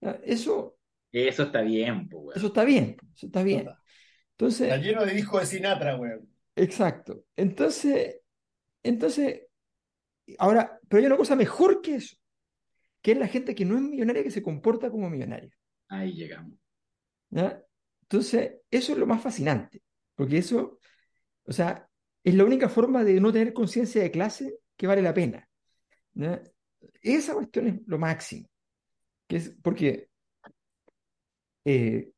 ¿Ya? 0.00 0.12
Eso, 0.24 0.76
Eso 1.12 1.44
está 1.44 1.62
bien, 1.62 2.08
pues, 2.10 2.36
eso 2.36 2.48
está 2.48 2.64
bien, 2.64 2.96
eso 3.14 3.26
está 3.26 3.42
bien. 3.42 3.78
Está 4.58 4.76
Entonces, 4.76 4.78
lleno 4.78 5.04
de 5.06 5.16
hijos 5.16 5.40
de 5.42 5.46
Sinatra, 5.46 5.94
weón. 5.96 6.28
exacto. 6.56 7.24
Entonces, 7.36 8.20
entonces, 8.82 9.42
ahora, 10.38 10.80
pero 10.88 11.00
hay 11.00 11.06
una 11.06 11.16
cosa 11.16 11.36
mejor 11.36 11.80
que 11.82 11.96
eso, 11.96 12.16
que 13.04 13.12
es 13.12 13.18
la 13.18 13.28
gente 13.28 13.54
que 13.54 13.66
no 13.66 13.76
es 13.76 13.82
millonaria 13.82 14.22
que 14.22 14.30
se 14.30 14.42
comporta 14.42 14.90
como 14.90 15.10
millonaria. 15.10 15.54
Ahí 15.88 16.14
llegamos. 16.14 16.58
Entonces, 17.30 18.54
eso 18.70 18.92
es 18.92 18.98
lo 18.98 19.06
más 19.06 19.22
fascinante, 19.22 19.82
porque 20.14 20.38
eso, 20.38 20.78
o 21.44 21.52
sea, 21.52 21.86
es 22.22 22.34
la 22.34 22.44
única 22.44 22.70
forma 22.70 23.04
de 23.04 23.20
no 23.20 23.30
tener 23.30 23.52
conciencia 23.52 24.02
de 24.02 24.10
clase 24.10 24.58
que 24.74 24.86
vale 24.86 25.02
la 25.02 25.12
pena. 25.12 25.46
Esa 27.02 27.34
cuestión 27.34 27.66
es 27.66 27.74
lo 27.84 27.98
máximo, 27.98 28.48
que 29.28 29.36
es 29.36 29.54
porque, 29.62 30.08
eh, 31.66 32.10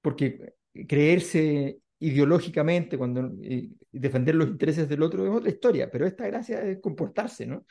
porque 0.00 0.54
creerse 0.88 1.78
ideológicamente 1.98 2.96
cuando 2.96 3.34
y 3.42 3.76
defender 3.92 4.34
los 4.34 4.48
intereses 4.48 4.88
del 4.88 5.02
otro 5.02 5.26
es 5.26 5.30
otra 5.30 5.50
historia, 5.50 5.90
pero 5.90 6.06
esta 6.06 6.26
gracia 6.26 6.62
es 6.62 6.80
comportarse, 6.80 7.46
¿no? 7.46 7.66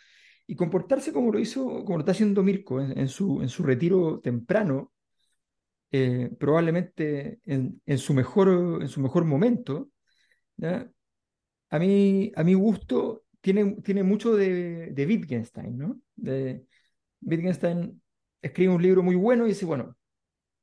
Y 0.47 0.55
comportarse 0.55 1.11
como 1.11 1.31
lo 1.31 1.39
hizo, 1.39 1.83
como 1.83 1.97
lo 1.97 1.99
está 1.99 2.13
haciendo 2.13 2.41
Mirko 2.41 2.81
en, 2.81 3.07
su, 3.09 3.41
en 3.41 3.49
su 3.49 3.63
retiro 3.63 4.21
temprano, 4.21 4.93
eh, 5.91 6.29
probablemente 6.39 7.39
en, 7.45 7.81
en 7.85 7.97
su 7.97 8.13
mejor, 8.13 8.81
en 8.81 8.87
su 8.87 9.01
mejor 9.01 9.25
momento. 9.25 9.89
A 11.69 11.79
mí, 11.79 12.31
a 12.35 12.43
mi 12.43 12.53
gusto, 12.53 13.25
tiene, 13.41 13.75
tiene 13.83 14.03
mucho 14.03 14.35
de, 14.35 14.91
de 14.91 15.05
Wittgenstein, 15.05 15.77
¿no? 15.77 15.99
Wittgenstein 17.21 18.01
escribe 18.41 18.73
un 18.73 18.81
libro 18.81 19.03
muy 19.03 19.15
bueno 19.15 19.45
y 19.45 19.49
dice, 19.49 19.65
bueno, 19.65 19.97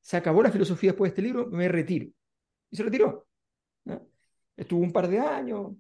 se 0.00 0.16
acabó 0.16 0.42
la 0.42 0.50
filosofía 0.50 0.90
después 0.90 1.10
de 1.10 1.12
este 1.12 1.22
libro, 1.22 1.46
me 1.50 1.68
retiro. 1.68 2.06
Y 2.70 2.76
se 2.76 2.82
retiró. 2.82 3.26
Estuvo 4.56 4.80
un 4.80 4.92
par 4.92 5.08
de 5.08 5.18
años 5.18 5.72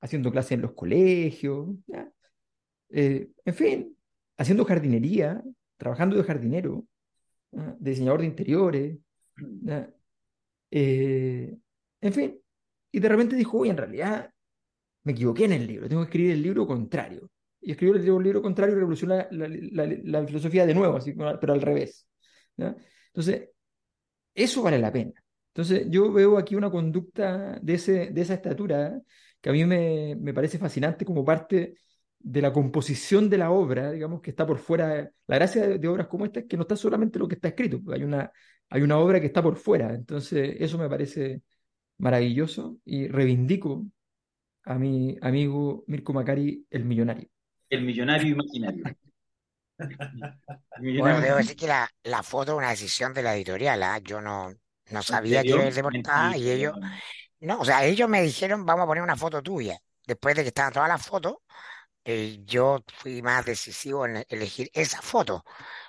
haciendo 0.00 0.30
clases 0.32 0.52
en 0.52 0.62
los 0.62 0.72
colegios. 0.72 1.68
Eh, 2.92 3.30
en 3.44 3.54
fin, 3.54 3.96
haciendo 4.36 4.64
jardinería, 4.64 5.42
trabajando 5.76 6.16
de 6.16 6.24
jardinero, 6.24 6.84
de 7.52 7.90
diseñador 7.90 8.20
de 8.20 8.26
interiores. 8.26 8.98
Eh, 10.70 11.56
en 12.00 12.12
fin, 12.12 12.40
y 12.90 13.00
de 13.00 13.08
repente 13.08 13.36
dijo, 13.36 13.58
oye, 13.58 13.70
en 13.70 13.76
realidad 13.76 14.30
me 15.04 15.12
equivoqué 15.12 15.46
en 15.46 15.52
el 15.52 15.66
libro, 15.66 15.88
tengo 15.88 16.02
que 16.02 16.06
escribir 16.08 16.32
el 16.32 16.42
libro 16.42 16.66
contrario. 16.66 17.30
Y 17.60 17.72
escribió 17.72 17.94
el 17.96 18.24
libro, 18.24 18.42
contrario 18.42 18.74
y 18.74 18.78
revolucionó 18.78 19.16
la, 19.32 19.48
la- 20.04 20.26
filosofía 20.26 20.66
de 20.66 20.74
nuevo, 20.74 20.96
así, 20.96 21.12
pero 21.14 21.52
al 21.52 21.62
revés. 21.62 22.06
Entonces, 22.56 23.50
eso 24.34 24.62
vale 24.62 24.78
la 24.78 24.92
pena. 24.92 25.12
Entonces, 25.48 25.86
yo 25.90 26.12
veo 26.12 26.38
aquí 26.38 26.54
una 26.54 26.70
conducta 26.70 27.58
de, 27.62 27.74
ese, 27.74 28.10
de 28.10 28.20
esa 28.22 28.34
estatura 28.34 29.00
que 29.40 29.50
a 29.50 29.52
mí 29.52 29.64
me, 29.64 30.16
me 30.20 30.34
parece 30.34 30.58
fascinante 30.58 31.04
como 31.04 31.24
parte 31.24 31.76
de 32.24 32.42
la 32.42 32.52
composición 32.52 33.28
de 33.30 33.38
la 33.38 33.50
obra, 33.50 33.90
digamos, 33.92 34.20
que 34.20 34.30
está 34.30 34.46
por 34.46 34.58
fuera. 34.58 35.10
La 35.26 35.36
gracia 35.36 35.66
de, 35.66 35.78
de 35.78 35.88
obras 35.88 36.06
como 36.08 36.24
esta 36.24 36.40
es 36.40 36.46
que 36.46 36.56
no 36.56 36.62
está 36.62 36.76
solamente 36.76 37.18
lo 37.18 37.28
que 37.28 37.34
está 37.36 37.48
escrito, 37.48 37.80
hay 37.92 38.04
una, 38.04 38.30
hay 38.70 38.82
una 38.82 38.98
obra 38.98 39.20
que 39.20 39.26
está 39.26 39.42
por 39.42 39.56
fuera. 39.56 39.94
Entonces, 39.94 40.56
eso 40.58 40.78
me 40.78 40.88
parece 40.88 41.42
maravilloso 41.98 42.78
y 42.84 43.08
reivindico 43.08 43.84
a 44.64 44.78
mi 44.78 45.16
amigo 45.20 45.84
Mirko 45.86 46.12
Macari, 46.12 46.66
el 46.70 46.84
millonario. 46.84 47.28
El 47.70 47.82
millonario 47.82 48.32
imaginario. 48.32 48.84
Millonario 50.78 51.02
Bueno, 51.02 51.20
debo 51.20 51.36
decir 51.38 51.56
que 51.56 51.66
la, 51.66 51.88
la 52.04 52.22
foto 52.22 52.52
es 52.52 52.58
una 52.58 52.70
decisión 52.70 53.12
de 53.14 53.22
la 53.22 53.34
editorial, 53.34 53.82
¿ah? 53.82 53.98
Yo 53.98 54.20
no, 54.20 54.50
no 54.50 54.56
¿En 54.98 55.02
sabía 55.02 55.42
que 55.42 55.48
iba 55.48 55.64
a 55.66 55.82
portada 55.82 56.36
y 56.36 56.50
ellos, 56.50 56.74
no, 57.40 57.60
o 57.60 57.64
sea, 57.64 57.84
ellos 57.84 58.08
me 58.08 58.22
dijeron, 58.22 58.64
vamos 58.64 58.84
a 58.84 58.86
poner 58.86 59.02
una 59.02 59.16
foto 59.16 59.42
tuya. 59.42 59.78
Después 60.06 60.34
de 60.36 60.42
que 60.42 60.48
estaban 60.48 60.72
todas 60.72 60.88
las 60.88 61.04
fotos, 61.04 61.36
eh, 62.04 62.40
yo 62.44 62.84
fui 62.98 63.22
más 63.22 63.44
decisivo 63.46 64.06
en 64.06 64.24
elegir 64.28 64.70
esa 64.74 65.02
foto, 65.02 65.44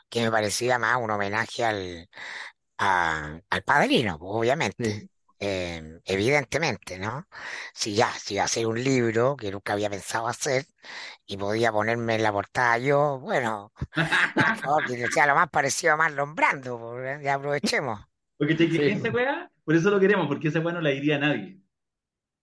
que 0.10 0.22
me 0.24 0.32
parecía 0.32 0.80
más 0.80 0.98
un 1.02 1.12
homenaje 1.12 1.66
al, 1.66 2.10
a- 2.78 3.40
al 3.50 3.64
padrino, 3.64 4.20
pues, 4.20 4.32
obviamente. 4.34 5.02
Sí. 5.02 5.10
Eh, 5.40 6.00
evidentemente, 6.06 7.00
¿no? 7.00 7.28
Si 7.74 7.96
ya, 7.96 8.12
si 8.14 8.36
iba 8.36 8.44
a 8.44 8.46
hacer 8.46 8.66
un 8.68 8.84
libro 8.84 9.36
que 9.38 9.52
nunca 9.52 9.74
había 9.74 9.90
pensado 9.90 10.28
hacer 10.28 10.66
y 11.26 11.38
podía 11.38 11.72
ponerme 11.72 12.16
en 12.16 12.24
la 12.24 12.32
portada 12.34 12.78
yo, 12.80 13.20
bueno, 13.20 13.74
por 14.36 14.48
favor, 14.58 14.86
que 14.88 15.08
sea 15.10 15.28
lo 15.28 15.36
más 15.36 15.50
parecido 15.50 15.94
a 15.94 15.98
Marlon 15.98 16.36
Brando, 16.36 16.80
pues, 16.80 17.22
ya 17.24 17.36
aprovechemos. 17.36 18.02
Porque 18.38 18.58
cheque, 18.58 18.78
Sí. 18.78 18.92
esa 18.94 19.10
weá, 19.12 19.52
por 19.64 19.76
eso 19.76 19.90
lo 19.92 20.00
queremos, 20.00 20.28
porque 20.28 20.50
esa 20.50 20.60
weá 20.60 20.74
no 20.74 20.82
la 20.82 20.90
diría 20.92 21.18
nadie. 21.20 21.62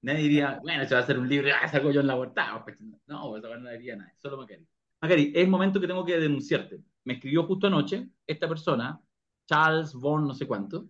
Nadie 0.02 0.22
diría, 0.22 0.58
bueno, 0.62 0.84
se 0.86 0.94
va 0.94 1.00
a 1.00 1.04
hacer 1.04 1.18
un 1.18 1.28
libro, 1.28 1.50
ah, 1.60 1.68
saco 1.68 1.90
yo 1.90 2.00
en 2.00 2.06
la 2.06 2.16
portada. 2.16 2.64
Pues, 2.64 2.78
No, 3.06 3.36
esa 3.36 3.48
weá 3.48 3.58
no 3.58 3.70
diría 3.70 3.96
nadie, 3.96 4.14
solo 4.18 4.38
Macari. 4.38 4.66
Macari, 5.02 5.32
es 5.34 5.48
momento 5.48 5.80
que 5.80 5.86
tengo 5.86 6.04
que 6.04 6.18
denunciarte. 6.18 6.80
Me 7.04 7.14
escribió 7.14 7.44
justo 7.44 7.66
anoche 7.66 8.08
esta 8.26 8.48
persona, 8.48 9.00
Charles 9.46 9.92
Von 9.94 10.26
no 10.26 10.34
sé 10.34 10.46
cuánto, 10.46 10.88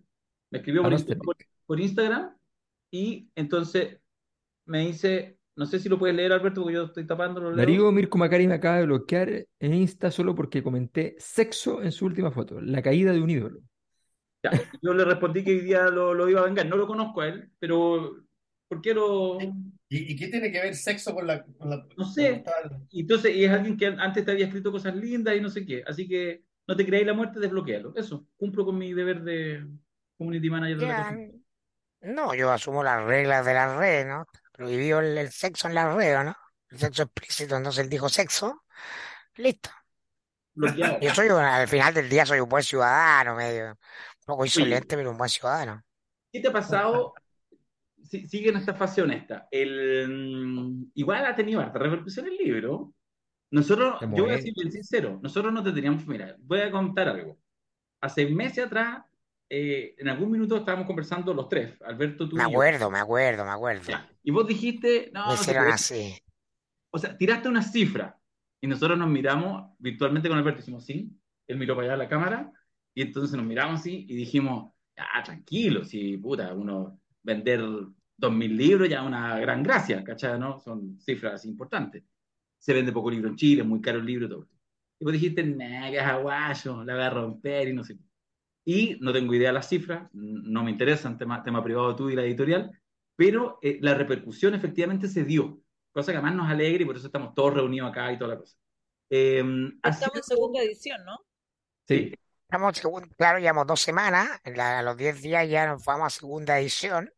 me 0.49 0.59
escribió 0.59 0.81
por, 0.83 0.91
Van 0.91 0.99
Insta- 0.99 1.13
Osterbeek. 1.13 1.23
por- 1.25 1.37
por 1.65 1.79
Instagram 1.79 2.35
y 2.91 3.29
entonces 3.35 3.97
me 4.65 4.85
dice, 4.87 5.37
no 5.55 5.65
sé 5.65 5.79
si 5.79 5.89
lo 5.89 5.97
puedes 5.97 6.15
leer, 6.15 6.31
Alberto, 6.33 6.61
porque 6.61 6.75
yo 6.75 6.83
estoy 6.83 7.05
tapando, 7.07 7.39
lo 7.41 7.51
leo. 7.51 7.57
Darío 7.65 7.91
Mirko 7.91 8.17
Macari 8.17 8.47
me 8.47 8.55
acaba 8.55 8.77
de 8.77 8.85
bloquear 8.85 9.45
en 9.59 9.73
Insta 9.73 10.11
solo 10.11 10.35
porque 10.35 10.63
comenté 10.63 11.15
sexo 11.17 11.81
en 11.81 11.91
su 11.91 12.05
última 12.05 12.31
foto, 12.31 12.61
la 12.61 12.81
caída 12.81 13.11
de 13.13 13.21
un 13.21 13.29
ídolo. 13.29 13.59
Ya, 14.43 14.51
yo 14.81 14.93
le 14.93 15.05
respondí 15.05 15.43
que 15.43 15.51
hoy 15.51 15.59
día 15.61 15.89
lo, 15.89 16.13
lo 16.13 16.27
iba 16.29 16.41
a 16.41 16.45
vengar. 16.45 16.65
No 16.65 16.75
lo 16.75 16.87
conozco 16.87 17.21
a 17.21 17.27
él, 17.27 17.51
pero 17.59 18.17
¿por 18.71 18.81
qué 18.81 18.93
lo...? 18.93 19.37
¿Y, 19.89 20.13
y 20.13 20.15
qué 20.15 20.29
tiene 20.29 20.51
que 20.51 20.61
ver 20.61 20.75
sexo 20.75 21.13
con 21.13 21.27
la, 21.27 21.43
con 21.43 21.69
la- 21.69 21.85
No 21.97 22.05
sé. 22.05 22.43
entonces, 22.93 23.35
y 23.35 23.43
es 23.45 23.51
alguien 23.51 23.77
que 23.77 23.87
antes 23.87 24.23
te 24.25 24.31
había 24.31 24.45
escrito 24.45 24.71
cosas 24.71 24.95
lindas 24.95 25.35
y 25.35 25.41
no 25.41 25.49
sé 25.49 25.65
qué. 25.65 25.83
Así 25.85 26.07
que 26.07 26.43
no 26.67 26.75
te 26.77 26.85
creáis 26.85 27.05
la 27.07 27.13
muerte, 27.13 27.39
desbloquealo. 27.41 27.93
Eso, 27.95 28.27
cumplo 28.37 28.65
con 28.65 28.77
mi 28.77 28.93
deber 28.93 29.21
de 29.23 29.67
community 30.17 30.49
manager 30.49 30.79
de 30.79 30.87
la 30.87 30.95
casa. 30.95 31.21
no, 32.01 32.33
yo 32.35 32.51
asumo 32.51 32.83
las 32.83 33.03
reglas 33.05 33.45
de 33.45 33.53
la 33.53 33.77
red, 33.77 34.07
¿no? 34.07 34.25
Prohibió 34.53 34.99
el, 34.99 35.17
el 35.17 35.31
sexo 35.31 35.67
en 35.67 35.75
la 35.75 35.93
red, 35.95 36.23
¿no? 36.23 36.35
El 36.69 36.79
sexo 36.79 37.03
explícito, 37.03 37.55
entonces 37.57 37.83
él 37.83 37.89
dijo 37.89 38.09
sexo, 38.09 38.63
listo. 39.37 39.71
Bloqueado. 40.55 40.99
Yo 40.99 41.13
soy, 41.13 41.27
un- 41.29 41.39
al 41.41 41.67
final 41.67 41.93
del 41.93 42.09
día 42.09 42.25
soy 42.25 42.39
un 42.39 42.49
buen 42.49 42.63
ciudadano, 42.63 43.35
medio, 43.35 43.71
un 43.71 43.77
poco 44.25 44.45
Oye, 44.55 44.79
insolente, 44.79 44.95
pero 44.95 45.11
un 45.11 45.17
buen 45.17 45.29
ciudadano. 45.29 45.83
¿qué 46.31 46.39
te 46.41 46.47
ha 46.49 46.51
pasado? 46.53 47.13
Si- 48.11 48.27
sigue 48.27 48.49
en 48.49 48.57
esta 48.57 48.73
fase 48.73 49.01
honesta. 49.01 49.47
El, 49.49 50.05
mm, 50.09 50.91
igual 50.95 51.25
ha 51.25 51.33
tenido 51.33 51.61
harta 51.61 51.79
repercusión 51.79 52.27
el 52.27 52.35
libro. 52.35 52.93
Nosotros, 53.51 53.99
Te 53.99 54.05
yo 54.05 54.23
voy 54.25 54.33
a 54.33 54.37
ser 54.41 54.53
bien 54.53 54.71
sincero, 54.71 55.19
nosotros 55.23 55.53
no 55.53 55.63
te 55.63 55.71
teníamos, 55.71 56.05
mira, 56.07 56.35
voy 56.39 56.59
a 56.59 56.71
contar 56.71 57.07
algo. 57.07 57.37
Hace 58.01 58.25
meses 58.27 58.65
atrás 58.65 59.03
eh, 59.49 59.95
en 59.97 60.09
algún 60.09 60.31
minuto 60.31 60.57
estábamos 60.57 60.87
conversando 60.87 61.33
los 61.33 61.47
tres, 61.49 61.81
Alberto, 61.83 62.27
tú 62.27 62.35
Me 62.35 62.43
y 62.43 62.45
yo. 62.45 62.51
acuerdo, 62.51 62.89
me 62.89 62.99
acuerdo, 62.99 63.43
me 63.45 63.51
acuerdo. 63.51 63.83
Ya. 63.87 64.09
Y 64.23 64.31
vos 64.31 64.45
dijiste, 64.47 65.09
no, 65.13 65.21
Me 65.27 65.27
no 65.27 65.33
hicieron 65.35 65.63
puede. 65.63 65.73
así. 65.75 66.17
O 66.89 66.97
sea, 66.99 67.17
tiraste 67.17 67.47
una 67.49 67.61
cifra 67.61 68.17
y 68.61 68.67
nosotros 68.67 68.97
nos 68.97 69.09
miramos 69.09 69.73
virtualmente 69.79 70.27
con 70.29 70.37
Alberto, 70.37 70.59
hicimos 70.61 70.85
sí, 70.85 71.09
él 71.47 71.57
miró 71.57 71.75
para 71.75 71.87
allá 71.87 71.93
a 71.95 71.97
la 72.03 72.09
cámara 72.09 72.51
y 72.93 73.01
entonces 73.03 73.35
nos 73.37 73.45
miramos 73.45 73.79
así 73.81 74.05
y 74.09 74.15
dijimos, 74.15 74.73
ah, 74.97 75.23
tranquilo, 75.23 75.83
si 75.85 76.17
puta, 76.17 76.53
uno 76.53 76.99
vender 77.23 77.61
dos 78.21 78.31
mil 78.31 78.55
libros 78.55 78.87
ya 78.87 78.99
es 79.01 79.05
una 79.05 79.37
gran 79.39 79.61
gracia, 79.63 80.03
¿cachai? 80.03 80.39
¿No? 80.39 80.59
Son 80.59 80.97
cifras 81.01 81.43
importantes. 81.45 82.03
Se 82.57 82.73
vende 82.73 82.91
poco 82.93 83.11
libro 83.11 83.29
en 83.29 83.35
Chile, 83.35 83.63
es 83.63 83.67
muy 83.67 83.81
caro 83.81 83.99
el 83.99 84.05
libro, 84.05 84.29
todo. 84.29 84.47
Y 84.99 85.03
vos 85.03 85.11
dijiste, 85.13 85.43
nah, 85.43 85.89
que 85.89 85.97
es 85.97 86.03
aguayo, 86.03 86.83
la 86.83 86.93
voy 86.93 87.03
a 87.03 87.09
romper 87.09 87.67
y 87.69 87.73
no 87.73 87.83
sé. 87.83 87.97
Y 88.63 88.97
no 89.01 89.11
tengo 89.11 89.33
idea 89.33 89.49
de 89.49 89.53
las 89.53 89.67
cifras, 89.67 90.07
no 90.13 90.63
me 90.63 90.69
interesan, 90.71 91.17
tema, 91.17 91.43
tema 91.43 91.63
privado 91.63 91.95
tú 91.95 92.09
y 92.11 92.15
la 92.15 92.23
editorial, 92.23 92.71
pero 93.15 93.57
eh, 93.63 93.79
la 93.81 93.95
repercusión 93.95 94.53
efectivamente 94.53 95.07
se 95.07 95.23
dio, 95.23 95.59
cosa 95.91 96.11
que 96.11 96.17
además 96.19 96.35
nos 96.35 96.49
alegra 96.49 96.83
y 96.83 96.85
por 96.85 96.95
eso 96.95 97.07
estamos 97.07 97.33
todos 97.33 97.55
reunidos 97.55 97.89
acá 97.89 98.13
y 98.13 98.17
toda 98.19 98.35
la 98.35 98.37
cosa. 98.39 98.55
Eh, 99.09 99.39
Estamos 99.83 100.15
en 100.15 100.23
sido- 100.23 100.23
segunda 100.23 100.61
edición, 100.61 101.03
¿no? 101.03 101.17
Sí, 101.87 102.13
Estamos, 102.47 102.81
claro, 103.17 103.39
llevamos 103.39 103.65
dos 103.65 103.79
semanas, 103.79 104.29
en 104.43 104.59
a 104.59 104.83
los 104.83 104.97
10 104.97 105.21
días 105.21 105.49
ya 105.49 105.67
nos 105.67 105.83
vamos 105.85 106.07
a 106.07 106.09
segunda 106.19 106.59
edición. 106.59 107.09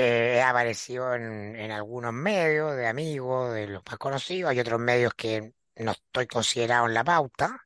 Eh, 0.00 0.40
ha 0.42 0.50
aparecido 0.50 1.12
en, 1.14 1.56
en 1.56 1.72
algunos 1.72 2.12
medios 2.12 2.76
de 2.76 2.86
amigos, 2.86 3.52
de 3.54 3.66
los 3.66 3.82
más 3.84 3.98
conocidos. 3.98 4.50
Hay 4.50 4.60
otros 4.60 4.78
medios 4.80 5.12
que 5.14 5.52
no 5.76 5.90
estoy 5.92 6.26
considerado 6.28 6.86
en 6.86 6.94
la 6.94 7.02
pauta, 7.04 7.58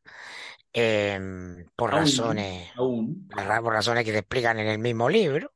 em, 0.72 1.66
por 1.76 1.93
aún, 1.93 1.93
razones, 1.95 2.70
aún. 2.74 3.09
por 3.62 3.72
razones 3.74 4.05
que 4.05 4.12
se 4.12 4.18
explican 4.18 4.59
en 4.61 4.68
el 4.68 4.78
mismo 4.78 5.09
libro. 5.11 5.53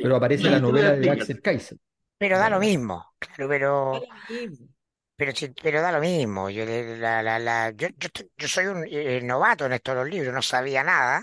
pero 0.00 0.16
aparece 0.16 0.44
Sí, 0.44 0.50
la 0.50 0.60
novela 0.60 0.92
de. 0.92 1.10
Axel 1.10 1.40
Kaiser. 1.40 1.78
Pero 2.18 2.38
da 2.38 2.50
lo 2.50 2.60
mismo, 2.60 3.14
claro, 3.18 3.48
pero, 3.48 3.74
Da 3.90 3.98
lo 3.98 4.22
mismo. 4.28 4.68
pero, 5.16 5.32
sí- 5.34 5.48
pero 5.62 5.80
da 5.80 5.92
lo 5.92 6.00
mismo. 6.00 6.50
Yo, 6.50 6.64
le- 6.64 6.98
la, 6.98 7.22
la, 7.22 7.38
la- 7.38 7.70
yo, 7.70 7.88
yo, 7.96 8.08
yo 8.36 8.48
soy 8.48 8.66
un 8.66 8.84
eh, 8.88 9.20
novato 9.22 9.64
en 9.66 9.72
estos 9.72 9.94
los 9.96 10.08
libros, 10.08 10.34
no 10.34 10.42
sabía 10.42 10.82
nada 10.84 11.22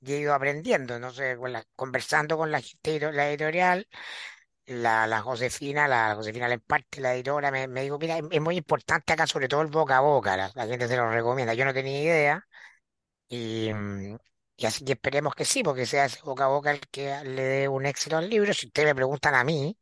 y 0.00 0.12
he 0.14 0.18
ido 0.20 0.34
aprendiendo, 0.34 0.98
no 0.98 1.10
sé, 1.12 1.36
con 1.36 1.52
la- 1.52 1.64
conversando 1.76 2.36
con 2.36 2.50
la 2.50 2.60
la 3.12 3.28
editorial, 3.30 3.86
la, 4.70 5.06
la 5.06 5.20
Josefina, 5.22 5.88
la 5.88 6.14
Josefina 6.14 6.48
Lemparte, 6.48 7.00
la 7.00 7.14
editora, 7.14 7.50
me, 7.50 7.66
me 7.68 7.82
dijo, 7.82 7.98
mira, 7.98 8.18
es, 8.18 8.40
muy 8.40 8.56
importante 8.56 9.12
acá, 9.12 9.26
sobre 9.26 9.48
todo 9.48 9.62
el 9.62 9.68
boca 9.68 9.98
a 9.98 10.00
boca, 10.00 10.36
la, 10.36 10.66
gente 10.66 10.88
se 10.88 10.96
lo 10.96 11.10
recomienda. 11.10 11.54
Yo 11.54 11.64
no 11.64 11.74
tenía 11.74 12.00
idea 12.02 12.46
y, 13.28 13.70
y 14.56 14.66
así 14.66 14.84
que 14.84 14.92
esperemos 14.92 15.34
que 15.34 15.44
sí, 15.44 15.62
porque 15.62 15.86
sea 15.86 16.04
ese 16.06 16.20
boca 16.22 16.44
a 16.44 16.48
boca 16.48 16.70
el 16.70 16.80
que 16.90 17.16
le 17.24 17.42
dé 17.42 17.68
un 17.68 17.86
éxito 17.86 18.16
al 18.18 18.28
libro. 18.30 18.54
Si 18.54 18.66
ustedes 18.66 18.88
me 18.88 18.94
preguntan 18.94 19.34
a 19.34 19.44
mí, 19.44 19.76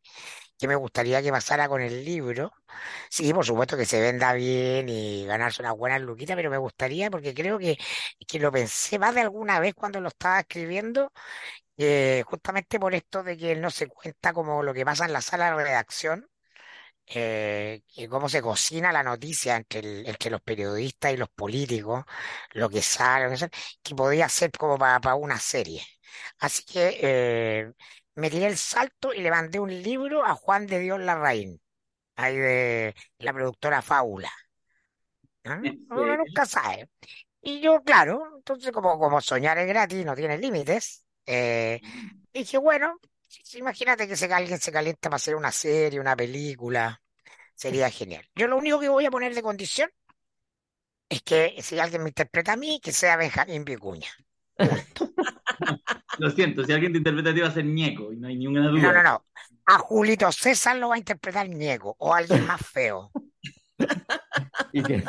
¿qué 0.58 0.68
me 0.68 0.76
gustaría 0.76 1.22
que 1.22 1.30
pasara 1.32 1.68
con 1.68 1.82
el 1.82 2.04
libro? 2.04 2.52
Sí, 3.10 3.34
por 3.34 3.44
supuesto 3.46 3.76
que 3.76 3.86
se 3.86 4.00
venda 4.00 4.32
bien 4.34 4.88
y 4.88 5.26
ganarse 5.26 5.62
unas 5.62 5.76
buenas 5.76 6.00
luquitas, 6.02 6.36
pero 6.36 6.50
me 6.50 6.58
gustaría 6.58 7.10
porque 7.10 7.34
creo 7.34 7.58
que, 7.58 7.78
que 8.26 8.38
lo 8.40 8.52
pensé 8.52 8.98
más 8.98 9.14
de 9.14 9.22
alguna 9.22 9.60
vez 9.60 9.74
cuando 9.74 10.00
lo 10.00 10.08
estaba 10.08 10.40
escribiendo, 10.40 11.12
eh, 11.78 12.24
justamente 12.26 12.80
por 12.80 12.94
esto 12.94 13.22
de 13.24 13.36
que 13.38 13.56
no 13.56 13.70
se 13.70 13.88
cuenta 13.88 14.32
como 14.34 14.62
lo 14.64 14.74
que 14.74 14.84
pasa 14.86 15.06
en 15.06 15.12
la 15.14 15.22
sala 15.22 15.50
de 15.56 15.64
redacción, 15.64 16.28
eh, 17.06 17.82
y 17.96 18.06
cómo 18.08 18.28
se 18.28 18.42
cocina 18.42 18.92
la 18.92 19.02
noticia 19.02 19.56
entre, 19.56 19.80
el- 19.80 20.06
entre 20.08 20.30
los 20.30 20.40
periodistas 20.42 21.12
y 21.12 21.16
los 21.16 21.28
políticos, 21.30 22.04
lo 22.52 22.68
que 22.70 22.82
sale, 22.82 23.24
lo 23.24 23.30
que 23.30 23.36
sale, 23.38 23.52
que 23.82 23.94
podía 23.94 24.28
ser 24.28 24.50
como 24.52 24.78
para 24.78 25.14
una 25.14 25.38
serie. 25.38 25.82
Así 26.38 26.64
que 26.64 26.98
eh, 27.02 27.72
me 28.16 28.30
tiré 28.30 28.46
el 28.46 28.58
salto 28.58 29.12
y 29.14 29.20
le 29.22 29.30
mandé 29.30 29.60
un 29.60 29.70
libro 29.82 30.24
a 30.24 30.34
Juan 30.34 30.66
de 30.66 30.78
Dios 30.80 31.00
Larraín 31.00 31.60
ahí 32.16 32.36
de 32.36 32.94
la 33.20 33.32
productora 33.34 33.82
Fábula. 33.82 34.30
¿ah? 35.44 35.62
¿En 35.92 36.00
Uno 36.02 36.16
nunca 36.16 36.46
sabe. 36.46 36.88
Y 37.42 37.60
yo, 37.62 37.82
claro, 37.84 38.22
entonces 38.36 38.72
como, 38.72 38.98
como 38.98 39.20
soñar 39.22 39.58
es 39.58 39.68
gratis, 39.68 40.04
no 40.06 40.14
tiene 40.16 40.38
límites, 40.38 41.04
eh, 41.28 41.82
dije, 42.34 42.58
bueno, 42.58 42.98
si- 43.28 43.42
si 43.44 43.58
imagínate 43.58 44.08
que 44.08 44.16
se, 44.16 44.32
alguien 44.32 44.60
se 44.60 44.72
calienta 44.72 45.10
para 45.10 45.16
hacer 45.16 45.36
una 45.36 45.52
serie, 45.52 46.00
una 46.00 46.16
película, 46.16 47.02
sería 47.54 47.90
genial. 47.90 48.28
Yo 48.36 48.48
lo 48.48 48.56
único 48.58 48.80
que 48.80 48.88
voy 48.90 49.06
a 49.06 49.10
poner 49.12 49.34
de 49.34 49.42
condición 49.42 49.90
es 51.10 51.20
que 51.22 51.54
si 51.62 51.78
alguien 51.78 52.02
me 52.02 52.08
interpreta 52.10 52.52
a 52.54 52.56
mí, 52.56 52.80
que 52.82 52.92
sea 52.92 53.16
Benjamín 53.18 53.64
Vicuña. 53.64 54.08
Lo 56.16 56.30
siento, 56.30 56.64
si 56.64 56.72
alguien 56.72 56.92
te 56.92 56.98
interpreta 56.98 57.30
a 57.30 57.34
ti 57.34 57.40
va 57.40 57.48
a 57.48 57.50
ser 57.50 57.64
ñeco 57.64 58.12
y 58.12 58.16
no 58.16 58.28
hay 58.28 58.36
ninguna 58.36 58.68
No, 58.72 58.92
duda. 58.92 58.94
no, 58.94 59.02
no. 59.02 59.24
A 59.66 59.78
Julito 59.78 60.32
César 60.32 60.76
lo 60.78 60.88
va 60.88 60.94
a 60.94 60.98
interpretar 60.98 61.48
Ñeco 61.50 61.94
o 61.98 62.14
alguien 62.14 62.42
más 62.42 62.62
feo. 62.62 63.12
Y 64.72 64.84
que, 64.84 65.08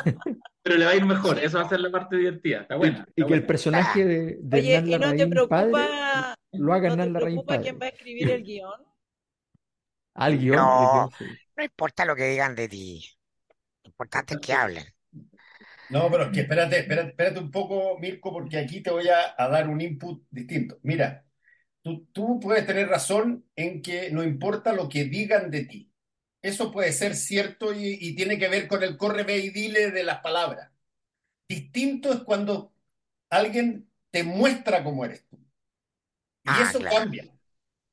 Pero 0.62 0.76
le 0.76 0.84
va 0.84 0.90
a 0.92 0.96
ir 0.96 1.04
mejor, 1.06 1.38
eso 1.38 1.58
va 1.58 1.64
a 1.64 1.68
ser 1.68 1.80
la 1.80 1.90
parte 1.90 2.16
divertida. 2.16 2.62
Está 2.62 2.76
buena. 2.76 3.06
y 3.16 3.22
está 3.22 3.26
que 3.26 3.34
el 3.34 3.46
personaje 3.46 4.04
de, 4.04 4.38
de 4.40 4.58
Oye, 4.58 4.74
Hernán 4.74 4.88
¿y 4.88 4.98
no 4.98 5.14
te 5.14 5.26
Larraín 5.26 5.46
padre 5.46 5.70
preocupa, 5.72 6.34
lo 6.52 6.72
haga 6.74 6.88
no 6.88 6.98
te 6.98 7.08
Hernán 7.08 7.12
Larraín 7.12 7.44
preocupa 7.44 7.46
padre. 7.46 7.62
quién 7.62 7.78
va 7.80 7.86
a 7.86 7.88
escribir 7.90 8.30
el 8.30 8.42
guion? 8.44 8.80
Al 10.14 10.38
guion, 10.38 10.56
No, 10.56 10.76
guion, 10.76 11.10
sí. 11.18 11.26
no 11.56 11.64
importa 11.64 12.04
lo 12.04 12.14
que 12.16 12.24
digan 12.28 12.54
de 12.54 12.68
ti. 12.68 13.04
Lo 13.84 13.88
importante 13.90 14.34
es 14.34 14.40
que 14.40 14.52
hablen. 14.54 14.84
No, 15.88 16.08
pero 16.10 16.24
es 16.24 16.30
que 16.30 16.40
espérate, 16.42 16.78
espérate, 16.78 17.08
espérate 17.10 17.40
un 17.40 17.50
poco, 17.50 17.98
Mirko, 17.98 18.32
porque 18.32 18.58
aquí 18.58 18.80
te 18.80 18.90
voy 18.90 19.08
a, 19.08 19.34
a 19.36 19.48
dar 19.48 19.68
un 19.68 19.80
input 19.80 20.24
distinto. 20.30 20.78
Mira, 20.82 21.26
tú, 21.82 22.06
tú 22.12 22.40
puedes 22.40 22.66
tener 22.66 22.88
razón 22.88 23.46
en 23.56 23.82
que 23.82 24.10
no 24.12 24.22
importa 24.24 24.72
lo 24.74 24.88
que 24.88 25.04
digan 25.04 25.50
de 25.50 25.64
ti. 25.66 25.89
Eso 26.42 26.72
puede 26.72 26.92
ser 26.92 27.16
cierto 27.16 27.72
y, 27.74 27.98
y 28.00 28.14
tiene 28.16 28.38
que 28.38 28.48
ver 28.48 28.68
con 28.68 28.82
el 28.82 28.96
corre 28.96 29.24
ve 29.24 29.38
y 29.38 29.50
dile 29.50 29.90
de 29.90 30.04
las 30.04 30.20
palabras. 30.20 30.70
Distinto 31.48 32.12
es 32.12 32.20
cuando 32.22 32.74
alguien 33.30 33.90
te 34.10 34.24
muestra 34.24 34.84
cómo 34.84 35.04
eres 35.04 35.26
tú. 35.28 35.38
Y 36.42 36.58
Ah, 36.58 36.62
eso 36.62 36.78
claro. 36.78 36.96
cambia, 37.00 37.24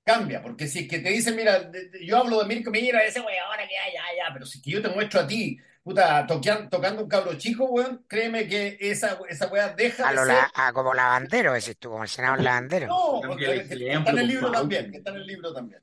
cambia, 0.05 0.41
porque 0.41 0.67
si 0.67 0.79
es 0.81 0.89
que 0.89 0.99
te 0.99 1.09
dicen, 1.09 1.35
mira, 1.35 1.59
de- 1.61 1.89
de- 1.89 2.05
yo 2.05 2.17
hablo 2.17 2.39
de 2.41 2.47
Mirko, 2.47 2.71
mira, 2.71 3.03
ese 3.05 3.19
weón, 3.21 3.39
ahora 3.47 3.67
que 3.67 3.73
ya, 3.75 3.93
ya, 3.93 4.03
ya, 4.29 4.33
pero 4.33 4.45
si 4.45 4.59
es 4.59 4.63
que 4.65 4.71
yo 4.71 4.81
te 4.81 4.89
muestro 4.89 5.21
a 5.21 5.27
ti, 5.27 5.57
puta, 5.83 6.25
toquean- 6.27 6.69
tocando 6.69 7.03
un 7.03 7.09
cabro 7.09 7.35
chico, 7.37 7.65
weón, 7.65 8.05
créeme 8.07 8.47
que 8.47 8.77
esa, 8.81 9.19
esa 9.29 9.47
weá 9.49 9.69
deja 9.75 10.07
A 10.07 10.11
de 10.11 10.17
lo 10.17 10.25
ser. 10.25 10.25
la, 10.25 10.49
a 10.55 10.73
como 10.73 10.93
lavandero, 10.95 11.53
decís 11.53 11.77
tú, 11.77 11.89
como 11.91 12.01
el 12.03 12.09
senador 12.09 12.41
lavandero. 12.41 12.87
No, 12.89 13.21
el 13.23 13.37
que, 13.37 13.87
está 13.97 14.11
en 14.11 14.17
el 14.19 14.27
libro 14.27 14.51
compadre. 14.51 14.57
también, 14.59 14.91
que 14.91 14.97
está 14.97 15.09
en 15.11 15.17
el 15.17 15.27
libro 15.27 15.53
también. 15.53 15.81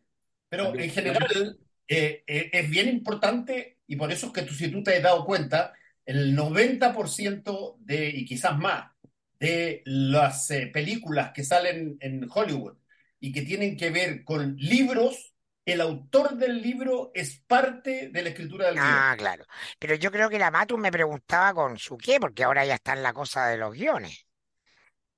Pero 0.49 0.75
en 0.79 0.91
general 0.91 1.59
eh, 1.89 2.25
eh, 2.27 2.51
es 2.53 2.71
bien 2.71 2.89
importante 2.89 3.79
y 3.87 3.97
por 3.97 4.11
eso 4.11 4.29
es 4.29 4.33
que 4.33 4.43
tú, 4.43 4.55
si 4.55 4.69
tú 4.69 4.83
te 4.83 4.97
has 4.97 5.03
dado 5.03 5.25
cuenta, 5.25 5.73
el 6.05 6.37
90% 6.37 7.77
de, 7.81 8.09
y 8.09 8.25
quizás 8.25 8.59
más, 8.59 8.93
de 9.39 9.83
las 9.85 10.51
eh, 10.51 10.69
películas 10.73 11.33
que 11.33 11.45
salen 11.45 11.97
en 12.01 12.27
Hollywood 12.33 12.77
y 13.21 13.33
que 13.33 13.43
tienen 13.43 13.77
que 13.77 13.91
ver 13.91 14.25
con 14.25 14.57
libros, 14.57 15.35
el 15.65 15.81
autor 15.81 16.37
del 16.37 16.61
libro 16.61 17.11
es 17.15 17.43
parte 17.47 18.09
de 18.11 18.23
la 18.23 18.29
escritura 18.31 18.67
del 18.67 18.75
guion. 18.75 18.87
Ah, 18.87 19.15
claro. 19.17 19.45
Pero 19.79 19.95
yo 19.95 20.11
creo 20.11 20.29
que 20.29 20.39
la 20.39 20.51
Matus 20.51 20.79
me 20.79 20.93
preguntaba 20.93 21.55
con 21.55 21.79
su 21.79 21.97
qué, 21.97 22.21
porque 22.21 22.45
ahora 22.45 22.65
ya 22.65 22.75
está 22.75 22.93
en 22.93 23.03
la 23.03 23.13
cosa 23.13 23.47
de 23.49 23.57
los 23.57 23.73
guiones. 23.73 24.27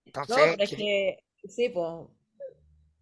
No, 0.04 0.22
Entonces, 0.22 0.36
pero 0.36 0.62
es 0.62 0.70
que, 0.70 1.18
sí, 1.48 1.68
pues, 1.68 2.08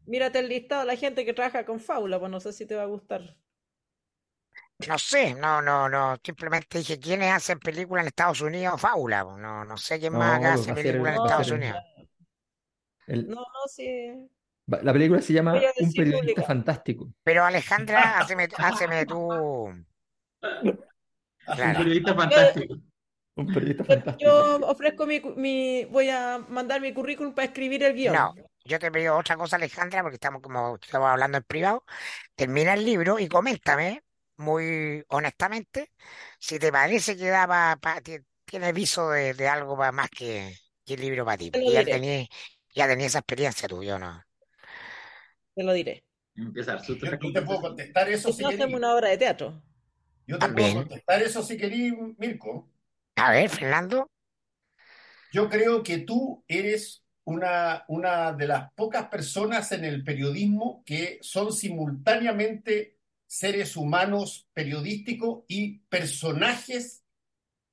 mírate 0.06 0.38
el 0.38 0.48
listado 0.48 0.82
de 0.82 0.86
la 0.86 0.96
gente 0.96 1.24
que 1.24 1.34
trabaja 1.34 1.66
con 1.66 1.80
Fábula, 1.80 2.18
pues 2.18 2.30
no 2.30 2.40
sé 2.40 2.52
si 2.52 2.66
te 2.66 2.74
va 2.74 2.82
a 2.82 2.86
gustar. 2.86 3.36
No 4.88 4.98
sé, 4.98 5.34
no, 5.34 5.62
no, 5.62 5.88
no. 5.88 6.16
Simplemente 6.22 6.78
dije 6.78 6.98
quiénes 6.98 7.32
hacen 7.32 7.58
películas 7.58 8.02
en 8.04 8.08
Estados 8.08 8.40
Unidos, 8.40 8.80
Fábula. 8.80 9.24
No, 9.24 9.64
no 9.64 9.76
sé 9.76 9.98
quién 9.98 10.12
más 10.12 10.40
No, 10.40 10.46
acá 10.46 10.54
pues 10.54 10.60
hace 10.60 10.72
va 10.72 10.72
a 10.72 10.82
ser, 10.82 10.84
películas 10.84 11.14
en 11.14 11.20
va 11.20 11.24
a 11.24 11.26
Estados 11.26 11.46
ser 11.46 11.56
Unidos. 11.56 11.78
el- 13.06 13.28
No, 13.28 13.34
no, 13.36 13.68
sí. 13.68 14.28
va- 14.72 14.82
la 14.82 14.92
película 14.92 15.20
se 15.22 15.32
llama 15.32 15.52
Voy 15.52 15.64
a 15.64 15.68
Un 15.68 15.74
decir 15.86 15.96
periodista 15.96 16.20
pública. 16.20 16.42
fantástico. 16.42 17.08
Pero 17.22 17.44
Alejandra, 17.44 17.98
haceme, 18.18 18.48
haceme 18.58 19.06
tú. 19.06 19.18
Un 19.18 19.86
Claro. 21.46 21.78
periodista 21.78 22.14
fantástico. 22.14 22.74
Un 23.36 23.46
periodista 23.52 23.82
Yo, 23.84 23.88
fantástico. 23.88 24.30
yo 24.30 24.66
ofrezco 24.68 25.06
mi, 25.06 25.20
cu- 25.20 25.34
mi, 25.36 25.84
voy 25.86 26.08
a 26.08 26.38
mandar 26.48 26.80
mi 26.80 26.92
currículum 26.94 27.34
para 27.34 27.46
escribir 27.46 27.82
el 27.82 27.94
guion. 27.94 28.14
No, 28.14 28.34
yo 28.64 28.78
te 28.78 28.90
pido 28.90 29.16
otra 29.16 29.36
cosa, 29.36 29.56
Alejandra, 29.56 30.02
porque 30.02 30.14
estamos 30.14 30.40
como 30.40 30.76
estamos 30.80 31.08
hablando 31.08 31.38
en 31.38 31.44
privado. 31.44 31.84
Termina 32.34 32.74
el 32.74 32.84
libro 32.84 33.18
y 33.18 33.28
coméntame 33.28 34.02
muy 34.36 35.04
honestamente 35.08 35.92
si 36.38 36.58
te 36.58 36.72
parece 36.72 37.16
que 37.16 37.28
da 37.28 37.46
pa- 37.46 37.76
pa- 37.80 38.00
ti- 38.00 38.18
tiene 38.44 38.72
viso 38.72 39.10
de, 39.10 39.34
de 39.34 39.48
algo 39.48 39.76
pa- 39.76 39.92
más 39.92 40.10
que, 40.10 40.54
que 40.84 40.94
el 40.94 41.00
libro 41.00 41.24
para 41.24 41.38
ti. 41.38 41.50
Te 41.50 41.60
ya 41.64 41.86
tenía, 41.86 42.26
ya 42.74 42.86
tenía 42.88 43.06
esa 43.06 43.18
experiencia 43.20 43.68
tú, 43.68 43.82
yo 43.82 43.98
no. 43.98 44.22
Te 45.54 45.62
lo 45.64 45.72
diré. 45.72 46.04
Susto 46.84 47.06
Yo, 47.06 47.32
te 47.32 47.42
puedo 47.42 47.60
contestar 47.60 48.08
eso 48.08 48.30
Si 48.32 48.44
querís. 48.46 48.66
una 48.76 48.94
obra 48.94 49.08
de 49.10 49.18
teatro. 49.18 49.62
Yo 50.26 50.38
te 50.40 50.48
puedo 50.50 50.72
También. 50.72 50.74
contestar 50.74 51.22
eso 51.22 51.42
si 51.42 51.56
querís, 51.58 51.94
Mirko. 52.18 52.70
A 53.16 53.32
ver, 53.32 53.48
Fernando. 53.50 54.08
Yo 55.30 55.48
creo 55.48 55.82
que 55.82 55.98
tú 55.98 56.44
eres 56.48 57.04
una, 57.24 57.84
una 57.88 58.32
de 58.32 58.46
las 58.46 58.72
pocas 58.74 59.08
personas 59.08 59.72
en 59.72 59.84
el 59.84 60.04
periodismo 60.04 60.82
que 60.86 61.18
son 61.22 61.52
simultáneamente 61.52 62.98
seres 63.34 63.76
humanos 63.76 64.46
periodísticos 64.52 65.44
y 65.48 65.78
personajes, 65.88 67.02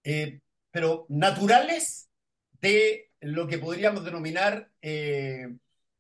eh, 0.03 0.39
pero 0.71 1.05
naturales 1.09 2.09
de 2.59 3.11
lo 3.19 3.47
que 3.47 3.59
podríamos 3.59 4.03
denominar 4.03 4.71
eh, 4.81 5.55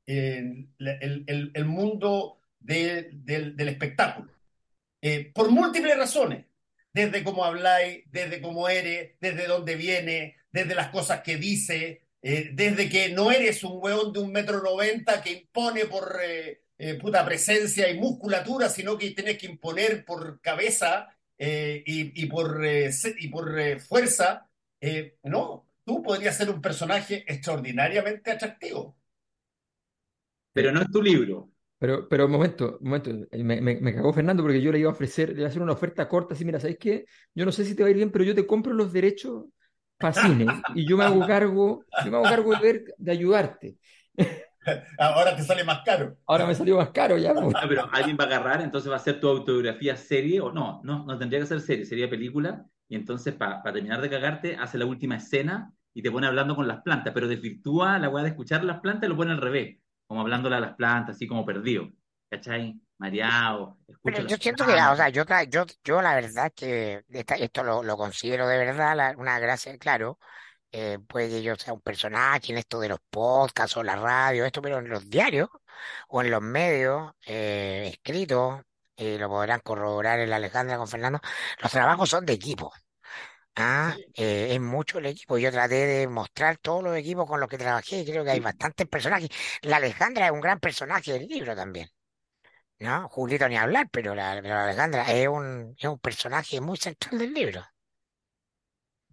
el, 0.07 1.65
mundo 1.65 2.39
de- 2.59 3.09
del, 3.13 3.67
espectáculo. 3.69 4.31
Eh, 4.99 5.31
por 5.31 5.51
múltiples 5.51 5.95
razones, 5.95 6.45
desde 6.91 7.23
cómo 7.23 7.45
habláis, 7.45 8.03
desde 8.11 8.41
cómo 8.41 8.67
eres, 8.67 9.11
desde 9.19 9.45
dónde 9.45 9.75
viene, 9.75 10.37
desde 10.51 10.73
las 10.73 10.89
cosas 10.89 11.21
que 11.21 11.37
dice, 11.37 12.01
eh, 12.23 12.49
desde 12.53 12.89
que 12.89 13.09
no 13.09 13.31
eres 13.31 13.63
un 13.63 13.73
hueón 13.75 14.11
de 14.11 14.19
un 14.19 14.31
metro 14.31 14.63
noventa 14.63 15.21
que 15.21 15.33
impone 15.33 15.85
por 15.85 16.19
eh, 16.81 16.95
puta 16.95 17.25
presencia 17.25 17.89
y 17.89 17.99
musculatura, 17.99 18.69
sino 18.69 18.97
que 18.97 19.11
tenés 19.11 19.37
que 19.37 19.47
imponer 19.47 20.05
por 20.05 20.41
cabeza 20.41 21.07
eh, 21.37 21.83
y, 21.85 22.23
y 22.23 22.25
por, 22.27 22.65
eh, 22.65 22.89
y 23.19 23.27
por 23.29 23.59
eh, 23.59 23.79
fuerza. 23.79 24.49
Eh, 24.79 25.17
no, 25.23 25.67
tú 25.85 26.01
podrías 26.03 26.37
ser 26.37 26.49
un 26.49 26.61
personaje 26.61 27.23
extraordinariamente 27.31 28.31
atractivo. 28.31 28.97
Pero 30.53 30.71
no 30.71 30.81
es 30.81 30.91
tu 30.91 31.01
libro. 31.01 31.49
Pero, 31.79 32.07
pero 32.07 32.25
un 32.27 32.31
momento, 32.31 32.77
un 32.79 32.89
momento, 32.89 33.09
me, 33.31 33.59
me, 33.59 33.81
me 33.81 33.93
cagó 33.95 34.13
Fernando 34.13 34.43
porque 34.43 34.61
yo 34.61 34.71
le 34.71 34.79
iba 34.79 34.89
a 34.89 34.93
ofrecer, 34.93 35.29
le 35.29 35.37
iba 35.37 35.45
a 35.47 35.49
hacer 35.49 35.61
una 35.63 35.73
oferta 35.73 36.07
corta, 36.07 36.35
así, 36.35 36.45
mira, 36.45 36.59
¿sabes 36.59 36.77
qué? 36.77 37.05
Yo 37.33 37.43
no 37.45 37.51
sé 37.51 37.65
si 37.65 37.73
te 37.75 37.81
va 37.81 37.87
a 37.87 37.89
ir 37.91 37.97
bien, 37.97 38.11
pero 38.11 38.23
yo 38.23 38.35
te 38.35 38.45
compro 38.45 38.73
los 38.73 38.93
derechos 38.93 39.45
para 39.99 40.13
cine 40.13 40.63
y 40.73 40.87
yo 40.87 40.95
me 40.97 41.05
hago 41.05 41.25
cargo, 41.25 41.87
yo 41.99 42.11
me 42.11 42.17
hago 42.17 42.27
cargo 42.27 42.51
de 42.53 42.59
ver, 42.59 42.83
de 42.97 43.11
ayudarte. 43.11 43.77
Ahora 44.97 45.35
te 45.35 45.43
sale 45.43 45.63
más 45.63 45.81
caro. 45.83 46.17
Ahora 46.27 46.45
me 46.45 46.55
salió 46.55 46.77
más 46.77 46.89
caro 46.91 47.17
ya. 47.17 47.33
pues. 47.33 47.55
Ah, 47.55 47.65
pero 47.67 47.87
alguien 47.91 48.17
va 48.19 48.23
a 48.25 48.27
agarrar, 48.27 48.61
entonces 48.61 48.91
va 48.91 48.95
a 48.95 48.99
ser 48.99 49.19
tu 49.19 49.27
autobiografía 49.27 49.95
serie, 49.95 50.39
o 50.41 50.51
no, 50.51 50.81
no, 50.83 51.05
no 51.05 51.17
tendría 51.17 51.39
que 51.39 51.47
ser 51.47 51.61
serie, 51.61 51.85
sería 51.85 52.09
película, 52.09 52.65
y 52.87 52.95
entonces 52.95 53.33
para 53.33 53.61
terminar 53.63 54.01
de 54.01 54.09
cagarte, 54.09 54.55
hace 54.55 54.77
la 54.77 54.85
última 54.85 55.17
escena 55.17 55.73
y 55.93 56.01
te 56.01 56.11
pone 56.11 56.27
hablando 56.27 56.55
con 56.55 56.67
las 56.67 56.81
plantas, 56.81 57.13
pero 57.13 57.27
desvirtúa 57.27 57.99
la 57.99 58.09
weá 58.09 58.23
de 58.23 58.29
escuchar 58.29 58.63
las 58.63 58.79
plantas 58.79 59.07
y 59.07 59.09
lo 59.09 59.17
pone 59.17 59.31
al 59.31 59.41
revés, 59.41 59.77
como 60.07 60.21
hablándole 60.21 60.55
a 60.55 60.59
las 60.59 60.75
plantas, 60.75 61.15
así 61.15 61.27
como 61.27 61.45
perdido, 61.45 61.89
¿cachai? 62.29 62.79
Mareado, 62.97 63.77
Pero 64.03 64.21
yo 64.27 64.37
siento 64.37 64.63
que, 64.65 64.73
o 64.73 64.95
sea, 64.95 65.09
yo, 65.09 65.23
yo, 65.49 65.65
yo 65.83 66.01
la 66.01 66.13
verdad 66.15 66.51
que 66.55 67.03
esta- 67.09 67.35
esto 67.35 67.63
lo, 67.63 67.81
lo 67.83 67.97
considero 67.97 68.47
de 68.47 68.57
verdad 68.57 68.95
la- 68.95 69.15
una 69.17 69.39
gracia, 69.39 69.75
claro, 69.79 70.19
eh, 70.71 70.99
puede 71.07 71.29
que 71.29 71.43
yo 71.43 71.55
sea 71.55 71.73
un 71.73 71.81
personaje 71.81 72.51
en 72.51 72.57
esto 72.57 72.79
de 72.79 72.89
los 72.89 72.99
podcasts 73.09 73.77
o 73.77 73.83
la 73.83 73.95
radio, 73.95 74.45
esto, 74.45 74.61
pero 74.61 74.79
en 74.79 74.89
los 74.89 75.09
diarios 75.09 75.49
o 76.09 76.21
en 76.21 76.31
los 76.31 76.41
medios 76.41 77.11
eh, 77.25 77.89
escritos, 77.93 78.61
eh, 78.95 79.17
lo 79.19 79.29
podrán 79.29 79.59
corroborar 79.61 80.19
el 80.19 80.33
Alejandra 80.33 80.77
con 80.77 80.87
Fernando, 80.87 81.19
los 81.61 81.71
trabajos 81.71 82.09
son 82.09 82.25
de 82.25 82.33
equipo. 82.33 82.71
Ah, 83.55 83.95
eh, 84.15 84.49
es 84.55 84.61
mucho 84.61 84.99
el 84.99 85.05
equipo. 85.07 85.37
Yo 85.37 85.51
traté 85.51 85.85
de 85.85 86.07
mostrar 86.07 86.57
todos 86.57 86.83
los 86.83 86.95
equipos 86.95 87.27
con 87.27 87.39
los 87.39 87.49
que 87.49 87.57
trabajé 87.57 87.99
y 87.99 88.05
creo 88.05 88.23
que 88.23 88.31
hay 88.31 88.39
bastantes 88.39 88.87
personajes. 88.87 89.29
La 89.61 89.77
Alejandra 89.77 90.25
es 90.27 90.31
un 90.31 90.41
gran 90.41 90.59
personaje 90.59 91.13
del 91.13 91.27
libro 91.27 91.55
también. 91.55 91.89
¿no? 92.79 93.07
Julito 93.09 93.47
ni 93.47 93.57
hablar, 93.57 93.87
pero 93.91 94.13
la, 94.15 94.41
la 94.41 94.63
Alejandra 94.65 95.11
es 95.13 95.27
un, 95.27 95.75
es 95.77 95.85
un 95.89 95.99
personaje 95.99 96.59
muy 96.61 96.77
central 96.77 97.17
del 97.19 97.33
libro. 97.33 97.63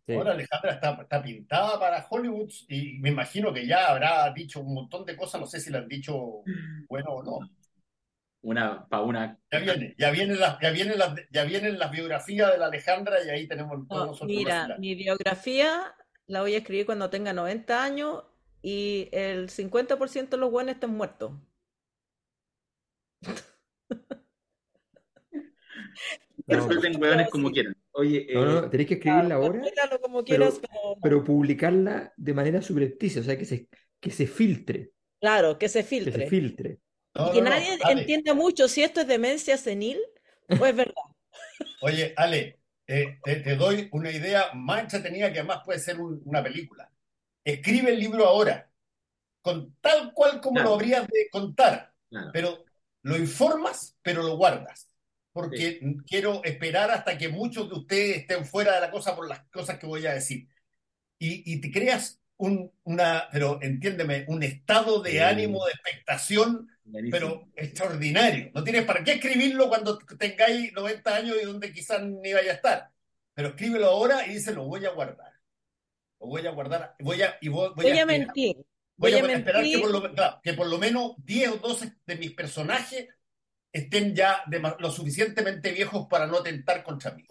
Sí. 0.09 0.15
Ahora 0.15 0.33
Alejandra 0.33 0.73
está, 0.73 0.99
está 1.03 1.23
pintada 1.23 1.79
para 1.79 2.07
Hollywood 2.09 2.51
y 2.67 2.99
me 2.99 3.11
imagino 3.11 3.53
que 3.53 3.67
ya 3.67 3.89
habrá 3.89 4.33
dicho 4.33 4.61
un 4.61 4.73
montón 4.73 5.05
de 5.05 5.15
cosas, 5.15 5.39
no 5.39 5.47
sé 5.47 5.61
si 5.61 5.71
le 5.71 5.77
han 5.77 5.87
dicho 5.87 6.43
bueno 6.89 7.11
o 7.11 7.23
no. 7.23 7.41
Una, 8.41 8.89
para 8.89 9.03
una... 9.03 9.39
Ya 9.53 9.59
viene, 9.59 9.95
ya 9.99 10.11
vienen 10.11 10.41
las, 10.41 10.59
ya 10.61 10.71
vienen 10.71 10.99
las, 10.99 11.15
ya 11.31 11.45
vienen 11.45 11.79
las 11.79 11.91
biografías 11.91 12.51
de 12.51 12.57
la 12.57 12.69
Alejandra 12.69 13.23
y 13.23 13.29
ahí 13.29 13.47
tenemos 13.47 13.87
todos 13.87 14.01
No, 14.01 14.07
nosotros 14.07 14.35
mira, 14.35 14.77
mi 14.79 14.95
biografía 14.95 15.95
la 16.27 16.41
voy 16.41 16.55
a 16.55 16.59
escribir 16.59 16.87
cuando 16.87 17.11
tenga 17.11 17.35
90 17.35 17.85
años 17.85 18.25
y 18.63 19.11
el 19.13 19.51
50% 19.51 20.31
de 20.31 20.37
los 20.39 20.51
buenos 20.51 20.77
estén 20.77 20.97
muertos. 20.97 21.33
No, 26.57 26.65
suelten 26.67 27.01
hueones 27.03 27.29
como 27.31 27.51
quieran. 27.51 27.77
Oye, 27.93 28.27
no, 28.33 28.45
eh, 28.45 28.45
no, 28.63 28.71
tenéis 28.71 28.89
que 28.89 28.95
escribirla 28.95 29.35
ahora, 29.37 29.59
Interprétalo 29.59 30.01
como 30.01 30.25
quieras, 30.25 30.59
pero, 30.61 30.99
pero 31.01 31.01
pero 31.01 31.25
publicarla 31.25 32.13
de 32.17 32.35
manera 32.35 32.63
subrepticia, 32.63 33.21
o 33.21 33.25
sea, 33.25 33.37
que 33.39 33.45
se, 33.45 33.69
que 34.01 34.11
se 34.11 34.27
filtre, 34.27 34.93
claro, 35.21 35.59
que 35.59 35.69
se 35.69 35.85
que 36.05 36.13
se 36.13 36.23
filtre. 36.23 36.27
filtre. 36.27 36.81
Y 37.15 37.19
No, 37.21 37.33
que 37.33 37.41
no, 37.41 37.51
no, 37.51 37.51
nadie 37.51 37.79
Ale. 37.81 38.01
entienda 38.01 38.35
mucho 38.35 38.69
si 38.69 38.83
esto 38.83 39.01
es 39.01 39.07
demencia 39.09 39.57
senil 39.57 39.99
o 40.61 40.67
es 40.67 40.75
verdad. 40.77 40.95
Oye, 41.81 42.15
Ale, 42.17 42.61
eh, 42.87 43.19
te, 43.23 43.37
te 43.37 43.57
doy 43.57 43.89
una 43.93 44.11
idea 44.11 44.53
más 44.55 44.83
entretenida 44.83 45.33
que 45.33 45.41
además 45.41 45.63
puede 45.65 45.79
ser 45.81 46.01
un- 46.01 46.21
una 46.25 46.43
película. 46.43 46.91
Escribe 47.45 47.93
el 47.93 48.01
libro 48.01 48.27
ahora, 48.27 48.71
con 49.43 49.77
tal 49.81 50.13
cual 50.15 50.41
como 50.41 50.55
Claro. 50.57 50.71
lo 50.71 50.75
habrías 50.77 51.09
de 51.09 51.29
contar, 51.31 51.95
claro. 52.11 52.31
pero 52.33 52.65
lo 53.03 53.17
informas, 53.19 53.97
pero 54.03 54.23
lo 54.23 54.37
guardas. 54.37 54.88
Porque 55.43 55.81
quiero 56.07 56.43
esperar 56.45 56.91
hasta 56.91 57.17
que 57.19 57.29
muchos 57.29 57.69
de 57.69 57.75
ustedes 57.77 58.17
estén 58.19 58.45
fuera 58.47 58.75
de 58.75 58.81
la 58.81 58.91
cosa 58.91 59.15
por 59.17 59.29
las 59.29 59.41
cosas 59.51 59.79
que 59.79 59.87
voy 59.87 60.07
a 60.07 60.15
decir. 60.15 60.49
Y, 61.19 61.53
y 61.55 61.61
te 61.61 61.71
creas 61.71 62.21
un, 62.37 62.73
una, 62.85 63.29
pero 63.33 63.59
entiéndeme, 63.63 64.25
un 64.29 64.43
estado 64.43 65.03
de 65.03 65.13
Sí. 65.13 65.19
ánimo, 65.21 65.65
de 65.67 65.73
expectación, 65.73 66.69
pero 67.11 67.49
extraordinario. 67.57 68.51
No 68.55 68.65
tienes 68.65 68.85
para 68.85 69.05
qué 69.05 69.13
escribirlo 69.15 69.69
cuando 69.69 69.99
tengáis 70.19 70.73
90 70.73 71.15
años 71.17 71.37
y 71.43 71.45
donde 71.47 71.73
quizás 71.73 72.03
ni 72.05 72.33
vaya 72.33 72.53
a 72.53 72.55
estar. 72.55 72.93
Pero 73.35 73.49
escríbelo 73.51 73.87
ahora 73.87 74.27
y 74.27 74.35
dice, 74.35 74.53
lo 74.55 74.65
voy 74.67 74.85
a 74.87 74.91
guardar. 74.91 75.33
Lo 76.21 76.27
voy 76.29 76.47
a 76.47 76.51
guardar. 76.51 76.97
Voy 77.01 77.23
a, 77.23 77.37
y 77.41 77.49
voy, 77.49 77.71
voy 77.77 77.91
Voy 77.91 77.99
a 77.99 77.99
a 77.99 78.07
mentir. 78.07 78.57
voy 78.97 79.13
Voy 79.13 79.15
a 79.15 79.23
a 79.33 79.33
esperar 79.33 79.71
que 79.71 79.79
mentir. 79.79 79.81
por 79.81 79.91
lo, 79.91 80.13
claro, 80.15 80.41
que 80.43 80.55
por 80.55 80.67
lo 80.69 80.79
menos 80.79 81.13
10 81.19 81.51
o 81.53 81.57
12 81.59 81.95
de 82.07 82.17
mis 82.17 82.33
personajes 82.33 83.09
estén 83.79 84.15
ya 84.15 84.43
dema- 84.47 84.77
lo 84.79 84.91
suficientemente 84.91 85.73
viejos 85.73 86.07
para 86.09 86.27
no 86.27 86.43
tentar 86.43 86.83
contra 86.85 87.13
mí. 87.13 87.25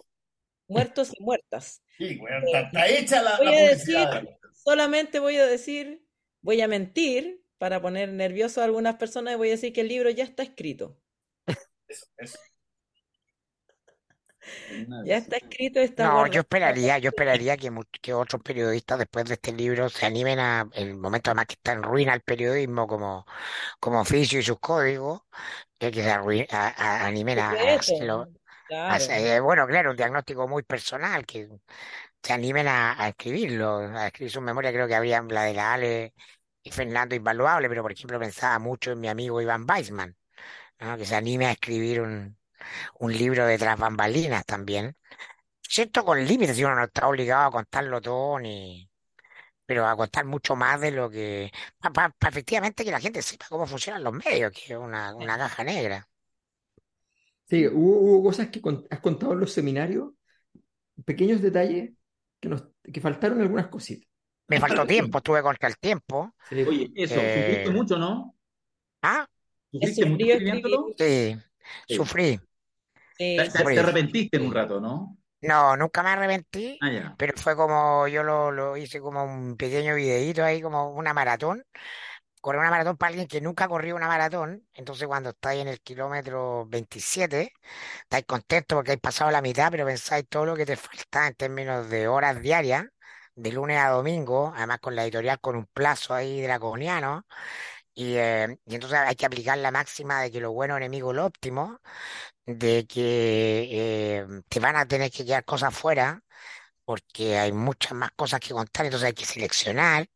Muertos 0.68 1.10
y 1.18 1.22
muertas. 1.22 1.82
Sí, 1.96 2.18
weón, 2.20 2.44
está, 2.46 2.60
está 2.60 2.86
hecha 2.88 3.22
la, 3.22 3.36
Voy 3.38 3.46
la 3.46 3.52
a 3.52 3.54
publicidad. 3.70 4.22
decir, 4.22 4.38
solamente 4.52 5.18
voy 5.18 5.36
a 5.36 5.46
decir, 5.46 6.04
voy 6.42 6.60
a 6.60 6.68
mentir 6.68 7.42
para 7.58 7.80
poner 7.80 8.10
nervioso 8.12 8.60
a 8.60 8.64
algunas 8.64 8.96
personas 8.96 9.34
y 9.34 9.36
voy 9.36 9.48
a 9.48 9.52
decir 9.52 9.72
que 9.72 9.80
el 9.80 9.88
libro 9.88 10.10
ya 10.10 10.24
está 10.24 10.42
escrito. 10.42 11.00
Eso, 11.88 12.06
eso. 12.18 12.38
Ya 15.00 15.16
está 15.18 15.36
escrito, 15.38 15.80
está 15.80 16.08
No, 16.08 16.26
yo 16.28 16.40
esperaría, 16.42 16.98
yo 16.98 17.08
esperaría 17.08 17.56
que, 17.56 17.72
que 18.00 18.14
otros 18.14 18.40
periodistas 18.42 18.98
después 19.00 19.24
de 19.26 19.34
este 19.34 19.52
libro 19.52 19.88
se 19.88 20.06
animen 20.06 20.38
a, 20.38 20.68
el 20.74 20.96
momento 20.96 21.30
además 21.30 21.46
que 21.46 21.54
está 21.54 21.72
en 21.72 21.82
ruina 21.82 22.14
el 22.14 22.20
periodismo 22.22 22.86
como, 22.86 23.26
como 23.80 24.00
oficio 24.02 24.40
y 24.40 24.42
sus 24.44 24.58
códigos, 24.60 25.22
que, 25.78 25.90
que 25.92 26.02
se 26.04 26.10
a- 26.12 26.18
a- 26.52 27.06
animen 27.06 27.38
a, 27.40 27.52
a 27.54 27.76
hacerlo. 27.78 28.30
Claro. 28.66 28.94
hacer- 28.96 29.26
eh, 29.36 29.40
bueno, 29.40 29.66
claro, 29.68 29.90
un 29.92 29.96
diagnóstico 29.98 30.48
muy 30.48 30.62
personal, 30.64 31.26
que 31.26 31.48
se 32.22 32.32
animen 32.32 32.68
a, 32.68 33.02
a 33.02 33.08
escribirlo, 33.08 33.78
a 33.78 34.06
escribir 34.08 34.32
su 34.32 34.40
memoria, 34.42 34.72
creo 34.72 34.88
que 34.88 34.94
habría 34.96 35.22
la 35.22 35.44
de 35.44 35.54
la 35.54 35.74
Ale 35.74 36.14
y 36.62 36.70
Fernando 36.72 37.14
invaluable, 37.16 37.68
pero 37.68 37.82
por 37.82 37.92
ejemplo 37.92 38.18
pensaba 38.20 38.58
mucho 38.58 38.92
en 38.92 39.00
mi 39.00 39.08
amigo 39.08 39.40
Iván 39.42 39.66
Weisman, 39.68 40.16
¿no? 40.80 40.98
Que 40.98 41.06
se 41.06 41.16
anime 41.16 41.46
a 41.48 41.52
escribir 41.52 42.02
un, 42.02 42.37
un 42.98 43.12
libro 43.12 43.46
de 43.46 43.58
tras 43.58 43.78
bambalinas 43.78 44.44
también. 44.46 44.96
Cierto, 45.62 46.04
con 46.04 46.24
límites, 46.24 46.56
si 46.56 46.64
uno 46.64 46.76
no 46.76 46.84
está 46.84 47.08
obligado 47.08 47.48
a 47.48 47.52
contarlo 47.52 48.00
todo, 48.00 48.38
ni, 48.40 48.90
pero 49.66 49.86
a 49.86 49.96
contar 49.96 50.24
mucho 50.26 50.56
más 50.56 50.80
de 50.80 50.92
lo 50.92 51.10
que, 51.10 51.52
para 51.94 52.14
efectivamente 52.28 52.84
que 52.84 52.90
la 52.92 53.00
gente 53.00 53.22
sepa 53.22 53.46
cómo 53.50 53.66
funcionan 53.66 54.04
los 54.04 54.14
medios, 54.14 54.52
que 54.52 54.74
es 54.74 54.78
una, 54.80 55.14
una 55.16 55.38
caja 55.38 55.64
negra. 55.64 56.08
Sí, 57.48 57.66
hubo, 57.66 57.98
hubo 58.00 58.22
cosas 58.24 58.48
que 58.50 58.60
con- 58.60 58.86
has 58.90 59.00
contado 59.00 59.32
en 59.32 59.40
los 59.40 59.52
seminarios, 59.52 60.12
pequeños 61.06 61.42
detalles 61.42 61.92
que, 62.40 62.48
nos, 62.48 62.64
que 62.92 63.00
faltaron 63.00 63.40
algunas 63.40 63.68
cositas. 63.68 64.08
Me 64.48 64.60
faltó 64.60 64.86
tiempo, 64.86 65.18
estuve 65.18 65.42
contra 65.42 65.68
el 65.68 65.78
tiempo. 65.78 66.34
Sí, 66.42 66.56
Oye, 66.64 66.90
eso, 66.96 67.28
Eh, 67.30 67.30
sufriste 67.30 67.70
mucho, 67.70 67.98
¿no? 67.98 68.34
Ah, 69.02 69.26
¿Sufriste 69.72 70.04
mucho 70.06 70.24
escribiéndolo? 70.26 70.94
sí, 70.96 71.36
Sí. 71.88 71.96
sufrí. 71.96 72.40
Te, 73.18 73.40
arrepentiste 73.80 74.36
en 74.36 74.46
un 74.46 74.54
rato, 74.54 74.80
¿no? 74.80 75.18
No, 75.40 75.76
nunca 75.76 76.02
me 76.02 76.10
arrepentí, 76.10 76.78
Ah, 76.80 76.90
ya. 76.90 77.14
pero 77.16 77.32
fue 77.36 77.54
como, 77.54 78.08
yo 78.08 78.22
lo, 78.22 78.50
lo 78.50 78.76
hice 78.76 79.00
como 79.00 79.24
un 79.24 79.56
pequeño 79.56 79.94
videíto 79.94 80.44
ahí, 80.44 80.60
como 80.60 80.90
una 80.90 81.12
maratón. 81.14 81.64
Correr 82.40 82.60
una 82.60 82.70
maratón 82.70 82.96
para 82.96 83.08
alguien 83.10 83.26
que 83.28 83.40
nunca 83.40 83.68
corrió 83.68 83.96
una 83.96 84.06
maratón, 84.08 84.66
entonces 84.74 85.08
cuando 85.08 85.30
estáis 85.30 85.60
en 85.62 85.68
el 85.68 85.80
kilómetro 85.80 86.66
27, 86.68 87.52
estáis 88.02 88.24
contentos 88.26 88.76
porque 88.76 88.92
habéis 88.92 89.02
pasado 89.02 89.30
la 89.32 89.42
mitad, 89.42 89.70
pero 89.72 89.84
pensáis 89.86 90.26
todo 90.28 90.46
lo 90.46 90.56
que 90.56 90.64
te 90.66 90.76
falta 90.76 91.26
en 91.26 91.34
términos 91.34 91.90
de 91.90 92.08
horas 92.08 92.40
diarias 92.40 92.86
de 93.34 93.52
lunes 93.52 93.78
a 93.78 93.90
domingo, 93.90 94.52
además 94.56 94.78
con 94.80 94.94
la 94.96 95.04
editorial 95.04 95.40
con 95.40 95.56
un 95.56 95.66
plazo 95.66 96.14
ahí 96.14 96.40
draconiano, 96.42 97.26
y, 97.94 98.16
eh, 98.16 98.58
y 98.66 98.74
entonces 98.74 98.98
hay 98.98 99.16
que 99.16 99.26
aplicar 99.26 99.58
la 99.58 99.70
máxima 99.70 100.22
de 100.22 100.30
que 100.30 100.40
lo 100.40 100.52
bueno 100.52 100.76
enemigo 100.76 101.12
lo 101.12 101.26
óptimo, 101.26 101.80
de 102.48 102.86
que 102.86 103.68
eh, 103.70 104.26
te 104.48 104.58
van 104.58 104.76
a 104.76 104.88
tener 104.88 105.10
que 105.10 105.24
quedar 105.24 105.44
cosas 105.44 105.76
fuera, 105.76 106.22
porque 106.84 107.36
hay 107.36 107.52
muchas 107.52 107.92
más 107.92 108.12
cosas 108.12 108.40
que 108.40 108.54
contar, 108.54 108.86
entonces 108.86 109.08
hay 109.08 109.12
que 109.12 109.26
seleccionar. 109.26 110.08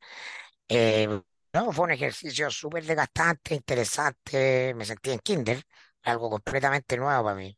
Eh, 0.67 1.09
no, 1.53 1.73
fue 1.73 1.85
un 1.85 1.91
ejercicio 1.91 2.51
súper 2.51 2.85
desgastante, 2.85 3.55
interesante, 3.55 4.73
me 4.75 4.87
sentí 4.87 5.11
en 5.11 5.19
Kinder, 5.19 5.63
algo 6.05 6.31
completamente 6.31 6.97
nuevo 6.97 7.23
para 7.25 7.37
mí. 7.37 7.55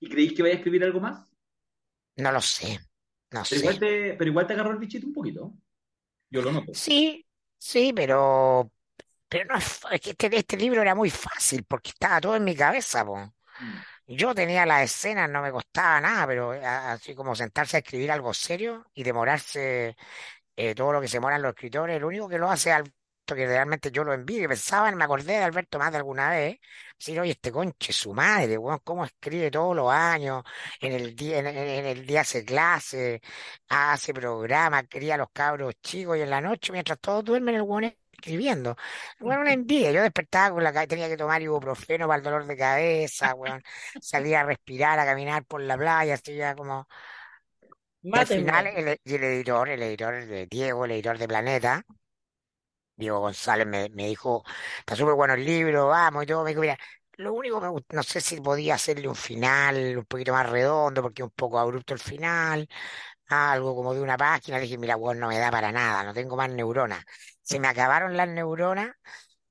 ¿Y 0.00 0.08
creéis 0.08 0.32
que 0.32 0.42
vais 0.42 0.54
a 0.54 0.58
escribir 0.58 0.84
algo 0.84 1.00
más? 1.00 1.30
No 2.16 2.32
lo 2.32 2.40
sé, 2.40 2.80
no 3.32 3.42
Pero 3.50 3.60
igual 3.60 3.78
te, 3.78 4.14
pero 4.14 4.30
igual 4.30 4.46
te 4.46 4.52
agarró 4.54 4.70
el 4.70 4.78
bichito 4.78 5.06
un 5.06 5.12
poquito. 5.12 5.52
Yo 6.30 6.40
lo 6.40 6.52
noto. 6.52 6.72
Sí, 6.72 7.26
sí, 7.58 7.92
pero, 7.94 8.72
pero 9.28 9.44
no 9.44 9.58
es 9.58 10.00
que 10.00 10.10
este, 10.10 10.34
este 10.34 10.56
libro 10.56 10.80
era 10.80 10.94
muy 10.94 11.10
fácil 11.10 11.64
porque 11.64 11.90
estaba 11.90 12.18
todo 12.18 12.36
en 12.36 12.44
mi 12.44 12.56
cabeza, 12.56 13.04
po. 13.04 13.34
Mm. 13.58 14.14
Yo 14.16 14.34
tenía 14.34 14.64
las 14.66 14.84
escenas, 14.84 15.28
no 15.30 15.42
me 15.42 15.50
costaba 15.52 16.00
nada, 16.00 16.26
pero 16.26 16.52
a- 16.52 16.92
así 16.92 17.14
como 17.14 17.34
sentarse 17.34 17.76
a 17.76 17.80
escribir 17.80 18.10
algo 18.10 18.32
serio 18.34 18.86
y 18.94 19.02
demorarse 19.02 19.96
eh, 20.56 20.74
todo 20.74 20.92
lo 20.92 21.00
que 21.00 21.08
se 21.08 21.18
demoran 21.18 21.42
los 21.42 21.50
escritores, 21.50 21.96
el 21.96 22.04
único 22.04 22.28
que 22.28 22.38
lo 22.38 22.50
hace 22.50 22.72
Alberto, 22.72 22.94
que 23.34 23.46
realmente 23.46 23.90
yo 23.90 24.04
lo 24.04 24.12
envidio, 24.14 24.48
pensaba, 24.48 24.90
me 24.92 25.04
acordé 25.04 25.34
de 25.34 25.44
Alberto 25.44 25.78
más 25.78 25.90
de 25.92 25.98
alguna 25.98 26.30
vez, 26.30 26.58
decir, 26.98 27.20
oye, 27.20 27.32
este 27.32 27.52
conche, 27.52 27.92
su 27.92 28.14
madre, 28.14 28.58
weón, 28.58 28.80
cómo 28.84 29.04
escribe 29.04 29.50
todos 29.50 29.76
los 29.76 29.90
años, 29.92 30.42
en 30.80 30.92
el 30.94 31.14
día, 31.16 31.38
en 31.40 31.86
el 31.86 32.06
día 32.06 32.22
hace 32.22 32.44
clase, 32.44 33.20
hace 33.68 34.14
programa, 34.14 34.82
cría 34.84 35.14
a 35.14 35.18
los 35.18 35.30
cabros 35.32 35.74
chicos 35.82 36.16
y 36.18 36.22
en 36.22 36.30
la 36.30 36.40
noche, 36.40 36.72
mientras 36.72 36.98
todos 37.00 37.24
duermen, 37.24 37.54
el 37.56 37.62
weón 37.62 37.84
escribiendo. 38.18 38.76
Bueno, 39.20 39.42
una 39.42 39.52
envidia, 39.52 39.92
yo 39.92 40.02
despertaba 40.02 40.54
con 40.54 40.64
la 40.64 40.72
cabeza, 40.72 40.88
tenía 40.88 41.08
que 41.08 41.16
tomar 41.16 41.42
ibuprofeno 41.42 42.06
para 42.06 42.18
el 42.18 42.24
dolor 42.24 42.46
de 42.46 42.56
cabeza, 42.56 43.34
weón, 43.34 43.62
salía 44.00 44.40
a 44.40 44.44
respirar, 44.44 44.98
a 44.98 45.04
caminar 45.06 45.44
por 45.46 45.60
la 45.62 45.76
playa, 45.78 46.16
ya 46.24 46.54
como... 46.54 46.86
Y 48.12 48.18
al 48.18 48.26
final, 48.26 48.66
el, 48.66 48.88
el 49.04 49.24
editor, 49.24 49.68
el 49.70 49.82
editor 49.82 50.26
de 50.26 50.46
Diego, 50.46 50.84
el 50.84 50.90
editor 50.92 51.16
de 51.18 51.28
Planeta, 51.28 51.82
Diego 52.96 53.20
González 53.20 53.66
me, 53.66 53.88
me 53.90 54.08
dijo, 54.08 54.42
está 54.80 54.96
súper 54.96 55.14
bueno 55.14 55.34
el 55.34 55.44
libro, 55.44 55.86
vamos 55.88 56.24
y 56.24 56.26
todo. 56.26 56.42
Me 56.44 56.50
dijo, 56.50 56.60
mira, 56.62 56.76
lo 57.16 57.32
único 57.32 57.60
que 57.60 57.66
me 57.66 57.70
gusta, 57.72 57.94
no 57.96 58.02
sé 58.02 58.20
si 58.20 58.40
podía 58.40 58.74
hacerle 58.74 59.08
un 59.08 59.14
final 59.14 59.96
un 59.98 60.04
poquito 60.04 60.32
más 60.32 60.48
redondo, 60.48 61.02
porque 61.02 61.22
un 61.22 61.30
poco 61.30 61.58
abrupto 61.58 61.94
el 61.94 62.00
final, 62.00 62.68
algo 63.28 63.74
como 63.76 63.94
de 63.94 64.00
una 64.02 64.16
página. 64.18 64.58
Le 64.58 64.64
dije, 64.64 64.78
mira, 64.78 64.96
bueno, 64.96 65.22
no 65.22 65.28
me 65.28 65.38
da 65.38 65.50
para 65.50 65.72
nada, 65.72 66.04
no 66.04 66.14
tengo 66.14 66.36
más 66.36 66.50
neuronas. 66.50 67.04
Se 67.48 67.58
me 67.58 67.68
acabaron 67.68 68.14
las 68.14 68.28
neuronas 68.28 68.94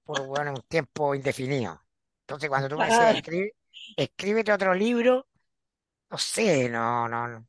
por, 0.04 0.24
bueno, 0.28 0.52
un 0.52 0.62
tiempo 0.68 1.16
indefinido. 1.16 1.82
Entonces, 2.22 2.48
cuando 2.48 2.70
tú 2.70 2.78
me 2.78 2.86
decías, 2.86 3.16
escribe, 3.16 3.56
escríbete 3.96 4.52
otro 4.52 4.76
libro, 4.76 5.28
no 6.12 6.18
sé, 6.20 6.70
no, 6.70 7.10
no, 7.10 7.28
no. 7.28 7.48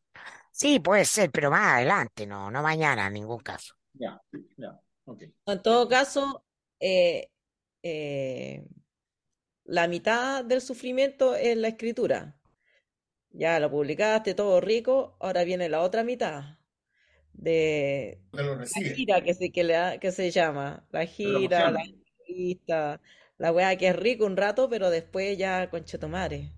Sí, 0.50 0.80
puede 0.80 1.04
ser, 1.04 1.30
pero 1.30 1.50
más 1.50 1.74
adelante, 1.74 2.26
no, 2.26 2.50
no 2.50 2.62
mañana, 2.62 3.08
en 3.08 3.12
ningún 3.12 3.40
caso. 3.40 3.74
Ya, 3.92 4.18
ya. 4.56 4.80
En 5.44 5.62
todo 5.62 5.86
caso, 5.86 6.42
eh, 6.80 7.28
eh, 7.82 8.66
la 9.64 9.86
mitad 9.86 10.46
del 10.46 10.62
sufrimiento 10.62 11.34
es 11.34 11.58
la 11.58 11.68
escritura. 11.68 12.40
Ya 13.32 13.60
lo 13.60 13.70
publicaste, 13.70 14.32
todo 14.32 14.62
rico, 14.62 15.14
ahora 15.20 15.44
viene 15.44 15.68
la 15.68 15.82
otra 15.82 16.04
mitad 16.04 16.58
de 17.38 18.20
lo 18.32 18.56
la 18.56 18.82
gira 18.94 19.22
que 19.22 19.34
se, 19.34 19.50
que 19.52 19.64
le 19.64 19.98
que 20.00 20.12
se 20.12 20.30
llama. 20.30 20.86
La 20.90 21.06
gira, 21.06 21.70
la 21.70 21.80
entrevista, 21.84 23.00
la 23.38 23.52
weá 23.52 23.76
que 23.76 23.88
es 23.88 23.96
rico 23.96 24.26
un 24.26 24.36
rato, 24.36 24.68
pero 24.70 24.90
después 24.90 25.38
ya, 25.38 25.70
conchetumare, 25.70 26.52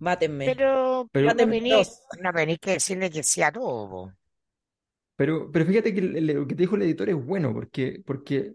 mátenme, 0.00 0.48
Pero, 0.48 1.08
pero 1.12 1.26
no 1.32 1.34
Pero, 1.34 1.34
mátenme 1.34 1.56
vení, 1.56 1.70
dos. 1.70 2.02
no 2.22 2.30
tenés 2.32 2.58
que 2.60 2.72
decirle 2.72 3.10
que 3.10 3.22
sí 3.22 3.42
a 3.42 3.52
todo, 3.52 3.88
po. 3.90 4.12
pero, 5.16 5.50
pero 5.52 5.66
fíjate 5.66 5.94
que 5.94 6.00
lo 6.02 6.46
que 6.46 6.54
te 6.54 6.62
dijo 6.62 6.76
el 6.76 6.82
editor 6.82 7.08
es 7.10 7.16
bueno, 7.26 7.52
porque, 7.52 8.02
porque 8.06 8.54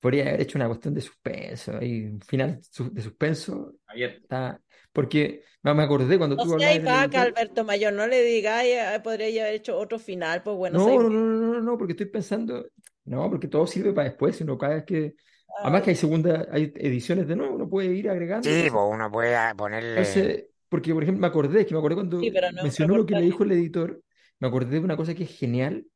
podría 0.00 0.28
haber 0.28 0.42
hecho 0.42 0.58
una 0.58 0.68
cuestión 0.68 0.94
de 0.94 1.00
suspenso, 1.00 1.76
ahí, 1.78 2.04
un 2.06 2.20
final 2.20 2.60
de 2.92 3.02
suspenso. 3.02 3.74
Abierto. 3.86 4.22
Está, 4.24 4.60
porque 4.92 5.44
me 5.62 5.74
me 5.74 5.82
acordé 5.84 6.18
cuando 6.18 6.38
No 6.38 6.42
tú 6.42 6.52
seáis 6.52 6.82
hablabas 6.82 6.84
editor. 6.84 7.12
Alberto 7.22 7.64
Mayor, 7.64 7.92
no 7.94 8.06
le 8.06 8.22
digáis, 8.22 8.76
"Ay, 8.78 9.00
podría 9.00 9.42
haber 9.44 9.54
hecho 9.54 9.78
otro 9.78 9.98
final, 9.98 10.42
pues 10.42 10.56
bueno, 10.58 10.78
No, 10.78 10.86
seis 10.86 11.00
no, 11.02 11.10
no, 11.10 11.52
no, 11.54 11.60
no, 11.60 11.76
porque 11.78 11.92
estoy 11.92 12.06
pensando, 12.06 12.66
no, 13.04 13.28
porque 13.30 13.46
todo 13.48 13.66
sirve 13.66 13.92
para 13.92 14.08
después, 14.08 14.36
sino 14.36 14.56
cada 14.56 14.76
vez 14.76 14.84
que, 14.84 15.14
además 15.60 15.82
que 15.82 15.90
hay 15.90 15.96
segunda, 15.96 16.46
hay 16.50 16.72
ediciones 16.76 17.28
de 17.28 17.36
nuevo, 17.36 17.54
uno 17.56 17.68
puede 17.68 17.88
ir 17.94 18.08
agregando 18.08 18.56
Sí, 18.56 18.56
cosas. 18.56 18.72
pues 18.72 18.84
uno 18.88 19.10
puede 19.10 19.54
ponerle. 19.54 19.92
Entonces, 19.94 20.46
porque 20.68 20.94
por 20.94 21.02
ejemplo 21.02 21.20
me 21.20 21.26
acordé, 21.26 21.66
que 21.66 21.74
me 21.74 21.78
acordé 21.78 21.96
cuando 21.96 22.18
Sí, 22.20 22.30
no 22.30 22.50
mencionó 22.58 22.96
lo 22.96 23.06
que 23.06 23.14
le 23.14 23.22
dijo 23.22 23.44
el 23.44 23.52
editor, 23.52 24.02
me 24.38 24.48
acordé 24.48 24.70
de 24.78 24.80
una 24.80 24.96
cosa 24.96 25.14
que 25.14 25.24
es 25.24 25.36
genial, 25.38 25.86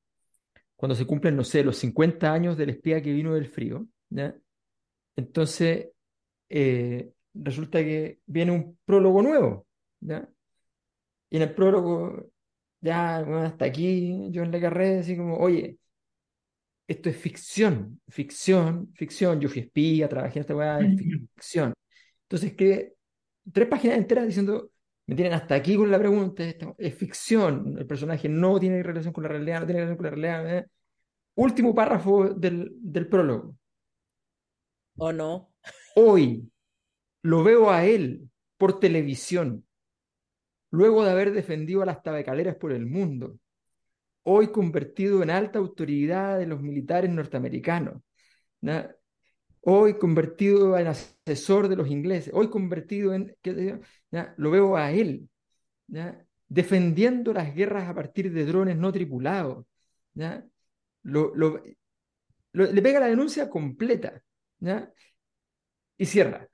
cuando 0.77 0.95
se 0.97 1.07
cumplen, 1.07 1.37
no 1.37 1.45
sé, 1.45 1.65
los 1.65 1.79
50 1.79 2.33
años 2.33 2.57
del 2.57 2.71
espía 2.71 3.03
que 3.03 3.13
vino 3.13 3.35
del 3.35 3.47
frío, 3.49 3.87
¿ya? 4.11 4.37
Entonces, 5.17 5.89
eh, 6.51 7.13
resulta 7.43 7.79
que 7.81 8.21
viene 8.27 8.53
un 8.53 8.79
prólogo 8.85 9.23
nuevo, 9.23 9.67
¿ya? 10.01 10.29
Y 11.31 11.37
en 11.37 11.43
el 11.43 11.55
prólogo, 11.55 12.31
ya, 12.81 13.23
bueno, 13.23 13.43
hasta 13.43 13.65
aquí, 13.65 14.29
yo 14.31 14.45
le 14.45 14.57
agarré 14.59 15.01
así 15.01 15.17
como, 15.17 15.37
oye, 15.39 15.79
esto 16.87 17.09
es 17.11 17.17
ficción, 17.17 18.01
ficción, 18.09 18.93
ficción. 18.95 19.41
Yo 19.41 19.49
fui 19.49 19.63
espía, 19.63 20.09
trabajé 20.09 20.39
en 20.39 20.41
esta 20.43 20.55
weá, 20.55 20.79
es 20.79 21.01
ficción. 21.35 21.75
Entonces, 22.23 22.55
que 22.55 22.95
tres 23.53 23.69
páginas 23.69 23.99
enteras 23.99 24.27
diciendo, 24.27 24.71
me 25.07 25.15
tienen 25.15 25.35
hasta 25.35 25.55
aquí 25.55 25.77
con 25.77 25.91
la 25.91 25.99
pregunta, 25.99 26.45
esto 26.45 26.75
es 26.79 26.95
ficción, 26.95 27.77
el 27.79 27.87
personaje 27.87 28.29
no 28.29 28.59
tiene 28.59 28.83
relación 28.83 29.13
con 29.13 29.23
la 29.23 29.29
realidad, 29.29 29.61
no 29.61 29.67
tiene 29.67 29.81
relación 29.81 29.97
con 29.97 30.05
la 30.05 30.11
realidad. 30.11 30.59
¿eh? 30.59 30.67
Último 31.35 31.75
párrafo 31.75 32.29
del, 32.31 32.71
del 32.81 33.09
prólogo. 33.09 33.57
¿O 34.97 35.13
no? 35.13 35.53
Hoy 35.97 36.51
lo 37.27 37.43
veo 37.43 37.71
a 37.71 37.85
él 37.85 38.31
por 38.57 38.79
televisión, 38.79 39.67
luego 40.71 41.05
de 41.05 41.11
haber 41.11 41.33
defendido 41.33 41.83
a 41.83 41.87
las 41.87 42.03
tabacaleras 42.03 42.57
por 42.57 42.73
el 42.73 42.87
mundo, 42.87 43.39
hoy 44.23 44.53
convertido 44.53 45.23
en 45.23 45.31
alta 45.31 45.59
autoridad 45.59 46.39
de 46.39 46.47
los 46.47 46.63
militares 46.63 47.11
norteamericanos, 47.11 48.01
¿no? 48.61 48.85
hoy 49.63 49.99
convertido 49.99 50.79
en 50.79 50.87
asesor 50.87 51.67
de 51.67 51.75
los 51.75 51.89
ingleses, 51.89 52.33
hoy 52.33 52.49
convertido 52.49 53.13
en. 53.13 53.35
Lo 54.37 54.53
veo 54.53 54.77
a 54.77 54.93
él, 54.93 55.29
defendiendo 56.47 57.33
las 57.33 57.53
guerras 57.53 57.89
a 57.89 57.95
partir 57.95 58.33
de 58.33 58.47
drones 58.47 58.77
no 58.77 58.93
tripulados. 58.93 59.67
le 60.15 60.45
pega 62.83 63.01
la 63.01 63.07
denuncia 63.07 63.51
completa 63.51 64.23
y 65.99 66.07
cierra. 66.07 66.49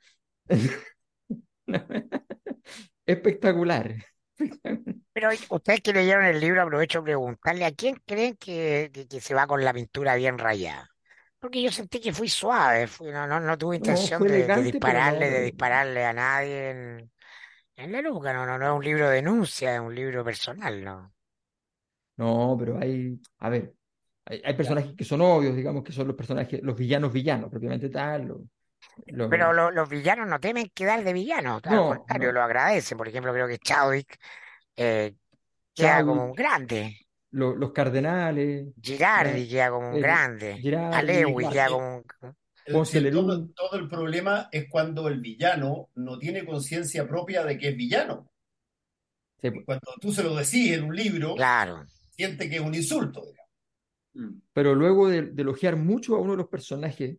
Espectacular. 3.06 3.94
Pero 5.14 5.28
ustedes 5.50 5.80
que 5.82 5.92
leyeron 5.92 6.24
el 6.24 6.40
libro, 6.40 6.62
aprovecho 6.62 6.98
de 7.00 7.04
preguntarle 7.04 7.64
a 7.66 7.72
quién 7.74 7.96
creen 8.06 8.36
que, 8.36 8.90
que, 8.92 9.06
que 9.08 9.20
se 9.20 9.34
va 9.34 9.46
con 9.46 9.62
la 9.64 9.72
pintura 9.74 10.14
bien 10.16 10.38
rayada. 10.38 10.88
Porque 11.38 11.62
yo 11.62 11.70
sentí 11.72 12.00
que 12.00 12.12
fui 12.14 12.28
suave, 12.28 12.86
fui- 12.86 13.10
no, 13.12 13.26
no, 13.26 13.40
no 13.40 13.58
tuve 13.58 13.76
No, 13.78 14.08
intención 14.16 14.26
de, 14.26 14.48
no, 14.48 14.62
dispararle, 14.62 15.28
de 15.30 15.42
dispararle 15.42 16.04
a 16.06 16.12
nadie 16.14 16.70
en, 16.70 17.12
en 17.76 17.92
la 17.92 18.02
nuca, 18.02 18.32
no, 18.34 18.46
no, 18.46 18.58
no 18.58 18.66
es 18.72 18.78
un 18.78 18.84
libro 18.84 19.08
de 19.08 19.16
denuncia, 19.16 19.74
es 19.74 19.80
un 19.80 19.94
libro 19.94 20.24
personal, 20.24 20.84
¿no? 20.84 21.14
no, 22.16 22.56
pero 22.58 22.78
hay, 22.78 23.18
a 23.38 23.48
ver, 23.50 23.74
hay, 24.24 24.42
hay 24.44 24.54
personajes 24.54 24.94
que 24.96 25.04
son 25.04 25.20
obvios, 25.22 25.56
digamos 25.56 25.82
que 25.84 25.92
son 25.92 26.06
los 26.08 26.16
personajes, 26.16 26.62
los 26.62 26.76
villanos 26.76 27.12
villanos, 27.12 27.50
propiamente 27.50 27.88
tal, 27.90 28.26
los, 28.28 28.40
Pero 29.06 29.52
lo- 29.52 29.70
los 29.70 29.88
villanos 29.88 30.28
no 30.28 30.40
temen 30.40 30.70
quedar 30.74 31.02
de 31.04 31.12
villanos, 31.12 31.62
al 31.64 31.72
no, 31.74 31.88
contrario, 31.88 32.28
no, 32.28 32.32
lo 32.32 32.42
agradecen. 32.42 32.98
Por 32.98 33.08
ejemplo, 33.08 33.32
creo 33.32 33.48
que 33.48 33.58
Chadwick 33.58 34.18
eh, 34.76 35.14
queda 35.74 36.04
como 36.04 36.24
un 36.26 36.34
Chadwick, 36.34 36.38
grande. 36.38 36.98
lo- 37.30 37.56
los 37.56 37.72
cardenales. 37.72 38.68
Girardi 38.80 39.48
queda 39.48 39.70
como 39.70 39.90
un 39.90 40.00
grande. 40.00 40.56
Girardi, 40.58 40.96
Alewi 40.96 41.48
queda 41.48 41.66
Eh, 41.66 41.70
como 41.70 41.96
un... 41.96 42.04
el- 42.92 43.54
todo, 43.54 43.78
el 43.78 43.88
problema 43.88 44.48
es 44.52 44.68
cuando 44.70 45.08
el 45.08 45.20
villano 45.20 45.88
no 45.96 46.18
tiene 46.18 46.44
conciencia 46.44 47.06
propia 47.08 47.44
de 47.44 47.58
que 47.58 47.68
es 47.70 47.76
villano. 47.76 48.30
sí, 49.40 49.50
cuando 49.64 49.92
tú 50.00 50.12
se 50.12 50.22
lo 50.22 50.34
decís 50.36 50.72
en 50.72 50.84
un 50.84 50.94
libro, 50.96 51.34
Claro. 51.34 51.84
siente 52.10 52.48
que 52.48 52.56
es 52.56 52.62
un 52.62 52.74
insulto. 52.74 53.20
digamos. 53.22 53.42
Mm. 54.14 54.40
pero 54.52 54.74
luego 54.74 55.08
de, 55.08 55.22
de 55.22 55.42
elogiar 55.42 55.76
mucho 55.76 56.16
a 56.16 56.20
uno 56.20 56.32
de 56.32 56.36
los 56.38 56.48
personajes 56.48 57.16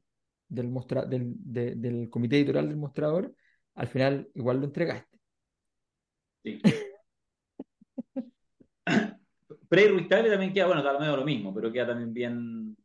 del, 0.48 0.70
mostra, 0.70 1.06
del, 1.06 1.34
de- 1.38 1.76
del 1.76 2.10
comité 2.10 2.38
editorial 2.38 2.68
del 2.68 2.78
mostrador, 2.78 3.34
al 3.76 3.88
final 3.88 4.30
igual 4.36 4.60
lo 4.60 4.66
entregaste. 4.66 5.18
Sí. 6.44 6.62
Tagle 9.70 10.30
también 10.30 10.54
queda, 10.54 10.68
bueno, 10.68 10.82
está 10.82 11.00
medio 11.00 11.18
lo 11.18 11.26
mismo, 11.26 11.54
pero 11.54 11.72
queda 11.72 11.88
también 11.88 12.14
bien. 12.14 12.78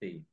Sí. 0.00 0.24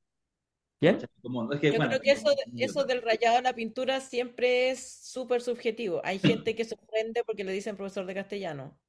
¿Quién? 0.80 1.00
Como- 1.22 1.52
es 1.54 1.60
que, 1.60 1.68
Yo 1.72 1.78
bueno, 1.78 1.90
creo 1.90 2.02
que 2.02 2.12
eso, 2.12 2.30
eso 2.58 2.84
del 2.84 3.02
rayado 3.02 3.38
en 3.38 3.46
la 3.46 3.54
pintura 3.54 4.00
siempre 4.00 4.70
es 4.70 4.92
súper 5.04 5.42
subjetivo. 5.42 6.02
Hay 6.04 6.20
gente 6.20 6.56
que 6.56 6.66
se 6.66 6.76
ofende 6.76 7.24
porque 7.24 7.44
le 7.44 7.52
dicen 7.52 7.76
profesor 7.78 8.06
de 8.06 8.14
castellano. 8.14 8.80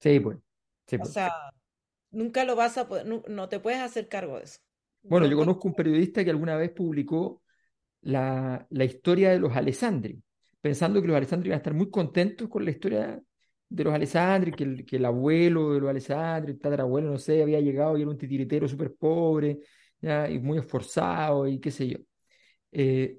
Sí, 0.00 0.20
pues. 0.20 0.38
Sí, 0.86 0.96
O 0.96 1.00
pues. 1.00 1.12
sea, 1.12 1.32
nunca 2.10 2.44
lo 2.44 2.54
vas 2.56 2.78
a 2.78 2.88
poder, 2.88 3.06
nu- 3.06 3.24
no 3.28 3.48
te 3.48 3.58
puedes 3.60 3.80
hacer 3.80 4.08
cargo 4.08 4.38
de 4.38 4.44
eso. 4.44 4.60
Bueno, 5.02 5.26
yo 5.26 5.36
conozco 5.36 5.68
un 5.68 5.74
periodista 5.74 6.24
que 6.24 6.30
alguna 6.30 6.56
vez 6.56 6.70
publicó 6.72 7.42
la, 8.02 8.66
la 8.70 8.84
historia 8.84 9.30
de 9.30 9.40
los 9.40 9.56
Alessandri, 9.56 10.22
pensando 10.60 11.00
que 11.02 11.08
los 11.08 11.16
Alessandri 11.16 11.48
iban 11.48 11.56
a 11.56 11.58
estar 11.58 11.74
muy 11.74 11.90
contentos 11.90 12.48
con 12.48 12.64
la 12.64 12.72
historia 12.72 13.22
de 13.68 13.84
los 13.84 13.94
Alessandri, 13.94 14.52
que 14.52 14.64
el, 14.64 14.86
que 14.86 14.96
el 14.96 15.04
abuelo 15.06 15.72
de 15.74 15.80
los 15.80 15.90
Alessandri, 15.90 16.52
el 16.52 16.60
tatarabuelo, 16.60 17.10
no 17.12 17.18
sé, 17.18 17.42
había 17.42 17.60
llegado 17.60 17.98
y 17.98 18.02
era 18.02 18.10
un 18.10 18.18
titiritero 18.18 18.68
súper 18.68 18.94
pobre, 18.96 19.60
ya, 20.00 20.30
y 20.30 20.38
muy 20.40 20.58
esforzado 20.58 21.46
y 21.48 21.60
qué 21.60 21.70
sé 21.70 21.88
yo. 21.88 21.98
Eh, 22.72 23.18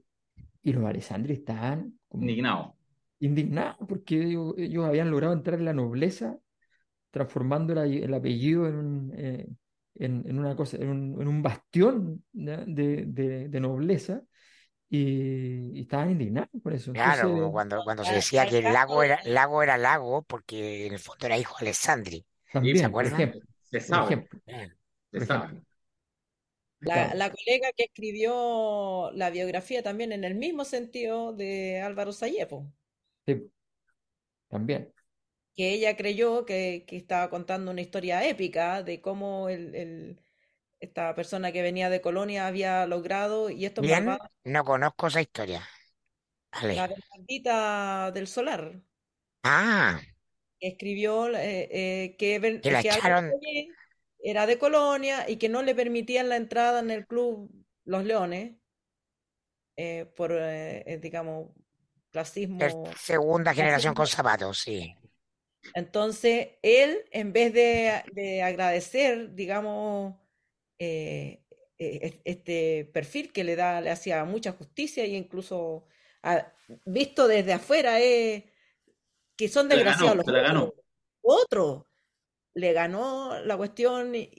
y 0.63 0.73
los 0.73 0.85
Alessandri 0.85 1.33
estaban 1.33 1.99
como 2.09 2.37
Indignado. 2.37 2.75
indignados 3.19 3.87
porque 3.87 4.17
ellos, 4.23 4.53
ellos 4.57 4.85
habían 4.85 5.11
logrado 5.11 5.33
entrar 5.33 5.59
en 5.59 5.65
la 5.65 5.73
nobleza, 5.73 6.37
transformando 7.11 7.73
la- 7.75 7.85
el 7.85 8.13
apellido 8.13 8.67
en 8.67 8.75
un, 8.75 9.13
eh, 9.15 9.47
en, 9.99 10.23
en 10.27 10.39
una 10.39 10.55
cosa, 10.57 10.77
en 10.77 10.89
un, 10.89 11.21
en 11.21 11.27
un 11.29 11.43
bastión 11.43 12.25
de, 12.33 13.05
de- 13.07 13.49
de 13.49 13.59
nobleza, 13.61 14.23
y, 14.89 15.71
y 15.79 15.81
estaban 15.81 16.11
indignados 16.11 16.49
por 16.63 16.73
eso. 16.73 16.91
Claro, 16.91 17.31
Entonces, 17.31 17.31
como 17.31 17.51
cuando, 17.51 17.83
cuando 17.83 18.03
se 18.05 18.15
Ah, 18.15 18.15
decía 18.15 18.45
que 18.47 18.59
el 18.59 18.71
lago 18.73 19.03
era, 19.03 19.19
lago 19.23 19.61
era 19.63 19.77
lago 19.77 20.23
porque 20.23 20.87
en 20.87 20.93
el 20.93 20.99
fondo 20.99 21.25
era 21.27 21.37
hijo 21.37 21.55
de 21.59 21.65
Alessandri. 21.67 22.25
también, 22.51 22.97
por 22.97 23.07
acuerdan? 23.07 23.07
ejemplo, 23.07 23.41
Se 23.63 23.79
por 23.87 23.99
ejemplo, 23.99 24.39
se 25.11 25.19
por 25.19 25.21
sabe. 25.21 25.47
ejemplo. 25.47 25.65
La, 26.81 26.93
Claro. 26.93 27.15
la 27.15 27.29
colega 27.31 27.71
que 27.75 27.83
escribió 27.85 29.11
la 29.13 29.29
biografía 29.29 29.81
también 29.83 30.11
en 30.13 30.23
el 30.25 30.35
mismo 30.35 30.65
sentido 30.65 31.31
de 31.33 31.79
Álvaro 31.81 32.11
Sallepo, 32.13 32.69
Sí, 33.25 33.51
también. 34.49 34.93
Que 35.59 35.73
ella 35.73 35.97
creyó 35.97 36.45
que, 36.45 36.85
que 36.87 36.95
estaba 36.95 37.29
contando 37.29 37.71
una 37.71 37.81
historia 37.81 38.25
épica 38.25 38.81
de 38.81 39.01
cómo 39.01 39.49
el, 39.49 39.75
el- 39.75 40.19
esta 40.79 41.13
persona 41.15 41.51
que 41.51 41.61
venía 41.61 41.89
de 41.89 41.99
Colonia 41.99 42.47
había 42.47 42.85
logrado, 42.85 43.49
y 43.49 43.65
estos 43.65 43.83
Bien, 43.83 44.17
no 44.45 44.63
conozco 44.63 45.07
esa 45.07 45.19
historia. 45.19 45.67
Vale. 46.53 46.75
la 46.77 46.87
Bernardita 46.87 48.11
del 48.11 48.27
Solar, 48.27 48.81
Ah, 49.43 49.99
escribió 50.61 51.27
eh, 51.35 51.67
eh, 51.71 52.15
que, 52.17 52.35
echaron. 52.63 53.33
Era 54.21 54.45
de 54.45 54.57
Colonia 54.57 55.29
y 55.29 55.35
que 55.35 55.49
no 55.49 55.61
le 55.61 55.75
permitían 55.75 56.29
la 56.29 56.37
entrada 56.37 56.79
en 56.79 56.89
el 56.91 57.05
club 57.05 57.51
Los 57.83 58.05
Leones 58.05 58.53
eh, 59.75 60.05
por, 60.15 60.31
eh, 60.33 60.99
digamos, 61.01 61.49
racismo. 62.11 62.83
segunda 62.97 63.53
generación 63.53 63.93
con 63.93 64.07
zapatos, 64.07 64.59
sí. 64.59 64.95
Entonces, 65.73 66.49
él, 66.61 67.05
en 67.11 67.33
vez 67.33 67.53
de, 67.53 68.03
de 68.13 68.41
agradecer, 68.43 69.33
digamos, 69.35 70.15
eh, 70.79 71.43
eh, 71.77 71.99
es- 72.03 72.21
este 72.25 72.85
perfil 72.93 73.31
que 73.33 73.43
le 73.43 73.55
da, 73.55 73.81
le 73.81 73.91
hacía 73.91 74.23
mucha 74.25 74.53
justicia 74.53 75.03
e 75.03 75.09
incluso 75.09 75.87
a- 76.23 76.51
visto 76.85 77.27
desde 77.27 77.53
afuera, 77.53 78.01
eh, 78.01 78.51
que 79.37 79.47
son 79.49 79.69
desgraciados 79.69 80.17
los 80.17 80.25
ganó. 80.27 80.63
otros. 80.65 80.73
Otro 81.21 81.87
le 82.55 82.73
ganó 82.73 83.39
la 83.41 83.57
cuestión 83.57 84.15
y, 84.15 84.29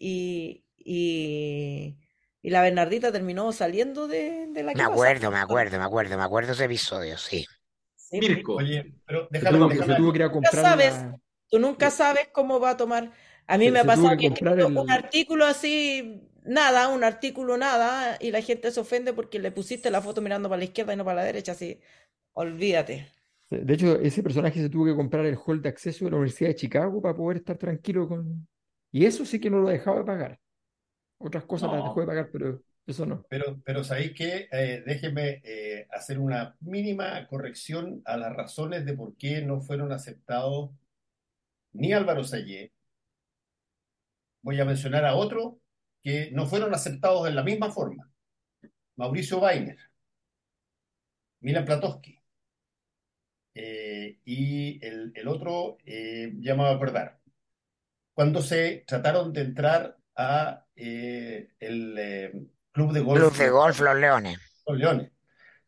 y, 0.76 1.98
y 2.42 2.50
la 2.50 2.62
Bernardita 2.62 3.12
terminó 3.12 3.52
saliendo 3.52 4.08
de, 4.08 4.48
de 4.48 4.62
la 4.62 4.74
Me 4.74 4.82
que 4.82 4.86
pasa. 4.86 4.92
acuerdo, 4.92 5.30
me 5.30 5.38
acuerdo, 5.38 5.78
me 5.78 5.84
acuerdo, 5.84 6.16
me 6.16 6.24
acuerdo 6.24 6.52
ese 6.52 6.64
episodio, 6.64 7.16
sí. 7.18 7.44
Sí, 8.11 8.18
Mirko. 8.20 8.54
Oye, 8.56 8.94
pero 9.06 9.22
Se 9.22 9.28
déjame, 9.30 9.58
tuvo, 9.58 9.68
que- 9.68 9.76
se 9.76 9.94
tuvo 9.94 10.12
que 10.12 10.18
ir 10.18 10.22
a 10.24 10.28
Nunca 10.28 10.32
comprar 10.50 10.64
sabes, 10.64 10.92
la- 10.94 11.16
tú 11.48 11.58
nunca 11.58 11.90
sabes 11.90 12.28
cómo 12.32 12.61
va 12.61 12.70
a 12.70 12.76
tomar. 12.76 13.12
A 13.46 13.58
mí 13.58 13.66
Se- 13.66 13.70
me 13.70 13.78
ha 13.78 13.82
se 13.82 13.86
pasado 13.88 14.16
que 14.16 14.28
un 14.76 14.90
artículo 14.90 15.44
así, 15.46 16.22
nada, 16.44 16.88
un 16.88 17.04
artículo 17.04 17.56
nada, 17.56 18.16
y 18.20 18.30
la 18.30 18.42
gente 18.42 18.70
se 18.70 18.80
ofende 18.80 19.12
porque 19.12 19.38
le 19.38 19.50
pusiste 19.52 19.90
la 19.90 20.00
foto 20.02 20.20
mirando 20.20 20.48
para 20.48 20.58
la 20.58 20.64
izquierda 20.64 20.92
y 20.92 20.96
no 20.96 21.04
para 21.04 21.16
la 21.16 21.24
derecha, 21.24 21.52
así, 21.52 21.80
olvídate. 22.32 23.08
De 23.50 23.74
hecho, 23.74 23.98
ese 23.98 24.22
personaje 24.22 24.61
se 24.61 24.68
tuvo 24.70 24.84
que 24.86 24.94
comprar 24.94 25.26
el 25.26 25.36
hall 25.36 25.61
de 25.61 25.68
acceso 25.68 26.04
de 26.04 26.12
la 26.12 26.18
Universidad 26.18 26.50
de 26.50 26.54
Chicago 26.54 27.02
para 27.02 27.16
poder 27.16 27.38
estar 27.38 27.58
tranquilo 27.58 28.08
con... 28.08 28.46
Y 28.92 29.04
eso 29.06 29.24
sí 29.24 29.40
que 29.40 29.50
no 29.50 29.58
lo 29.58 29.68
dejaba 29.68 29.98
de 29.98 30.04
pagar. 30.04 30.40
Otras 31.18 31.44
cosas 31.44 31.70
las 31.70 31.80
No. 31.80 31.86
dejó 31.86 32.00
de 32.00 32.06
pagar, 32.06 32.30
pero 32.32 32.62
eso 32.91 33.07
no. 33.07 33.24
Pero, 33.28 33.61
pero 33.64 33.84
¿sabéis 33.84 34.12
qué? 34.12 34.49
Eh, 34.53 34.82
déjenme 34.86 35.41
eh, 35.45 35.86
hacer 35.91 36.18
una 36.18 36.57
mínima 36.61 37.26
corrección 37.26 38.03
a 38.05 38.16
las 38.16 38.34
razones 38.34 38.84
de 38.84 38.95
por 38.95 39.16
qué 39.16 39.43
no 39.43 39.61
fueron 39.61 39.93
aceptados 39.93 40.70
ni 41.72 41.93
Álvaro 41.93 42.24
Sayé. 42.24 42.72
Voy 44.43 44.61
a 44.61 44.64
mencionar 44.64 45.05
a 45.05 45.14
otro 45.16 45.61
que 46.03 46.30
no 46.32 46.47
fueron 46.47 46.74
aceptados 46.74 47.24
de 47.24 47.32
la 47.32 47.43
misma 47.43 47.70
forma. 47.70 48.11
Mauricio 48.97 49.38
Weiner, 49.41 49.78
Milan 51.41 51.64
Platowski. 51.64 52.18
Eh, 53.55 54.18
y 54.24 54.84
el, 54.84 55.28
otro, 55.28 55.78
eh, 55.84 56.32
ya 56.41 56.55
me 56.55 56.64
a 56.64 56.70
acordar. 56.70 57.20
Cuando 58.14 58.43
se 58.43 58.84
trataron 58.86 59.32
de 59.32 59.43
entrar 59.43 59.99
a 60.16 60.66
eh, 60.76 61.51
el 61.61 62.51
club 62.81 62.93
de 62.93 63.01
golf 63.01 63.20
Club 63.20 63.37
de 63.37 63.51
golf 63.51 63.81
Los 63.81 63.97
Leones. 63.97 64.39
Los 64.66 64.78
Leones. 64.78 65.11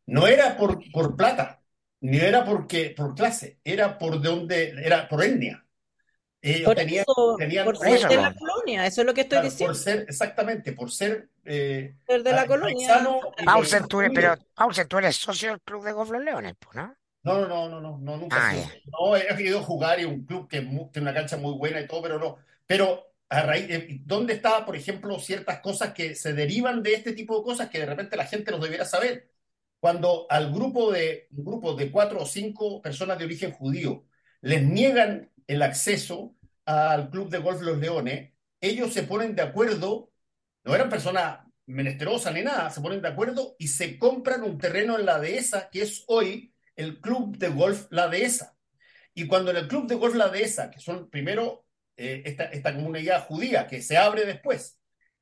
No 0.06 0.26
era 0.26 0.56
por, 0.56 0.80
por 0.90 1.16
plata, 1.16 1.62
ni 2.00 2.18
era 2.18 2.44
porque 2.44 2.94
por 2.96 3.14
clase, 3.14 3.58
era 3.64 3.98
por 3.98 4.20
de 4.20 4.28
donde, 4.28 4.74
era 4.84 5.08
por 5.08 5.22
etnia. 5.22 5.64
Ellos 6.44 6.64
Por 6.64 6.74
tenían, 6.74 7.04
eso, 7.08 7.36
tenían 7.38 7.64
por 7.64 7.76
por 7.76 7.86
ser 7.86 8.08
de 8.08 8.16
la 8.16 8.34
colonia, 8.34 8.84
eso 8.84 9.02
es 9.02 9.06
lo 9.06 9.14
que 9.14 9.20
estoy 9.20 9.38
claro, 9.38 9.44
por 9.44 9.52
diciendo, 9.52 9.74
ser, 9.74 10.06
exactamente, 10.08 10.72
por 10.72 10.90
ser 10.90 11.28
eh, 11.44 11.94
ser 12.04 12.22
de 12.24 12.32
la 12.32 12.46
colonia. 12.48 13.06
tú 13.88 14.02
pero 14.12 14.36
tú 14.88 14.98
eres 14.98 15.14
socio 15.14 15.50
del 15.50 15.60
Club 15.60 15.84
de 15.84 15.92
Golf 15.92 16.10
Los 16.10 16.20
Leones, 16.20 16.54
¿no? 16.74 16.96
No, 17.22 17.46
no, 17.46 17.46
no, 17.46 17.68
no, 17.68 17.80
no, 17.80 17.98
no, 17.98 18.16
nunca 18.16 18.36
Ah. 18.40 18.54
No, 18.86 19.16
he 19.16 19.40
ido 19.40 19.60
a 19.60 19.62
jugar 19.62 20.00
y 20.00 20.04
un 20.04 20.26
club 20.26 20.48
que 20.48 20.60
tiene 20.60 21.08
una 21.08 21.14
cancha 21.14 21.36
muy 21.36 21.56
buena 21.56 21.80
y 21.80 21.86
todo, 21.86 22.02
pero 22.02 22.18
no. 22.18 22.38
Pero 22.66 23.11
a 23.32 23.42
raíz 23.42 23.66
de, 23.68 24.00
¿dónde 24.04 24.34
está, 24.34 24.64
por 24.66 24.76
ejemplo, 24.76 25.18
ciertas 25.18 25.60
cosas 25.60 25.94
que 25.94 26.14
se 26.14 26.34
derivan 26.34 26.82
de 26.82 26.94
este 26.94 27.12
tipo 27.12 27.38
de 27.38 27.44
cosas 27.44 27.70
que 27.70 27.78
de 27.78 27.86
repente 27.86 28.16
la 28.16 28.26
gente 28.26 28.50
los 28.50 28.60
debiera 28.60 28.84
saber? 28.84 29.30
Cuando 29.80 30.26
al 30.30 30.52
grupo 30.52 30.92
de, 30.92 31.28
un 31.32 31.44
grupo 31.44 31.74
de 31.74 31.90
cuatro 31.90 32.20
o 32.20 32.26
cinco 32.26 32.82
personas 32.82 33.18
de 33.18 33.24
origen 33.24 33.52
judío 33.52 34.04
les 34.42 34.62
niegan 34.62 35.30
el 35.46 35.62
acceso 35.62 36.36
al 36.66 37.10
club 37.10 37.30
de 37.30 37.38
golf 37.38 37.62
Los 37.62 37.78
Leones, 37.78 38.32
ellos 38.60 38.92
se 38.92 39.02
ponen 39.04 39.34
de 39.34 39.42
acuerdo, 39.42 40.12
no 40.64 40.74
eran 40.74 40.90
personas 40.90 41.40
menesterosas 41.66 42.34
ni 42.34 42.42
nada, 42.42 42.70
se 42.70 42.80
ponen 42.80 43.00
de 43.00 43.08
acuerdo 43.08 43.56
y 43.58 43.68
se 43.68 43.98
compran 43.98 44.42
un 44.42 44.58
terreno 44.58 44.98
en 44.98 45.06
la 45.06 45.18
dehesa, 45.18 45.70
que 45.70 45.82
es 45.82 46.04
hoy 46.06 46.54
el 46.76 47.00
club 47.00 47.38
de 47.38 47.48
golf 47.48 47.86
La 47.90 48.08
Dehesa. 48.08 48.56
Y 49.14 49.26
cuando 49.26 49.50
en 49.50 49.56
el 49.58 49.68
club 49.68 49.86
de 49.86 49.94
golf 49.94 50.14
La 50.14 50.28
Dehesa, 50.28 50.70
que 50.70 50.80
son 50.80 51.10
primero 51.10 51.61
eh, 51.96 52.22
esta, 52.24 52.44
esta 52.44 52.74
comunidad 52.74 53.26
judía 53.26 53.66
que 53.66 53.82
se 53.82 53.96
abre 53.96 54.24
después, 54.24 54.78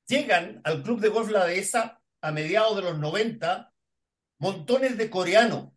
llegan 0.06 0.60
al 0.64 0.82
club 0.82 1.00
de 1.00 1.08
golf 1.08 1.30
La 1.30 1.46
Dehesa 1.46 2.00
a 2.20 2.32
mediados 2.32 2.76
de 2.76 2.82
los 2.82 2.98
90 2.98 3.72
montones 4.38 4.96
de 4.96 5.10
coreanos 5.10 5.72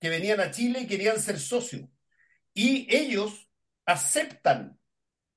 que 0.00 0.08
venían 0.10 0.40
a 0.40 0.50
Chile 0.50 0.80
y 0.80 0.86
querían 0.86 1.20
ser 1.20 1.38
socios. 1.38 1.88
Y 2.52 2.86
ellos 2.94 3.48
aceptan, 3.86 4.78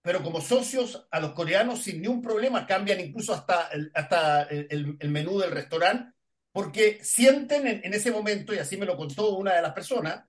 pero 0.01 0.23
como 0.23 0.41
socios 0.41 1.07
a 1.11 1.19
los 1.19 1.33
coreanos 1.33 1.83
sin 1.83 2.01
ningún 2.01 2.21
problema, 2.21 2.67
cambian 2.67 2.99
incluso 2.99 3.33
hasta 3.33 3.67
el, 3.69 3.91
hasta 3.93 4.43
el, 4.43 4.97
menú 5.09 5.39
del 5.39 5.51
restaurante, 5.51 6.13
porque 6.51 6.99
sienten 7.03 7.67
en, 7.67 7.81
en 7.83 7.93
ese 7.93 8.11
momento, 8.11 8.53
y 8.53 8.57
así 8.57 8.77
me 8.77 8.85
lo 8.85 8.97
contó 8.97 9.35
una 9.35 9.53
de 9.53 9.61
las 9.61 9.73
personas, 9.73 10.25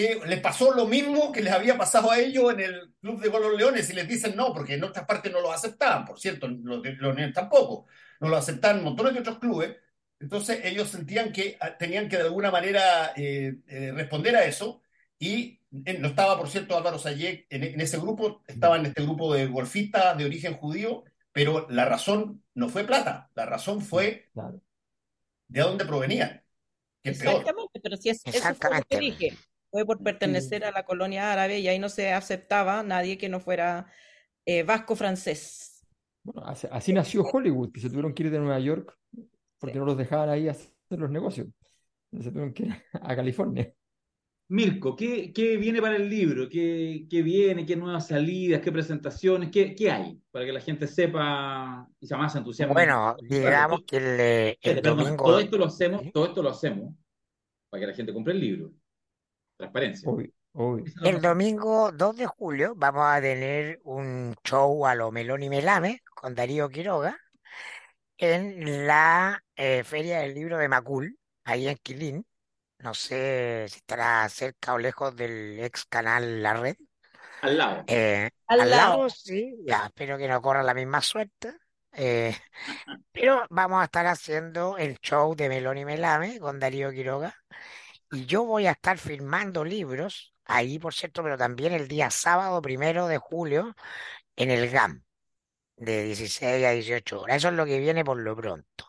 que 0.00 0.20
les 0.26 0.40
pasó 0.40 0.72
lo 0.72 0.86
mismo 0.86 1.32
que 1.32 1.42
les 1.42 1.52
había 1.52 1.76
pasado 1.76 2.10
a 2.10 2.18
ellos 2.18 2.52
en 2.52 2.60
el 2.60 2.94
Club 3.00 3.20
de 3.20 3.28
Golf 3.28 3.58
Leones 3.58 3.90
y 3.90 3.92
les 3.92 4.08
dicen 4.08 4.34
no, 4.36 4.52
porque 4.52 4.74
en 4.74 4.84
otras 4.84 5.04
partes 5.06 5.30
no 5.32 5.40
los 5.40 5.54
aceptaban, 5.54 6.04
por 6.04 6.18
cierto, 6.18 6.48
los 6.48 6.82
de 6.82 6.92
Leones 6.92 7.32
tampoco, 7.34 7.86
no 8.20 8.28
lo 8.28 8.36
aceptaban 8.36 8.82
montones 8.82 9.14
de 9.14 9.20
otros 9.20 9.38
clubes, 9.38 9.76
entonces 10.20 10.60
ellos 10.64 10.88
sentían 10.88 11.32
que 11.32 11.56
ah, 11.60 11.76
tenían 11.78 12.08
que 12.08 12.16
de 12.16 12.24
alguna 12.24 12.50
manera 12.50 13.12
eh, 13.16 13.56
eh, 13.66 13.92
responder 13.92 14.36
a 14.36 14.44
eso. 14.44 14.82
Y 15.18 15.60
eh, 15.84 15.98
no 15.98 16.08
estaba, 16.08 16.38
por 16.38 16.48
cierto, 16.48 16.76
Álvaro 16.76 16.98
Sayek 16.98 17.46
en, 17.50 17.64
en 17.64 17.80
ese 17.80 17.98
grupo, 17.98 18.42
estaba 18.46 18.76
en 18.76 18.86
este 18.86 19.02
grupo 19.02 19.32
de 19.34 19.46
golfistas 19.46 20.16
de 20.16 20.26
origen 20.26 20.54
judío, 20.54 21.04
pero 21.32 21.66
la 21.70 21.84
razón 21.86 22.42
no 22.54 22.68
fue 22.68 22.84
plata, 22.84 23.30
la 23.34 23.46
razón 23.46 23.80
fue 23.80 24.28
Claro. 24.32 24.60
de 25.48 25.60
dónde 25.60 25.84
provenían, 25.84 26.42
que 27.02 27.10
es 27.10 27.18
peor. 27.18 27.40
Exactamente, 27.40 27.80
pero 27.80 27.96
si 27.96 28.10
es, 28.10 28.20
eso 28.24 28.54
fue 28.54 28.76
lo 28.76 28.82
que 28.88 28.98
dije, 28.98 29.36
fue 29.70 29.84
por 29.86 30.02
pertenecer 30.02 30.64
a 30.64 30.70
la 30.72 30.84
colonia 30.84 31.32
árabe 31.32 31.60
y 31.60 31.68
ahí 31.68 31.78
no 31.78 31.88
se 31.88 32.12
aceptaba 32.12 32.82
nadie 32.82 33.18
que 33.18 33.28
no 33.28 33.40
fuera 33.40 33.90
eh, 34.44 34.62
vasco-francés. 34.62 35.86
Bueno, 36.22 36.42
así, 36.44 36.66
así 36.70 36.92
nació 36.92 37.22
Hollywood, 37.22 37.72
que 37.72 37.80
se 37.80 37.88
tuvieron 37.88 38.12
que 38.14 38.24
ir 38.24 38.30
de 38.30 38.38
Nueva 38.38 38.58
York 38.60 38.96
porque 39.58 39.74
Sí. 39.74 39.78
no 39.78 39.84
los 39.84 39.96
dejaban 39.96 40.28
ahí 40.30 40.48
hacer 40.48 40.70
los 40.90 41.10
negocios. 41.10 41.48
Se 42.12 42.30
tuvieron 42.30 42.52
que 42.52 42.64
ir 42.64 42.74
a 42.92 43.16
California. 43.16 43.72
Mirko, 44.48 44.96
¿qué, 44.96 45.32
qué 45.32 45.56
viene 45.56 45.80
para 45.80 45.94
el 45.94 46.10
libro? 46.10 46.48
¿Qué, 46.48 47.06
qué 47.08 47.22
viene? 47.22 47.64
¿Qué 47.64 47.76
nuevas 47.76 48.08
salidas? 48.08 48.60
¿Qué 48.60 48.72
presentaciones? 48.72 49.48
¿Qué, 49.50 49.76
qué 49.76 49.90
hay? 49.92 50.20
Para 50.32 50.44
que 50.44 50.52
la 50.52 50.60
gente 50.60 50.88
sepa 50.88 51.88
y 52.00 52.06
se 52.06 52.16
más 52.16 52.34
entusiasme. 52.34 52.72
Bueno, 52.74 53.16
digamos 53.22 53.82
que 53.86 53.96
el, 53.98 54.20
eh, 54.20 54.58
el 54.60 54.80
perdón, 54.80 54.98
domingo, 54.98 55.24
todo 55.24 55.38
esto 55.38 55.56
lo 55.56 55.66
hacemos, 55.66 56.02
todo 56.12 56.26
esto 56.26 56.42
lo 56.42 56.50
hacemos 56.50 56.94
para 57.68 57.82
que 57.82 57.86
la 57.86 57.94
gente 57.94 58.12
compre 58.12 58.32
el 58.34 58.40
libro. 58.40 58.72
Transparencia. 59.60 60.10
El 61.04 61.20
domingo 61.20 61.92
2 61.92 62.16
de 62.16 62.26
julio 62.26 62.74
vamos 62.76 63.04
a 63.06 63.20
tener 63.20 63.78
un 63.84 64.34
show 64.42 64.86
a 64.86 64.94
lo 64.94 65.12
Melón 65.12 65.42
y 65.42 65.48
Melame 65.48 66.00
con 66.14 66.34
Darío 66.34 66.68
Quiroga 66.68 67.16
en 68.18 68.86
la 68.86 69.42
eh, 69.56 69.84
Feria 69.84 70.20
del 70.20 70.34
Libro 70.34 70.58
de 70.58 70.68
Macul, 70.68 71.18
ahí 71.44 71.68
en 71.68 71.76
Quilín. 71.76 72.26
No 72.78 72.94
sé 72.94 73.66
si 73.68 73.76
estará 73.76 74.28
cerca 74.28 74.74
o 74.74 74.78
lejos 74.78 75.14
del 75.14 75.60
ex 75.60 75.84
canal 75.84 76.42
La 76.42 76.54
Red. 76.54 76.76
Al 77.42 77.58
lado. 77.58 77.84
Eh, 77.86 78.30
Al 78.46 78.60
al 78.62 78.70
lado. 78.70 78.96
lado, 78.98 79.10
sí, 79.10 79.56
ya, 79.66 79.86
espero 79.86 80.18
que 80.18 80.28
no 80.28 80.40
corra 80.42 80.62
la 80.62 80.74
misma 80.74 81.00
suerte. 81.00 81.52
Eh, 81.92 82.34
pero 83.12 83.42
vamos 83.50 83.80
a 83.80 83.84
estar 83.84 84.06
haciendo 84.06 84.78
el 84.78 84.98
show 85.00 85.34
de 85.34 85.48
Melón 85.48 85.78
y 85.78 85.84
Melame 85.84 86.38
con 86.38 86.58
Darío 86.58 86.90
Quiroga. 86.90 87.34
Y 88.12 88.26
yo 88.26 88.44
voy 88.44 88.66
a 88.66 88.72
estar 88.72 88.98
firmando 88.98 89.64
libros 89.64 90.34
ahí, 90.44 90.78
por 90.78 90.94
cierto, 90.94 91.22
pero 91.22 91.38
también 91.38 91.72
el 91.72 91.86
día 91.88 92.10
sábado 92.10 92.60
primero 92.60 93.06
de 93.06 93.18
julio 93.18 93.74
en 94.36 94.50
el 94.50 94.68
GAM, 94.70 95.02
de 95.76 96.04
16 96.04 96.64
a 96.66 96.70
18 96.70 97.20
horas. 97.22 97.36
Eso 97.36 97.48
es 97.48 97.54
lo 97.54 97.64
que 97.66 97.78
viene 97.78 98.04
por 98.04 98.18
lo 98.20 98.34
pronto. 98.36 98.86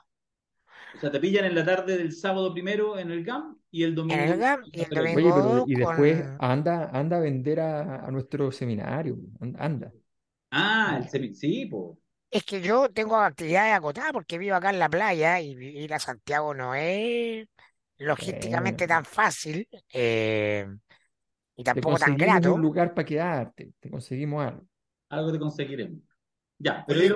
O 0.95 0.99
sea, 0.99 1.11
te 1.11 1.19
pillan 1.19 1.45
en 1.45 1.55
la 1.55 1.63
tarde 1.63 1.97
del 1.97 2.11
sábado 2.11 2.51
primero 2.51 2.97
en 2.99 3.11
el 3.11 3.23
GAM 3.23 3.57
y 3.69 3.83
el 3.83 3.89
En 3.91 3.95
domingo 3.95 4.21
el 4.23 4.37
GAM 4.39 4.61
y 4.71 4.81
el 4.81 4.87
pero- 4.89 5.01
Oye, 5.01 5.11
domingo 5.13 5.35
pero 5.35 5.55
2 5.55 5.63
y 5.67 5.75
después 5.75 6.21
con... 6.21 6.37
anda, 6.39 6.89
anda 6.91 7.17
a 7.17 7.19
vender 7.21 7.59
a, 7.61 8.05
a 8.05 8.11
nuestro 8.11 8.51
seminario. 8.51 9.17
Anda. 9.57 9.91
Ah, 10.51 10.97
el 11.01 11.07
semi... 11.09 11.33
Sí, 11.33 11.65
po. 11.67 11.97
Es 12.29 12.43
que 12.43 12.61
yo 12.61 12.89
tengo 12.89 13.17
actividades 13.17 13.73
acotadas 13.75 14.11
porque 14.13 14.37
vivo 14.37 14.55
acá 14.55 14.69
en 14.69 14.79
la 14.79 14.89
playa 14.89 15.39
y 15.39 15.51
ir 15.51 15.93
a 15.93 15.99
Santiago 15.99 16.53
no 16.53 16.73
es 16.75 17.47
logísticamente 18.09 18.87
tan 18.87 19.05
fácil 19.05 19.67
eh, 19.93 20.67
y 21.55 21.63
te 21.71 21.81
tampoco 21.81 21.99
tan 21.99 22.17
conseguimos 22.17 22.17
grato. 22.17 22.55
un 22.55 22.61
lugar 22.61 22.93
para 22.93 23.05
quedarte. 23.05 23.73
Te 23.79 23.89
conseguimos 23.89 24.45
algo. 24.45 24.67
Algo 25.09 25.31
te 25.31 25.39
conseguiremos. 25.39 26.01
Ya, 26.59 26.85
pero 26.87 27.01
Oye, 27.01 27.15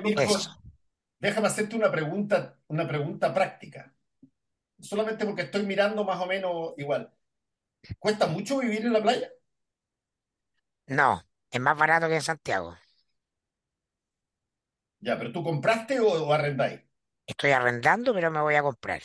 déjame 1.18 1.48
hacerte 1.48 1.76
una 1.76 1.90
pregunta, 1.90 2.58
una 2.68 2.86
pregunta 2.88 3.32
práctica. 3.34 3.94
Solamente 4.80 5.26
porque 5.26 5.42
estoy 5.44 5.64
mirando 5.66 6.04
más 6.04 6.20
o 6.22 6.26
menos 6.26 6.74
igual. 6.78 7.12
¿Cuesta 7.98 8.26
mucho 8.28 8.58
vivir 8.60 8.86
en 8.86 8.92
la 8.94 9.02
playa? 9.02 9.30
No, 10.88 11.22
es 11.50 11.60
más 11.60 11.78
barato 11.78 12.08
que 12.08 12.16
en 12.16 12.22
Santiago. 12.22 12.76
Ya, 15.00 15.16
pero 15.18 15.32
¿tú 15.32 15.42
compraste 15.44 16.00
o, 16.00 16.06
o 16.28 16.32
arrendáis? 16.32 16.80
Estoy 17.26 17.52
arrendando, 17.52 18.12
pero 18.14 18.30
me 18.32 18.40
voy 18.40 18.54
a 18.56 18.62
comprar 18.62 19.00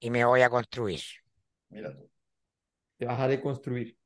y 0.00 0.10
me 0.10 0.24
voy 0.24 0.42
a 0.42 0.50
construir. 0.50 1.00
Mira 1.70 1.92
tú. 1.94 2.08
Te 2.98 3.04
vas 3.06 3.20
a 3.20 3.28
deconstruir. 3.28 3.96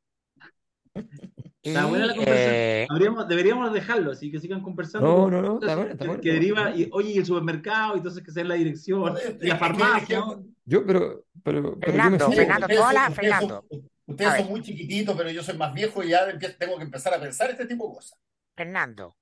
está 1.62 1.86
buena 1.86 2.06
la 2.06 2.14
conversación. 2.14 2.54
eh, 2.54 2.86
Habríamos- 2.90 3.28
deberíamos 3.28 3.72
dejarlo, 3.72 4.10
así 4.12 4.30
que 4.30 4.40
sigan 4.40 4.62
conversando. 4.62 5.06
No, 5.06 5.30
no, 5.30 5.42
no, 5.42 5.54
está 5.60 5.72
entonces, 5.72 5.76
bueno, 5.76 5.92
está 5.92 6.04
que, 6.04 6.08
bueno, 6.08 6.22
que 6.22 6.28
está 6.30 6.40
deriva, 6.40 6.76
y, 6.76 6.88
oye, 6.92 7.10
y 7.12 7.18
el 7.18 7.26
supermercado, 7.26 7.94
y 7.94 7.98
entonces 7.98 8.24
que 8.24 8.32
sea 8.32 8.44
la 8.44 8.54
dirección, 8.54 9.00
No, 9.00 9.14
y 9.40 9.46
la 9.46 9.56
farmacia. 9.56 10.22
Yo, 10.64 10.84
pero, 10.86 11.24
pero, 11.44 11.78
pero 11.78 11.92
yo 11.96 12.10
me 12.10 12.18
Fernando. 12.18 12.30
Fernando, 12.32 12.66
ustedes 12.66 12.80
son- 12.80 13.14
Fernando, 13.14 13.66
ustedes 14.06 14.36
son 14.38 14.48
muy 14.48 14.62
chiquititos, 14.62 15.16
pero 15.16 15.30
yo 15.30 15.42
soy 15.42 15.56
más 15.56 15.72
viejo 15.74 16.02
y 16.02 16.08
ya 16.08 16.26
tengo 16.58 16.76
que 16.78 16.84
empezar 16.84 17.14
a 17.14 17.20
pensar 17.20 17.50
este 17.50 17.66
tipo 17.66 17.88
de 17.88 17.94
cosas. 17.94 18.18
Fernando, 18.56 19.16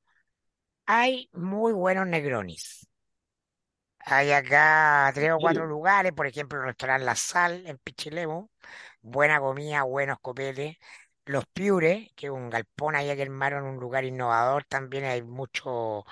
hay 0.87 1.29
muy 1.35 1.73
buenos 1.73 2.07
Negronis. 2.07 2.88
Hay 4.11 4.33
acá 4.33 5.11
tres 5.15 5.33
o 5.33 5.41
¿En 5.41 5.41
cuatro 5.41 5.67
lugares, 5.67 6.13
por 6.13 6.27
ejemplo, 6.27 6.59
el 6.61 6.65
restaurante 6.67 7.05
La 7.05 7.15
Sal 7.15 7.67
en 7.67 7.77
Pichilemu, 7.79 8.49
buena 9.03 9.39
comida, 9.41 9.83
buenos 9.83 10.19
copetes. 10.21 10.77
Los 11.27 11.45
Piures, 11.47 12.09
que 12.17 12.27
es 12.29 12.33
un 12.33 12.49
galpón 12.49 12.97
allá 12.97 13.15
que 13.15 13.21
armaron 13.23 13.65
un 13.65 13.77
lugar 13.79 14.05
innovador, 14.05 14.65
también 14.65 15.05
hay 15.05 15.23
mucho. 15.23 16.05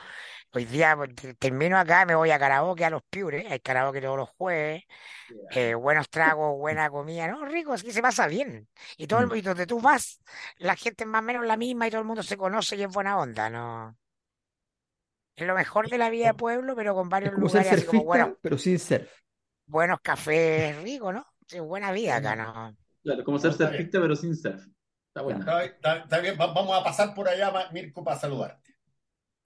Hoy 0.52 0.64
día 0.66 0.96
pues, 0.96 1.14
te- 1.14 1.34
termino 1.34 1.78
acá, 1.78 2.04
me 2.06 2.14
voy 2.14 2.30
a 2.32 2.38
karaoke 2.38 2.84
a 2.84 2.90
Los 2.90 3.02
Piures, 3.10 3.50
hay 3.50 3.60
karaoke 3.60 4.00
todos 4.02 4.18
los 4.18 4.30
jueves, 4.30 4.84
eh, 5.50 5.74
buenos 5.74 6.10
tragos, 6.10 6.56
buena 6.58 6.90
comida, 6.90 7.28
¿no? 7.28 7.44
Rico, 7.46 7.72
así 7.74 7.86
que 7.86 7.92
se 7.92 8.02
pasa 8.02 8.26
bien. 8.28 8.68
Y 8.98 9.06
todo 9.08 9.20
el, 9.20 9.28
Mm. 9.28 9.36
y 9.36 9.42
donde 9.42 9.66
tú 9.66 9.80
vas, 9.80 10.20
la 10.58 10.76
gente 10.76 11.04
es 11.04 11.10
más 11.10 11.20
o 11.22 11.24
menos 11.24 11.46
la 11.46 11.56
misma 11.58 11.88
y 11.88 11.90
todo 11.90 12.00
el 12.02 12.06
mundo 12.08 12.22
se 12.24 12.36
conoce 12.38 12.76
y 12.76 12.82
es 12.84 12.90
buena 12.92 13.18
onda, 13.18 13.50
¿no? 13.50 13.96
Es 15.36 15.46
lo 15.46 15.54
mejor 15.54 15.88
de 15.88 15.96
la 15.98 16.10
vida 16.10 16.26
de 16.28 16.34
pueblo, 16.34 16.74
pero 16.76 16.94
con 16.94 17.08
Es 17.08 17.08
varios 17.08 17.32
como 17.32 17.48
ser 17.48 17.62
lugares 17.62 17.72
así 17.72 17.86
como 17.86 18.04
buenos, 18.04 18.30
surfista, 18.30 18.38
pero 18.42 18.56
sin 18.58 18.78
surf. 18.78 19.10
buenos 19.66 20.00
cafés 20.02 20.76
ricos, 20.82 21.14
¿no? 21.14 21.26
Sí, 21.46 21.60
buena 21.60 21.92
vida 21.92 22.16
acá, 22.16 22.34
¿no? 22.36 22.76
Claro, 23.02 23.24
como 23.24 23.38
ser 23.38 23.52
surfista, 23.52 24.00
pero 24.00 24.16
sin 24.16 24.34
surf. 24.36 24.66
Está 25.08 25.22
buena. 25.22 25.40
Está, 25.40 25.64
está- 25.64 25.96
está 25.98 26.18
bien, 26.20 26.36
va- 26.40 26.52
vamos 26.52 26.78
a 26.78 26.84
pasar 26.84 27.14
por 27.14 27.28
allá, 27.28 27.52
Mirko, 27.72 28.04
para 28.04 28.18
saludarte. 28.18 28.74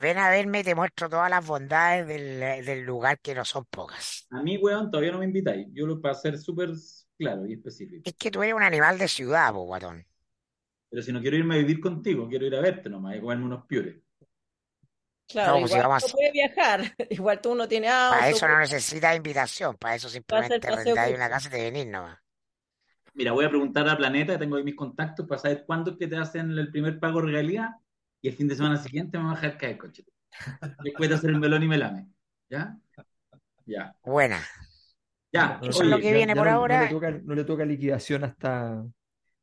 Ven 0.01 0.19
a 0.19 0.31
verme 0.31 0.61
y 0.61 0.65
te 0.65 0.75
muestro 0.75 1.09
todas 1.09 1.31
las 1.31 1.47
bondades 1.47 2.07
del, 2.09 2.41
del 2.65 2.83
lugar 2.85 3.21
que 3.21 3.35
no 3.37 3.45
son 3.45 3.65
pocas. 3.67 4.29
A 4.31 4.43
mí, 4.43 4.57
weón, 4.59 4.91
todavía 4.91 5.13
no 5.13 5.19
me 5.19 5.25
invitáis. 5.27 5.67
Yo 5.73 5.87
lo 5.87 6.01
para 6.01 6.15
ser 6.15 6.39
súper 6.39 6.71
claro 7.19 7.47
y 7.47 7.53
específico. 7.55 8.03
Es 8.05 8.13
que 8.15 8.31
tú 8.31 8.43
eres 8.43 8.55
un 8.55 8.63
animal 8.63 8.99
de 8.99 9.09
ciudad, 9.09 9.55
po, 9.55 9.61
guatón. 9.65 10.05
Pero 10.89 11.03
si 11.03 11.13
no 11.13 11.21
quiero 11.21 11.37
irme 11.37 11.55
a 11.57 11.59
vivir 11.59 11.81
contigo, 11.81 12.29
quiero 12.29 12.47
ir 12.47 12.55
a 12.55 12.61
verte 12.61 12.89
nomás 12.89 13.17
y 13.17 13.21
comerme 13.21 13.45
unos 13.47 13.67
piures. 13.67 13.97
Claro, 15.31 15.61
pues 15.61 15.73
igual 15.73 15.89
no 15.89 16.09
puede 16.13 16.33
viajar. 16.33 16.81
Igual 17.11 17.41
tú 17.41 17.55
no 17.55 17.69
tienes 17.69 17.91
Para 17.91 18.25
auto, 18.25 18.37
eso 18.37 18.49
no 18.49 18.59
necesitas 18.59 19.17
invitación, 19.17 19.77
para 19.77 19.95
eso 19.95 20.09
simplemente 20.09 20.61
paseo 20.61 20.81
arrendáis 20.81 21.17
una 21.17 21.29
casa 21.29 21.49
y 21.49 21.51
te 21.53 21.63
venís 21.71 21.87
nomás. 21.87 22.19
Mira, 23.15 23.33
voy 23.33 23.45
a 23.45 23.49
preguntar 23.49 23.89
a 23.89 23.97
Planeta, 23.97 24.39
tengo 24.39 24.57
ahí 24.57 24.65
mis 24.65 24.77
contactos 24.77 25.27
para 25.27 25.41
saber 25.41 25.65
cuándo 25.67 25.93
es 25.93 25.97
que 25.99 26.07
te 26.07 26.17
hacen 26.17 26.51
el 26.53 26.71
primer 26.71 26.99
pago 26.99 27.21
de 27.21 27.27
regalía 27.27 27.77
y 28.23 28.29
el 28.29 28.35
fin 28.37 28.49
de 28.49 28.57
semana 28.57 28.77
siguiente 28.77 29.19
me 29.19 29.25
va 29.25 29.33
a 29.33 29.35
dejar 29.35 29.59
caer, 29.59 29.79
coche. 29.79 30.05
Después 30.85 31.09
de 31.09 31.15
hacer 31.17 31.31
el 31.31 31.39
melón 31.41 31.63
y 31.63 31.69
melame. 31.69 32.07
¿Ya? 32.49 32.77
Ya. 33.67 33.95
Buena. 34.03 34.41
Ya. 35.33 35.59
No, 35.63 35.69
Eso 35.69 35.83
es 35.83 35.89
lo 35.89 35.99
que 35.99 36.05
ya- 36.05 36.13
viene 36.13 36.35
ya 36.35 36.37
por 36.37 36.47
no, 36.47 36.53
no 36.53 36.59
ahora. 36.59 36.83
le 36.85 36.89
toca, 36.89 37.11
no 37.11 37.35
le 37.35 37.45
toca 37.45 37.65
liquidación 37.65 38.25
hasta, 38.25 38.85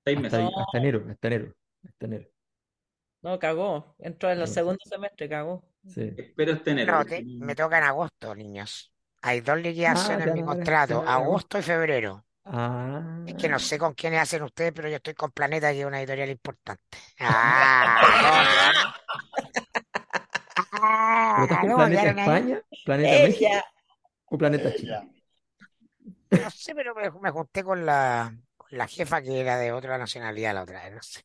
seis 0.06 0.18
hasta, 0.18 0.38
meses. 0.38 0.53
Hasta 0.57 0.78
enero, 0.78 1.06
hasta 1.10 1.28
enero, 1.28 1.53
hasta 1.86 2.06
enero. 2.06 2.30
No, 3.22 3.40
cagó. 3.40 3.95
Entró 3.99 4.32
en 4.32 4.40
el 4.41 4.48
segundo 4.48 4.80
semestre, 4.86 5.28
cagó. 5.30 5.64
Sí. 5.88 6.14
Espero 6.15 6.59
enero. 6.65 6.93
No, 6.93 6.97
porque 6.97 7.15
te- 7.22 7.23
no- 7.23 7.45
me 7.45 7.55
toca 7.55 7.77
en 7.80 7.84
agosto, 7.85 8.35
niños. 8.35 8.91
Hay 9.22 9.41
dos 9.41 9.57
Ah, 9.57 9.61
liquidaciones 9.61 10.27
en 10.27 10.34
mi 10.34 10.43
contrato, 10.43 11.03
agosto 11.05 11.57
y 11.59 11.64
febrero. 11.64 12.26
Ah, 12.45 13.03
Es 13.26 13.35
que 13.35 13.49
no 13.49 13.59
sé 13.59 13.77
con 13.77 13.93
quiénes 13.93 14.22
hacen 14.22 14.41
ustedes, 14.43 14.72
pero 14.73 14.89
yo 14.89 14.95
estoy 14.97 15.14
con 15.14 15.31
Planeta, 15.31 15.72
que 15.72 15.81
es 15.81 15.85
una 15.85 15.99
editorial 15.99 16.30
importante. 16.30 16.97
Ah, 17.19 18.84
¿pero 21.34 21.43
ah, 21.43 21.45
estás 21.45 21.59
con 21.59 21.72
no, 21.72 21.76
Planeta. 21.76 22.11
España, 22.11 22.61
Planeta 22.84 23.19
México 23.19 23.49
Ella. 23.49 23.64
o 24.30 24.38
Planeta 24.38 24.69
Eh, 24.69 24.76
Chile? 24.76 24.97
No 26.31 26.49
sé, 26.51 26.76
pero 26.76 26.93
me, 26.95 27.09
me 27.11 27.31
junté 27.31 27.64
con 27.64 27.85
la, 27.85 28.34
con 28.57 28.68
la 28.72 28.88
jefa 28.88 29.22
que 29.22 29.39
era 29.41 29.57
de 29.57 29.72
otra 29.72 29.97
nacionalidad 29.97 30.53
la 30.53 30.64
otra 30.64 30.84
vez, 30.84 30.93
no 30.95 31.01
sé. 31.01 31.22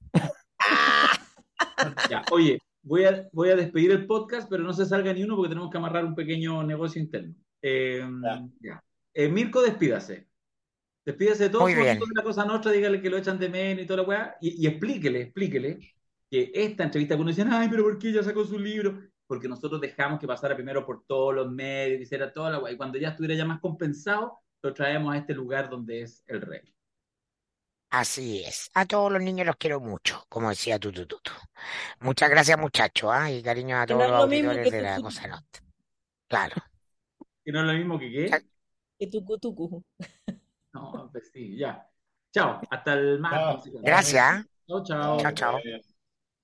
Ya, 2.09 2.25
oye, 2.31 2.59
voy 2.83 3.05
a, 3.05 3.29
voy 3.33 3.51
a 3.51 3.57
despedir 3.57 3.91
el 3.93 4.07
podcast, 4.07 4.49
pero 4.51 4.63
no 4.63 4.73
se 4.73 4.87
salga 4.87 5.13
ni 5.13 5.23
uno 5.23 5.37
porque 5.37 5.51
tenemos 5.51 5.71
que 5.71 5.79
amarrar 5.79 6.05
un 6.05 6.15
pequeño 6.15 6.63
negocio 6.65 7.01
interno. 7.01 7.35
Eh, 7.63 8.05
Ya. 8.23 8.49
ya. 8.61 8.85
Eh, 9.15 9.29
Mirko, 9.29 9.63
despídase. 9.63 10.29
Despídase 11.05 11.45
de 11.45 11.51
todos 11.51 11.65
Muy 11.65 11.75
bien. 11.75 11.99
la 12.15 12.23
cosa 12.23 12.45
nuestra, 12.45 12.71
dígale 12.73 13.01
que 13.01 13.11
lo 13.11 13.17
echan 13.19 13.39
de 13.39 13.49
menos 13.49 13.83
y 13.85 13.87
toda 13.87 14.03
la 14.03 14.09
weá, 14.09 14.37
y, 14.41 14.65
y 14.65 14.67
explíquele, 14.69 15.23
explíquele 15.23 15.79
que 16.31 16.51
esta 16.55 16.85
entrevista 16.85 17.15
que 17.17 17.21
uno 17.21 17.31
dice, 17.31 17.45
ay, 17.49 17.69
pero 17.69 17.83
¿por 17.83 17.99
qué 17.99 18.09
ella 18.11 18.23
sacó 18.23 18.45
su 18.45 18.59
libro? 18.59 19.01
Porque 19.27 19.49
nosotros 19.49 19.81
dejamos 19.81 20.19
que 20.21 20.27
pasara 20.27 20.55
primero 20.55 20.87
por 20.87 21.05
todos 21.07 21.35
los 21.35 21.51
medios, 21.51 22.01
hiciera 22.01 22.33
toda 22.33 22.51
la 22.51 22.59
weá, 22.59 22.73
y 22.73 22.77
cuando 22.77 22.99
ya 22.99 23.09
estuviera 23.11 23.35
ya 23.35 23.45
más 23.45 23.61
compensado, 23.61 24.39
lo 24.63 24.73
traemos 24.73 25.13
a 25.13 25.19
este 25.19 25.35
lugar 25.35 25.69
donde 25.69 26.03
es 26.03 26.23
el 26.27 26.41
rey. 26.41 26.61
Así 27.93 28.43
es. 28.43 28.71
A 28.73 28.87
todos 28.87 29.13
los 29.13 29.21
niños 29.21 29.47
los 29.47 29.57
quiero 29.57 29.79
mucho, 29.79 30.25
como 30.31 30.49
decía 30.49 30.79
Tutu 30.79 31.05
Tutu. 31.05 31.31
Muchas 32.01 32.31
gracias, 32.31 32.59
muchachos, 32.59 33.11
¿ah? 33.13 33.31
Y 33.31 33.43
cariño 33.43 33.79
a 33.79 33.87
todos 33.87 34.01
no 34.01 34.09
los 34.09 34.21
auditores 34.23 34.73
de 34.73 34.81
la 34.81 34.97
tu 34.97 35.03
Cosa 35.03 35.27
Nostra. 35.27 35.63
Claro. 36.27 36.55
Que 37.45 37.53
no 37.53 37.61
es 37.61 37.67
lo 37.67 37.73
mismo 37.75 37.99
que 37.99 38.11
qué. 38.11 38.45
Que 38.99 39.07
tucu 39.09 39.39
tucu. 39.39 39.85
No, 40.73 41.11
pues 41.13 41.31
sí, 41.35 41.59
ya. 41.59 41.87
Chao, 42.33 42.63
hasta 42.71 42.95
el 42.95 43.21
martes. 43.21 43.71
Gracias. 43.83 44.47
Chao, 44.67 44.83
chao. 44.83 45.21
Chao, 45.21 45.33
chao. 45.33 45.59
Eh, 45.59 45.83